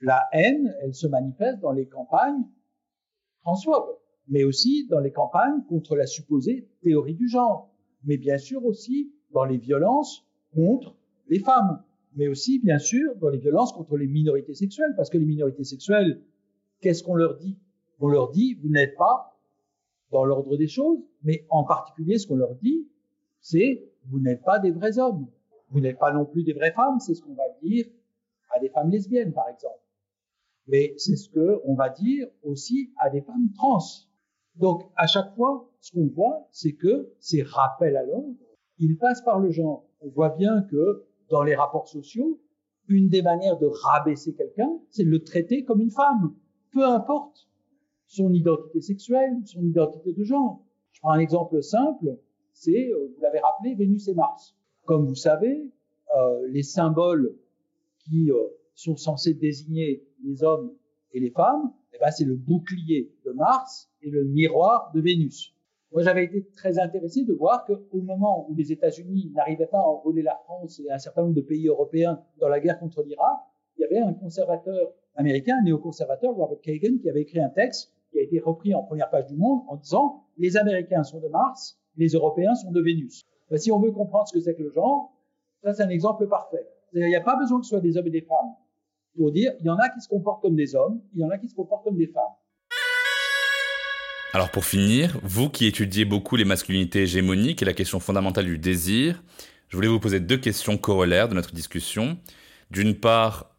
la 0.00 0.24
haine, 0.32 0.74
elle 0.80 0.94
se 0.94 1.06
manifeste 1.06 1.60
dans 1.60 1.72
les 1.72 1.86
campagnes 1.86 2.44
transphobes, 3.42 3.98
mais 4.28 4.44
aussi 4.44 4.86
dans 4.88 5.00
les 5.00 5.12
campagnes 5.12 5.62
contre 5.68 5.96
la 5.96 6.06
supposée 6.06 6.68
théorie 6.82 7.14
du 7.14 7.28
genre, 7.28 7.72
mais 8.04 8.16
bien 8.16 8.38
sûr 8.38 8.64
aussi 8.64 9.12
dans 9.30 9.44
les 9.44 9.58
violences 9.58 10.26
contre 10.54 10.96
les 11.28 11.40
femmes, 11.40 11.82
mais 12.14 12.28
aussi 12.28 12.58
bien 12.58 12.78
sûr 12.78 13.14
dans 13.16 13.28
les 13.28 13.38
violences 13.38 13.72
contre 13.72 13.96
les 13.96 14.06
minorités 14.06 14.54
sexuelles, 14.54 14.94
parce 14.96 15.10
que 15.10 15.18
les 15.18 15.26
minorités 15.26 15.64
sexuelles, 15.64 16.22
qu'est-ce 16.80 17.02
qu'on 17.02 17.14
leur 17.14 17.36
dit? 17.36 17.58
On 18.00 18.08
leur 18.08 18.30
dit, 18.30 18.54
vous 18.54 18.68
n'êtes 18.68 18.96
pas 18.96 19.38
dans 20.10 20.24
l'ordre 20.24 20.56
des 20.56 20.68
choses, 20.68 21.00
mais 21.22 21.46
en 21.50 21.64
particulier 21.64 22.18
ce 22.18 22.26
qu'on 22.26 22.36
leur 22.36 22.54
dit, 22.56 22.88
c'est, 23.40 23.90
vous 24.06 24.20
n'êtes 24.20 24.42
pas 24.42 24.58
des 24.58 24.70
vrais 24.70 24.98
hommes, 24.98 25.28
vous 25.70 25.80
n'êtes 25.80 25.98
pas 25.98 26.12
non 26.12 26.24
plus 26.24 26.42
des 26.44 26.52
vraies 26.52 26.72
femmes, 26.72 26.98
c'est 27.00 27.14
ce 27.14 27.22
qu'on 27.22 27.34
va 27.34 27.48
dire 27.62 27.86
à 28.54 28.60
des 28.60 28.68
femmes 28.70 28.90
lesbiennes, 28.90 29.32
par 29.32 29.48
exemple. 29.48 29.80
Mais 30.66 30.94
c'est 30.96 31.16
ce 31.16 31.30
qu'on 31.30 31.74
va 31.74 31.90
dire 31.90 32.28
aussi 32.42 32.92
à 32.98 33.10
des 33.10 33.22
femmes 33.22 33.50
trans. 33.54 33.78
Donc, 34.56 34.82
à 34.96 35.06
chaque 35.06 35.34
fois, 35.34 35.70
ce 35.80 35.92
qu'on 35.92 36.08
voit, 36.08 36.48
c'est 36.50 36.72
que 36.72 37.12
ces 37.20 37.42
rappels 37.42 37.96
à 37.96 38.02
l'ordre, 38.02 38.34
ils 38.78 38.96
passent 38.96 39.22
par 39.22 39.38
le 39.38 39.50
genre. 39.50 39.84
On 40.00 40.08
voit 40.08 40.30
bien 40.30 40.62
que 40.62 41.06
dans 41.30 41.42
les 41.42 41.54
rapports 41.54 41.88
sociaux, 41.88 42.40
une 42.88 43.08
des 43.08 43.22
manières 43.22 43.58
de 43.58 43.66
rabaisser 43.66 44.34
quelqu'un, 44.34 44.70
c'est 44.90 45.04
de 45.04 45.10
le 45.10 45.22
traiter 45.22 45.64
comme 45.64 45.80
une 45.80 45.90
femme. 45.90 46.34
Peu 46.72 46.84
importe 46.84 47.48
son 48.06 48.32
identité 48.32 48.80
sexuelle, 48.80 49.36
son 49.44 49.62
identité 49.62 50.12
de 50.12 50.24
genre. 50.24 50.64
Je 50.92 51.00
prends 51.00 51.12
un 51.12 51.18
exemple 51.18 51.62
simple, 51.62 52.18
c'est, 52.52 52.90
euh, 52.90 53.12
vous 53.14 53.20
l'avez 53.20 53.38
rappelé, 53.38 53.74
Vénus 53.74 54.08
et 54.08 54.14
Mars. 54.14 54.56
Comme 54.88 55.04
vous 55.04 55.14
savez, 55.14 55.70
euh, 56.16 56.48
les 56.48 56.62
symboles 56.62 57.36
qui 57.98 58.32
euh, 58.32 58.36
sont 58.74 58.96
censés 58.96 59.34
désigner 59.34 60.02
les 60.24 60.42
hommes 60.42 60.72
et 61.12 61.20
les 61.20 61.28
femmes, 61.28 61.74
eh 61.92 61.98
ben, 62.00 62.10
c'est 62.10 62.24
le 62.24 62.36
bouclier 62.36 63.12
de 63.26 63.32
Mars 63.32 63.90
et 64.00 64.08
le 64.08 64.24
miroir 64.24 64.90
de 64.94 65.02
Vénus. 65.02 65.54
Moi, 65.92 66.04
j'avais 66.04 66.24
été 66.24 66.48
très 66.56 66.78
intéressé 66.78 67.24
de 67.24 67.34
voir 67.34 67.66
qu'au 67.66 68.00
moment 68.00 68.48
où 68.48 68.54
les 68.54 68.72
États-Unis 68.72 69.30
n'arrivaient 69.34 69.66
pas 69.66 69.76
à 69.76 69.82
enrôler 69.82 70.22
la 70.22 70.40
France 70.44 70.80
et 70.80 70.90
un 70.90 70.96
certain 70.96 71.20
nombre 71.20 71.34
de 71.34 71.42
pays 71.42 71.68
européens 71.68 72.22
dans 72.40 72.48
la 72.48 72.58
guerre 72.58 72.78
contre 72.78 73.02
l'Irak, 73.02 73.36
il 73.76 73.82
y 73.82 73.84
avait 73.84 73.98
un 73.98 74.14
conservateur 74.14 74.94
américain, 75.16 75.58
un 75.60 75.64
néoconservateur, 75.64 76.34
Robert 76.34 76.62
Kagan, 76.62 76.96
qui 76.98 77.10
avait 77.10 77.22
écrit 77.22 77.40
un 77.40 77.50
texte 77.50 77.92
qui 78.10 78.20
a 78.20 78.22
été 78.22 78.40
repris 78.40 78.74
en 78.74 78.84
première 78.84 79.10
page 79.10 79.26
du 79.26 79.36
Monde 79.36 79.64
en 79.68 79.76
disant 79.76 80.24
les 80.38 80.56
Américains 80.56 81.02
sont 81.02 81.20
de 81.20 81.28
Mars, 81.28 81.78
les 81.98 82.08
Européens 82.12 82.54
sont 82.54 82.70
de 82.70 82.80
Vénus. 82.80 83.26
Ben, 83.50 83.58
si 83.58 83.72
on 83.72 83.80
veut 83.80 83.92
comprendre 83.92 84.28
ce 84.28 84.32
que 84.32 84.40
c'est 84.40 84.54
que 84.54 84.62
le 84.62 84.70
genre, 84.70 85.12
ça 85.62 85.72
c'est 85.72 85.82
un 85.82 85.88
exemple 85.88 86.28
parfait. 86.28 86.66
Il 86.92 87.06
n'y 87.06 87.16
a 87.16 87.20
pas 87.20 87.36
besoin 87.36 87.58
que 87.58 87.64
ce 87.64 87.70
soit 87.70 87.80
des 87.80 87.96
hommes 87.96 88.06
et 88.06 88.10
des 88.10 88.22
femmes 88.22 88.54
pour 89.16 89.32
dire 89.32 89.52
il 89.60 89.66
y 89.66 89.70
en 89.70 89.76
a 89.76 89.88
qui 89.88 90.00
se 90.00 90.08
comportent 90.08 90.42
comme 90.42 90.54
des 90.54 90.74
hommes, 90.74 91.00
il 91.14 91.20
y 91.20 91.24
en 91.24 91.30
a 91.30 91.38
qui 91.38 91.48
se 91.48 91.54
comportent 91.54 91.84
comme 91.84 91.96
des 91.96 92.08
femmes. 92.08 92.34
Alors 94.34 94.50
pour 94.50 94.64
finir, 94.64 95.18
vous 95.22 95.48
qui 95.48 95.66
étudiez 95.66 96.04
beaucoup 96.04 96.36
les 96.36 96.44
masculinités 96.44 97.02
hégémoniques 97.02 97.62
et 97.62 97.64
la 97.64 97.72
question 97.72 97.98
fondamentale 97.98 98.44
du 98.44 98.58
désir, 98.58 99.22
je 99.68 99.76
voulais 99.76 99.88
vous 99.88 100.00
poser 100.00 100.20
deux 100.20 100.36
questions 100.36 100.76
corollaires 100.76 101.28
de 101.28 101.34
notre 101.34 101.52
discussion. 101.52 102.18
D'une 102.70 102.94
part, 102.94 103.56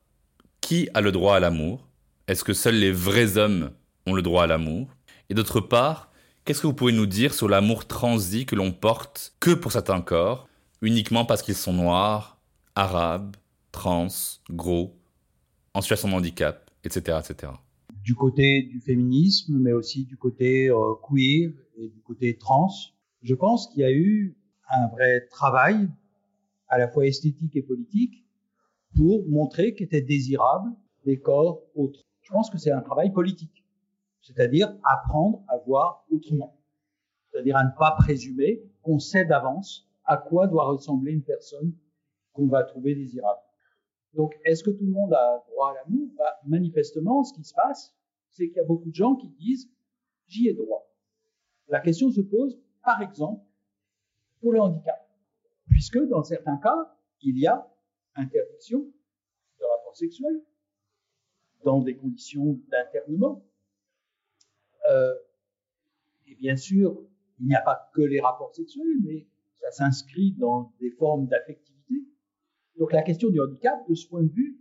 qui 0.62 0.88
a 0.94 1.02
le 1.02 1.12
droit 1.12 1.36
à 1.36 1.40
l'amour? 1.40 1.88
Est-ce 2.28 2.44
que 2.44 2.54
seuls 2.54 2.76
les 2.76 2.92
vrais 2.92 3.38
hommes 3.38 3.72
ont 4.06 4.14
le 4.14 4.22
droit 4.22 4.44
à 4.44 4.48
l'amour? 4.48 4.88
Et 5.30 5.34
d'autre 5.34 5.60
part, 5.60 6.09
qu'est-ce 6.46 6.62
que 6.62 6.68
vous 6.68 6.74
pouvez 6.74 6.94
nous 6.94 7.06
dire 7.06 7.34
sur 7.34 7.48
l'amour 7.48 7.88
transi 7.88 8.46
que 8.46 8.56
l'on 8.56 8.72
porte 8.72 9.34
que 9.40 9.54
pour 9.54 9.72
certains 9.72 10.02
corps, 10.02 10.48
uniquement 10.82 11.26
parce 11.26 11.42
qu'ils 11.42 11.56
sont 11.56 11.74
noirs, 11.74 12.40
arabes, 12.76 13.36
trans, 13.72 14.08
gros, 14.50 14.98
en 15.74 15.82
situation 15.82 16.10
de 16.10 16.14
handicap, 16.14 16.70
etc., 16.84 17.20
etc 17.24 17.52
du 18.10 18.16
côté 18.16 18.64
du 18.64 18.80
féminisme, 18.80 19.60
mais 19.60 19.72
aussi 19.72 20.04
du 20.04 20.18
côté 20.18 20.70
euh, 20.70 20.96
queer 21.08 21.52
et 21.78 21.90
du 21.90 22.02
côté 22.02 22.38
trans. 22.38 22.72
Je 23.22 23.36
pense 23.36 23.68
qu'il 23.68 23.82
y 23.82 23.84
a 23.84 23.92
eu 23.92 24.36
un 24.70 24.88
vrai 24.88 25.28
travail, 25.30 25.90
à 26.70 26.80
la 26.80 26.88
fois 26.88 27.06
esthétique 27.06 27.56
et 27.56 27.62
politique, 27.62 28.26
pour 28.96 29.28
montrer 29.30 29.76
qu'étaient 29.76 30.02
désirables 30.02 30.72
des 31.06 31.20
corps 31.20 31.62
autres. 31.76 32.08
Je 32.22 32.32
pense 32.32 32.50
que 32.50 32.58
c'est 32.58 32.72
un 32.72 32.82
travail 32.82 33.12
politique, 33.12 33.59
c'est-à-dire 34.30 34.72
apprendre 34.84 35.44
à 35.48 35.58
voir 35.58 36.06
autrement, 36.12 36.56
c'est-à-dire 37.32 37.58
à 37.58 37.64
ne 37.64 37.72
pas 37.78 37.96
présumer 37.98 38.64
qu'on 38.84 39.00
sait 39.00 39.26
d'avance 39.26 39.90
à 40.06 40.18
quoi 40.18 40.46
doit 40.48 40.66
ressembler 40.66 41.14
une 41.14 41.24
personne 41.24 41.74
qu'on 42.34 42.48
va 42.48 42.64
trouver 42.64 42.94
désirable. 42.94 43.42
Donc, 44.14 44.40
est-ce 44.46 44.64
que 44.64 44.70
tout 44.70 44.86
le 44.86 44.92
monde 44.92 45.14
a 45.14 45.44
droit 45.50 45.72
à 45.72 45.74
l'amour? 45.76 46.10
Bah, 46.16 46.40
Manifestement, 46.46 47.24
ce 47.24 47.34
qui 47.34 47.44
se 47.44 47.54
passe, 47.56 47.96
c'est 48.30 48.48
qu'il 48.48 48.58
y 48.58 48.60
a 48.60 48.66
beaucoup 48.66 48.90
de 48.90 48.96
gens 48.96 49.16
qui 49.16 49.30
disent 49.30 49.68
j'y 50.28 50.48
ai 50.48 50.54
droit. 50.54 50.88
La 51.68 51.80
question 51.80 52.12
se 52.12 52.22
pose, 52.22 52.60
par 52.84 53.02
exemple, 53.02 53.44
pour 54.42 54.52
le 54.52 54.62
handicap, 54.62 55.10
puisque 55.70 56.00
dans 56.08 56.24
certains 56.24 56.58
cas, 56.58 56.96
il 57.22 57.38
y 57.38 57.48
a 57.48 57.68
interdiction 58.16 58.80
de 59.60 59.66
rapport 59.66 59.96
sexuel 59.96 60.42
dans 61.64 61.82
des 61.82 61.96
conditions 61.96 62.60
d'internement. 62.70 63.44
Euh, 64.90 65.14
et 66.28 66.36
bien 66.36 66.56
sûr, 66.56 67.02
il 67.40 67.48
n'y 67.48 67.56
a 67.56 67.62
pas 67.62 67.90
que 67.94 68.02
les 68.02 68.20
rapports 68.20 68.54
sexuels, 68.54 68.98
mais 69.04 69.28
ça 69.56 69.72
s'inscrit 69.72 70.34
dans 70.34 70.74
des 70.80 70.92
formes 70.92 71.28
d'affectivité. 71.28 72.04
Donc 72.78 72.94
la 72.94 73.02
question 73.02 73.30
du 73.30 73.40
handicap, 73.40 73.88
de 73.88 73.96
ce 73.96 74.08
point 74.08 74.24
de 74.24 74.32
vue, 74.32 74.60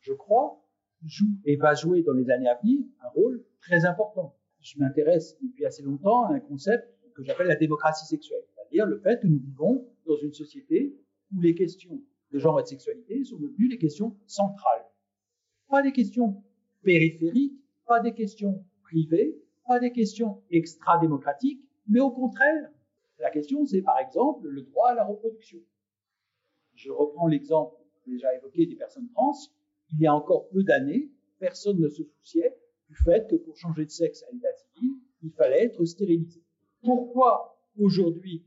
je 0.00 0.12
crois, 0.12 0.62
joue 1.04 1.38
et 1.44 1.56
va 1.56 1.74
jouer 1.74 2.02
dans 2.02 2.12
les 2.12 2.30
années 2.30 2.48
à 2.48 2.58
venir 2.62 2.84
un 3.04 3.08
rôle 3.08 3.44
très 3.60 3.84
important. 3.84 4.36
Je 4.60 4.78
m'intéresse 4.78 5.36
depuis 5.40 5.64
assez 5.64 5.82
longtemps 5.82 6.24
à 6.24 6.34
un 6.34 6.40
concept 6.40 6.88
que 7.14 7.22
j'appelle 7.22 7.46
la 7.48 7.56
démocratie 7.56 8.06
sexuelle, 8.06 8.42
c'est-à-dire 8.54 8.86
le 8.86 8.98
fait 8.98 9.20
que 9.20 9.26
nous 9.26 9.38
vivons 9.38 9.88
dans 10.06 10.16
une 10.16 10.32
société 10.32 10.96
où 11.34 11.40
les 11.40 11.54
questions 11.54 12.00
de 12.32 12.38
genre 12.38 12.60
et 12.60 12.62
de 12.62 12.68
sexualité 12.68 13.24
sont 13.24 13.38
devenues 13.38 13.68
les 13.68 13.78
questions 13.78 14.16
centrales. 14.26 14.84
Pas 15.68 15.82
des 15.82 15.92
questions 15.92 16.42
périphériques, 16.82 17.60
pas 17.86 18.00
des 18.00 18.12
questions 18.12 18.64
privées, 18.82 19.36
pas 19.66 19.78
des 19.80 19.92
questions 19.92 20.42
extra-démocratiques, 20.50 21.62
mais 21.88 22.00
au 22.00 22.10
contraire, 22.10 22.70
la 23.18 23.30
question 23.30 23.64
c'est 23.64 23.82
par 23.82 23.98
exemple 23.98 24.46
le 24.46 24.62
droit 24.62 24.90
à 24.90 24.94
la 24.94 25.04
reproduction. 25.04 25.58
Je 26.74 26.90
reprends 26.90 27.26
l'exemple 27.26 27.74
déjà 28.06 28.34
évoqué 28.34 28.66
des 28.66 28.76
personnes 28.76 29.08
trans 29.14 29.32
il 29.92 30.00
y 30.00 30.06
a 30.06 30.14
encore 30.14 30.48
peu 30.48 30.62
d'années, 30.62 31.10
personne 31.38 31.78
ne 31.78 31.88
se 31.88 32.02
souciait 32.02 32.56
du 32.88 32.96
fait 32.96 33.28
que 33.28 33.36
pour 33.36 33.56
changer 33.56 33.84
de 33.84 33.90
sexe 33.90 34.22
à 34.24 34.32
l'état 34.32 34.52
civil, 34.52 34.92
il 35.22 35.30
fallait 35.32 35.64
être 35.64 35.84
stérilisé. 35.84 36.42
Pourquoi 36.82 37.58
aujourd'hui 37.78 38.44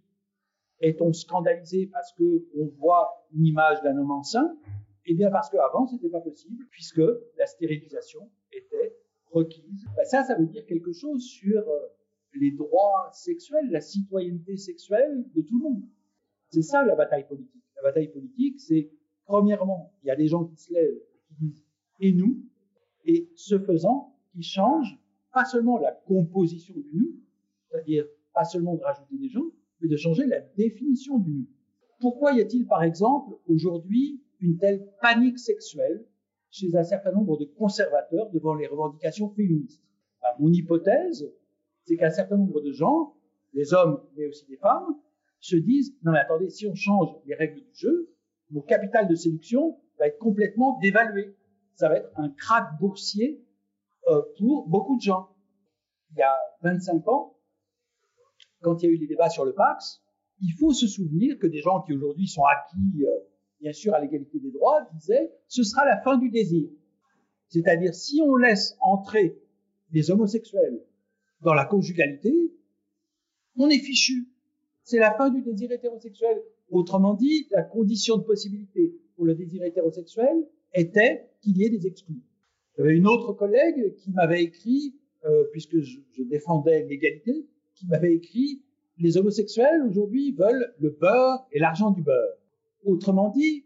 est-on 0.80 1.12
scandalisé 1.14 1.88
parce 1.88 2.14
qu'on 2.14 2.68
voit 2.78 3.28
une 3.34 3.46
image 3.46 3.82
d'un 3.82 3.98
homme 3.98 4.12
enceint 4.12 4.58
Eh 5.06 5.14
bien 5.14 5.30
parce 5.30 5.50
qu'avant, 5.50 5.86
ce 5.88 5.96
n'était 5.96 6.10
pas 6.10 6.22
possible, 6.22 6.66
puisque 6.72 7.02
la 7.38 7.46
stérilisation 7.46 8.30
était 8.52 8.96
requise. 9.32 9.86
Ben 9.96 10.06
ça, 10.06 10.24
ça 10.24 10.36
veut 10.36 10.46
dire 10.46 10.66
quelque 10.66 10.92
chose 10.92 11.24
sur 11.24 11.68
euh, 11.68 11.80
les 12.34 12.52
droits 12.52 13.10
sexuels, 13.14 13.70
la 13.70 13.82
citoyenneté 13.82 14.58
sexuelle 14.58 15.26
de 15.36 15.42
tout 15.42 15.58
le 15.58 15.70
monde. 15.70 15.84
C'est 16.50 16.62
ça 16.62 16.84
la 16.84 16.96
bataille 16.96 17.28
politique. 17.28 17.64
La 17.76 17.84
bataille 17.84 18.12
politique, 18.12 18.60
c'est, 18.60 18.92
premièrement, 19.26 19.94
il 20.04 20.08
y 20.08 20.12
a 20.12 20.16
des 20.16 20.28
gens 20.28 20.46
qui 20.46 20.58
se 20.58 20.74
lèvent 20.74 21.02
et 22.00 22.14
nous, 22.14 22.44
et 23.06 23.30
ce 23.36 23.60
faisant, 23.60 24.16
qui 24.34 24.44
change 24.44 25.00
pas 25.32 25.46
seulement 25.46 25.78
la 25.78 25.92
composition 25.92 26.76
du 26.76 26.90
nous, 26.94 27.20
c'est-à-dire 27.70 28.06
pas 28.34 28.44
seulement 28.44 28.76
de 28.76 28.82
rajouter 28.82 29.18
des 29.18 29.30
gens, 29.30 29.46
mais 29.82 29.88
de 29.88 29.96
changer 29.96 30.26
la 30.26 30.42
définition 30.42 31.20
du 31.20 31.32
nous. 31.32 31.48
Pourquoi 32.00 32.34
y 32.34 32.42
a-t-il, 32.42 32.66
par 32.66 32.84
exemple, 32.84 33.36
aujourd'hui, 33.48 34.22
une 34.40 34.58
telle 34.58 34.88
panique 35.02 35.40
sexuelle? 35.40 36.06
Chez 36.52 36.76
un 36.76 36.84
certain 36.84 37.12
nombre 37.12 37.38
de 37.38 37.46
conservateurs 37.46 38.30
devant 38.32 38.56
les 38.56 38.68
revendications 38.68 39.30
féministes 39.30 39.82
ben, 40.22 40.30
Mon 40.40 40.52
hypothèse, 40.52 41.32
c'est 41.86 41.98
qu'un 41.98 42.10
certain 42.10 42.38
nombre 42.38 42.62
de 42.62 42.72
gens, 42.72 43.16
les 43.54 43.74
hommes 43.74 44.04
mais 44.16 44.28
aussi 44.28 44.46
des 44.48 44.58
femmes, 44.58 44.96
se 45.40 45.56
disent 45.56 45.96
non 46.04 46.12
mais 46.12 46.20
attendez, 46.20 46.50
si 46.50 46.68
on 46.68 46.76
change 46.76 47.10
les 47.26 47.36
règles 47.36 47.62
du 47.62 47.74
jeu, 47.74 48.10
mon 48.52 48.62
capital 48.62 49.08
de 49.08 49.16
séduction 49.16 49.80
va 49.98 50.08
être 50.08 50.18
complètement 50.18 50.80
dévalué. 50.80 51.36
Ça 51.76 51.88
va 51.88 51.98
être 51.98 52.12
un 52.16 52.30
krach 52.30 52.78
boursier 52.80 53.46
euh, 54.08 54.22
pour 54.38 54.68
beaucoup 54.68 54.98
de 54.98 55.02
gens. 55.02 55.30
Il 56.12 56.18
y 56.18 56.24
a 56.24 56.36
25 56.64 57.08
ans, 57.08 57.38
quand 58.62 58.82
il 58.82 58.86
y 58.86 58.90
a 58.90 58.92
eu 58.92 58.98
les 58.98 59.08
débats 59.08 59.30
sur 59.30 59.46
le 59.46 59.54
Pax, 59.54 60.02
il 60.42 60.54
faut 60.60 60.74
se 60.74 60.88
souvenir 60.88 61.38
que 61.38 61.48
des 61.48 61.60
gens 61.60 61.82
qui 61.82 61.94
aujourd'hui 61.94 62.28
sont 62.28 62.44
acquis, 62.44 63.06
euh, 63.06 63.29
bien 63.62 63.74
sûr, 63.74 63.94
à 63.94 64.00
l'égalité 64.00 64.40
des 64.40 64.52
droits, 64.52 64.88
disaient 64.94 65.32
ce 65.48 65.64
sera 65.64 65.86
la 65.86 66.00
fin 66.02 66.18
du 66.18 66.30
désir. 66.30 66.70
C'est-à-dire, 67.48 67.94
si 67.94 68.22
on 68.22 68.36
laisse 68.36 68.78
entrer 68.82 69.38
les 69.92 70.12
homosexuels 70.12 70.82
dans 71.42 71.54
la 71.54 71.66
conjugalité, 71.66 72.54
on 73.58 73.70
est 73.70 73.80
fichu. 73.80 74.28
C'est 74.84 75.00
la 75.00 75.14
fin 75.14 75.30
du 75.30 75.42
désir 75.42 75.72
hétérosexuel. 75.72 76.42
Autrement 76.70 77.16
dit, 77.16 77.48
la 77.52 77.64
condition 77.64 78.18
de 78.18 78.24
possibilité 78.24 78.94
pour 79.16 79.26
le 79.26 79.36
désir 79.36 79.64
hétérosexuel 79.64 80.48
était 80.74 81.30
qu'il 81.42 81.58
y 81.58 81.66
ait 81.66 81.70
des 81.70 81.88
exclus. 81.88 82.22
J'avais 82.78 82.96
une 82.96 83.08
autre 83.08 83.34
collègue 83.34 83.96
qui 83.96 84.12
m'avait 84.12 84.44
écrit, 84.44 84.96
euh, 85.26 85.46
puisque 85.52 85.80
je 85.80 86.24
défendais 86.24 86.86
l'égalité, 86.86 87.48
qui 87.74 87.88
m'avait 87.88 88.14
écrit 88.14 88.62
les 89.00 89.18
homosexuels 89.18 89.82
aujourd'hui 89.88 90.34
veulent 90.34 90.74
le 90.80 90.90
beurre 90.90 91.48
et 91.52 91.60
l'argent 91.60 91.92
du 91.92 92.02
beurre. 92.02 92.38
Autrement 92.84 93.30
dit, 93.30 93.66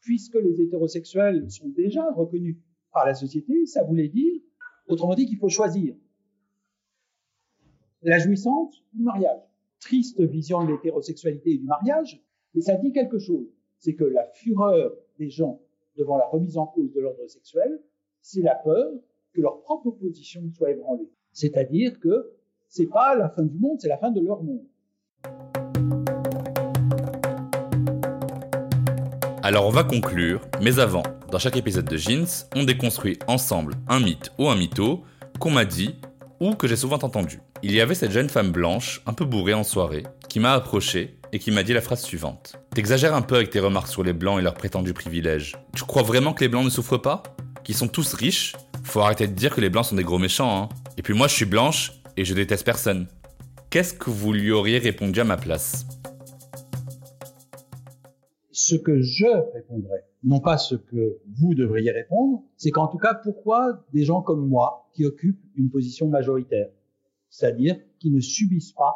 puisque 0.00 0.36
les 0.36 0.60
hétérosexuels 0.60 1.50
sont 1.50 1.68
déjà 1.68 2.10
reconnus 2.12 2.56
par 2.92 3.06
la 3.06 3.14
société, 3.14 3.66
ça 3.66 3.84
voulait 3.84 4.08
dire, 4.08 4.40
autrement 4.88 5.14
dit, 5.14 5.26
qu'il 5.26 5.38
faut 5.38 5.48
choisir 5.48 5.94
la 8.02 8.18
jouissance 8.18 8.82
ou 8.94 8.98
le 8.98 9.04
mariage. 9.04 9.40
Triste 9.78 10.20
vision 10.20 10.64
de 10.64 10.72
l'hétérosexualité 10.72 11.52
et 11.52 11.58
du 11.58 11.64
mariage, 11.64 12.22
mais 12.54 12.60
ça 12.60 12.76
dit 12.76 12.92
quelque 12.92 13.18
chose 13.18 13.46
c'est 13.80 13.94
que 13.94 14.04
la 14.04 14.26
fureur 14.34 14.92
des 15.18 15.30
gens 15.30 15.60
devant 15.96 16.18
la 16.18 16.26
remise 16.26 16.56
en 16.56 16.66
cause 16.66 16.92
de 16.92 17.00
l'ordre 17.00 17.26
sexuel, 17.26 17.82
c'est 18.20 18.42
la 18.42 18.54
peur 18.54 18.92
que 19.32 19.40
leur 19.40 19.62
propre 19.62 19.90
position 19.90 20.42
soit 20.52 20.70
ébranlée. 20.70 21.08
C'est-à-dire 21.32 21.98
que 21.98 22.30
c'est 22.68 22.86
pas 22.86 23.16
la 23.16 23.30
fin 23.30 23.42
du 23.42 23.58
monde, 23.58 23.80
c'est 23.80 23.88
la 23.88 23.98
fin 23.98 24.10
de 24.10 24.20
leur 24.20 24.42
monde. 24.42 24.66
Alors 29.50 29.66
on 29.66 29.70
va 29.70 29.82
conclure, 29.82 30.42
mais 30.62 30.78
avant, 30.78 31.02
dans 31.32 31.40
chaque 31.40 31.56
épisode 31.56 31.86
de 31.86 31.96
Jeans, 31.96 32.46
on 32.54 32.62
déconstruit 32.62 33.18
ensemble 33.26 33.74
un 33.88 33.98
mythe 33.98 34.30
ou 34.38 34.48
un 34.48 34.54
mytho 34.54 35.02
qu'on 35.40 35.50
m'a 35.50 35.64
dit 35.64 35.96
ou 36.38 36.54
que 36.54 36.68
j'ai 36.68 36.76
souvent 36.76 37.00
entendu. 37.02 37.40
Il 37.64 37.72
y 37.72 37.80
avait 37.80 37.96
cette 37.96 38.12
jeune 38.12 38.28
femme 38.28 38.52
blanche, 38.52 39.02
un 39.06 39.12
peu 39.12 39.24
bourrée 39.24 39.52
en 39.52 39.64
soirée, 39.64 40.04
qui 40.28 40.38
m'a 40.38 40.52
approché 40.52 41.16
et 41.32 41.40
qui 41.40 41.50
m'a 41.50 41.64
dit 41.64 41.72
la 41.72 41.80
phrase 41.80 42.00
suivante. 42.00 42.60
T'exagères 42.76 43.12
un 43.12 43.22
peu 43.22 43.34
avec 43.34 43.50
tes 43.50 43.58
remarques 43.58 43.88
sur 43.88 44.04
les 44.04 44.12
blancs 44.12 44.38
et 44.38 44.42
leurs 44.42 44.54
prétendus 44.54 44.94
privilèges. 44.94 45.56
Tu 45.74 45.82
crois 45.82 46.04
vraiment 46.04 46.32
que 46.32 46.44
les 46.44 46.48
blancs 46.48 46.64
ne 46.64 46.70
souffrent 46.70 47.02
pas? 47.02 47.24
Qu'ils 47.64 47.74
sont 47.74 47.88
tous 47.88 48.14
riches? 48.14 48.54
Faut 48.84 49.00
arrêter 49.00 49.26
de 49.26 49.32
dire 49.32 49.52
que 49.52 49.60
les 49.60 49.68
blancs 49.68 49.86
sont 49.86 49.96
des 49.96 50.04
gros 50.04 50.18
méchants, 50.18 50.62
hein. 50.62 50.68
Et 50.96 51.02
puis 51.02 51.12
moi 51.12 51.26
je 51.26 51.34
suis 51.34 51.44
blanche 51.44 51.90
et 52.16 52.24
je 52.24 52.34
déteste 52.34 52.64
personne. 52.64 53.08
Qu'est-ce 53.70 53.94
que 53.94 54.10
vous 54.10 54.32
lui 54.32 54.52
auriez 54.52 54.78
répondu 54.78 55.18
à 55.18 55.24
ma 55.24 55.36
place? 55.36 55.86
Ce 58.70 58.76
que 58.76 59.00
je 59.00 59.26
répondrais, 59.52 60.06
non 60.22 60.38
pas 60.38 60.56
ce 60.56 60.76
que 60.76 61.18
vous 61.26 61.56
devriez 61.56 61.90
répondre, 61.90 62.44
c'est 62.56 62.70
qu'en 62.70 62.86
tout 62.86 62.98
cas, 62.98 63.14
pourquoi 63.14 63.84
des 63.92 64.04
gens 64.04 64.22
comme 64.22 64.46
moi, 64.46 64.88
qui 64.92 65.04
occupent 65.04 65.42
une 65.56 65.70
position 65.70 66.06
majoritaire, 66.06 66.68
c'est-à-dire 67.30 67.80
qui 67.98 68.12
ne 68.12 68.20
subissent 68.20 68.70
pas 68.70 68.94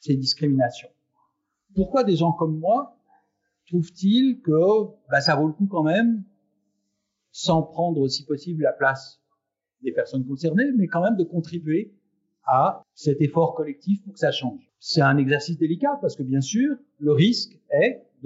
ces 0.00 0.16
discriminations. 0.16 0.88
Pourquoi 1.76 2.02
des 2.02 2.16
gens 2.16 2.32
comme 2.32 2.58
moi 2.58 2.98
trouvent-ils 3.68 4.40
que 4.40 4.88
bah, 5.08 5.20
ça 5.20 5.36
vaut 5.36 5.46
le 5.46 5.52
coup 5.52 5.68
quand 5.68 5.84
même, 5.84 6.24
sans 7.30 7.62
prendre 7.62 8.08
si 8.08 8.24
possible 8.24 8.64
la 8.64 8.72
place 8.72 9.22
des 9.84 9.92
personnes 9.92 10.26
concernées, 10.26 10.72
mais 10.76 10.88
quand 10.88 11.04
même 11.04 11.16
de 11.16 11.22
contribuer 11.22 11.94
à 12.46 12.82
cet 12.94 13.20
effort 13.20 13.54
collectif 13.54 14.02
pour 14.02 14.14
que 14.14 14.18
ça 14.18 14.32
change? 14.32 14.68
C'est 14.80 15.02
un 15.02 15.18
exercice 15.18 15.56
délicat 15.56 15.98
parce 16.00 16.16
que 16.16 16.24
bien 16.24 16.40
sûr, 16.40 16.76
le 16.98 17.12
risque 17.12 17.57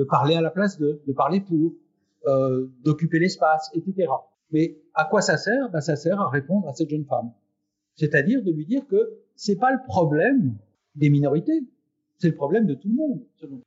de 0.03 0.07
parler 0.09 0.35
à 0.35 0.41
la 0.41 0.51
place 0.51 0.79
de, 0.79 1.01
de 1.07 1.13
parler 1.13 1.41
pour, 1.41 1.75
euh, 2.27 2.67
d'occuper 2.85 3.21
l'espace, 3.21 3.71
etc. 3.73 4.09
Mais 4.51 4.77
à 4.95 5.05
quoi 5.05 5.21
ça 5.21 5.37
sert? 5.37 5.71
Ben, 5.71 5.81
Ça 5.81 5.95
sert 5.95 6.21
à 6.21 6.29
répondre 6.29 6.69
à 6.69 6.73
cette 6.73 6.91
jeune 6.91 7.05
femme. 7.05 7.31
C'est-à-dire 7.95 8.43
de 8.43 8.51
lui 8.51 8.67
dire 8.67 8.87
que 8.89 9.21
c'est 9.37 9.57
pas 9.57 9.71
le 9.71 9.79
problème 9.87 10.57
des 10.97 11.09
minorités, 11.09 11.63
c'est 12.19 12.29
le 12.29 12.35
problème 12.35 12.67
de 12.67 12.75
tout 12.75 12.89
le 12.89 12.95
monde. 12.95 13.23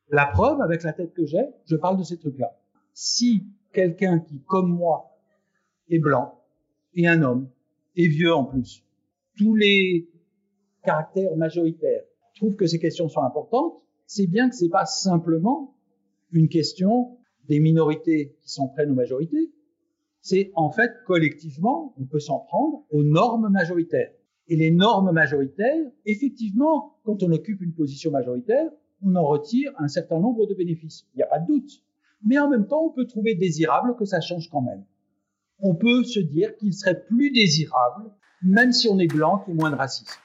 La 0.09 0.25
preuve, 0.25 0.61
avec 0.61 0.83
la 0.83 0.91
tête 0.91 1.13
que 1.13 1.25
j'ai, 1.25 1.45
je 1.65 1.75
parle 1.77 1.97
de 1.97 2.03
ces 2.03 2.17
trucs-là. 2.17 2.57
Si 2.93 3.45
quelqu'un 3.71 4.19
qui, 4.19 4.41
comme 4.45 4.69
moi, 4.69 5.17
est 5.89 5.99
blanc, 5.99 6.41
et 6.95 7.07
un 7.07 7.21
homme, 7.23 7.49
et 7.95 8.07
vieux 8.07 8.33
en 8.33 8.43
plus, 8.43 8.83
tous 9.37 9.55
les 9.55 10.09
caractères 10.83 11.35
majoritaires 11.37 12.03
trouve 12.35 12.55
que 12.55 12.67
ces 12.67 12.79
questions 12.79 13.07
sont 13.07 13.23
importantes, 13.23 13.81
c'est 14.05 14.27
bien 14.27 14.49
que 14.49 14.55
c'est 14.55 14.69
pas 14.69 14.85
simplement 14.85 15.74
une 16.31 16.49
question 16.49 17.17
des 17.47 17.59
minorités 17.59 18.35
qui 18.41 18.49
s'en 18.51 18.67
prennent 18.67 18.91
aux 18.91 18.95
majorités. 18.95 19.51
C'est 20.21 20.51
en 20.55 20.71
fait 20.71 20.91
collectivement, 21.05 21.93
on 21.99 22.05
peut 22.05 22.19
s'en 22.19 22.39
prendre 22.39 22.85
aux 22.89 23.03
normes 23.03 23.49
majoritaires. 23.49 24.11
Et 24.47 24.55
les 24.55 24.71
normes 24.71 25.11
majoritaires, 25.11 25.85
effectivement, 26.05 26.97
quand 27.03 27.23
on 27.23 27.31
occupe 27.31 27.61
une 27.61 27.73
position 27.73 28.11
majoritaire, 28.11 28.69
on 29.01 29.15
en 29.15 29.25
retire 29.25 29.71
un 29.77 29.87
certain 29.87 30.19
nombre 30.19 30.45
de 30.47 30.53
bénéfices. 30.53 31.07
Il 31.13 31.17
n'y 31.17 31.23
a 31.23 31.27
pas 31.27 31.39
de 31.39 31.47
doute. 31.47 31.83
Mais 32.23 32.39
en 32.39 32.49
même 32.49 32.67
temps, 32.67 32.83
on 32.85 32.91
peut 32.91 33.05
trouver 33.05 33.35
désirable 33.35 33.95
que 33.97 34.05
ça 34.05 34.21
change 34.21 34.49
quand 34.49 34.61
même. 34.61 34.83
On 35.59 35.75
peut 35.75 36.03
se 36.03 36.19
dire 36.19 36.55
qu'il 36.57 36.73
serait 36.73 37.05
plus 37.05 37.31
désirable, 37.31 38.11
même 38.41 38.71
si 38.71 38.87
on 38.87 38.99
est 38.99 39.07
blanc, 39.07 39.39
qu'il 39.39 39.53
y 39.53 39.57
ait 39.57 39.59
moins 39.59 39.71
de 39.71 39.75
racisme. 39.75 40.19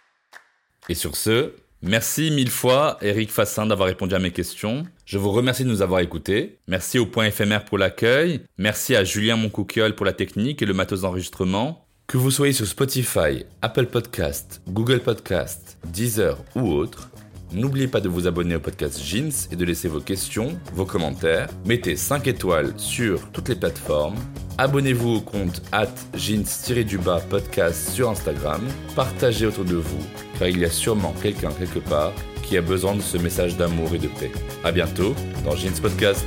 Et 0.89 0.95
sur 0.95 1.17
ce, 1.17 1.55
merci 1.83 2.31
mille 2.31 2.51
fois 2.51 2.99
Eric 3.03 3.31
Fassin 3.31 3.67
d'avoir 3.67 3.89
répondu 3.89 4.15
à 4.15 4.19
mes 4.19 4.31
questions. 4.31 4.85
Je 5.05 5.19
vous 5.19 5.31
remercie 5.31 5.65
de 5.65 5.69
nous 5.69 5.83
avoir 5.83 6.01
écoutés. 6.01 6.59
Merci 6.69 6.99
au 6.99 7.07
point 7.07 7.27
éphémère 7.27 7.65
pour 7.65 7.79
l'accueil. 7.79 8.43
Merci 8.59 8.95
à 8.95 9.05
Julien 9.05 9.37
Moncouquiol 9.37 9.95
pour 9.95 10.07
la 10.07 10.13
technique 10.13 10.63
et 10.63 10.67
le 10.67 10.75
matos 10.75 11.03
d'enregistrement. 11.03 11.87
Que 12.07 12.17
vous 12.17 12.31
soyez 12.31 12.53
sur 12.53 12.67
Spotify, 12.67 13.45
Apple 13.63 13.87
Podcast, 13.87 14.63
Google 14.69 15.01
Podcast, 15.01 15.79
Deezer 15.87 16.39
ou 16.57 16.73
autre, 16.73 17.09
n'oubliez 17.53 17.89
pas 17.89 18.01
de 18.01 18.09
vous 18.09 18.27
abonner 18.27 18.57
au 18.57 18.61
podcast 18.61 19.01
Jeans 19.03 19.33
et 19.51 19.57
de 19.57 19.65
laisser 19.65 19.89
vos 19.89 20.01
questions, 20.01 20.59
vos 20.75 20.85
commentaires. 20.85 21.49
Mettez 21.65 21.97
5 21.97 22.27
étoiles 22.27 22.73
sur 22.77 23.31
toutes 23.31 23.49
les 23.49 23.57
plateformes. 23.57 24.17
Abonnez-vous 24.59 25.17
au 25.17 25.21
compte 25.21 25.63
at 25.73 25.95
jeans-du-bas 26.15 27.21
podcast 27.31 27.91
sur 27.91 28.11
Instagram. 28.11 28.63
Partagez 28.95 29.47
autour 29.47 29.65
de 29.65 29.77
vous, 29.77 30.05
car 30.39 30.49
il 30.49 30.59
y 30.59 30.65
a 30.65 30.71
sûrement 30.71 31.15
quelqu'un 31.23 31.51
quelque 31.53 31.79
part 31.79 32.13
qui 32.43 32.57
a 32.57 32.63
besoin 32.63 32.95
de 32.95 33.01
ce 33.01 33.17
message 33.17 33.57
d'amour 33.57 33.95
et 33.95 33.99
de 33.99 34.09
paix. 34.09 34.31
À 34.65 34.73
bientôt 34.73 35.15
dans 35.45 35.57
Jeans 35.57 35.81
Podcast. 35.81 36.27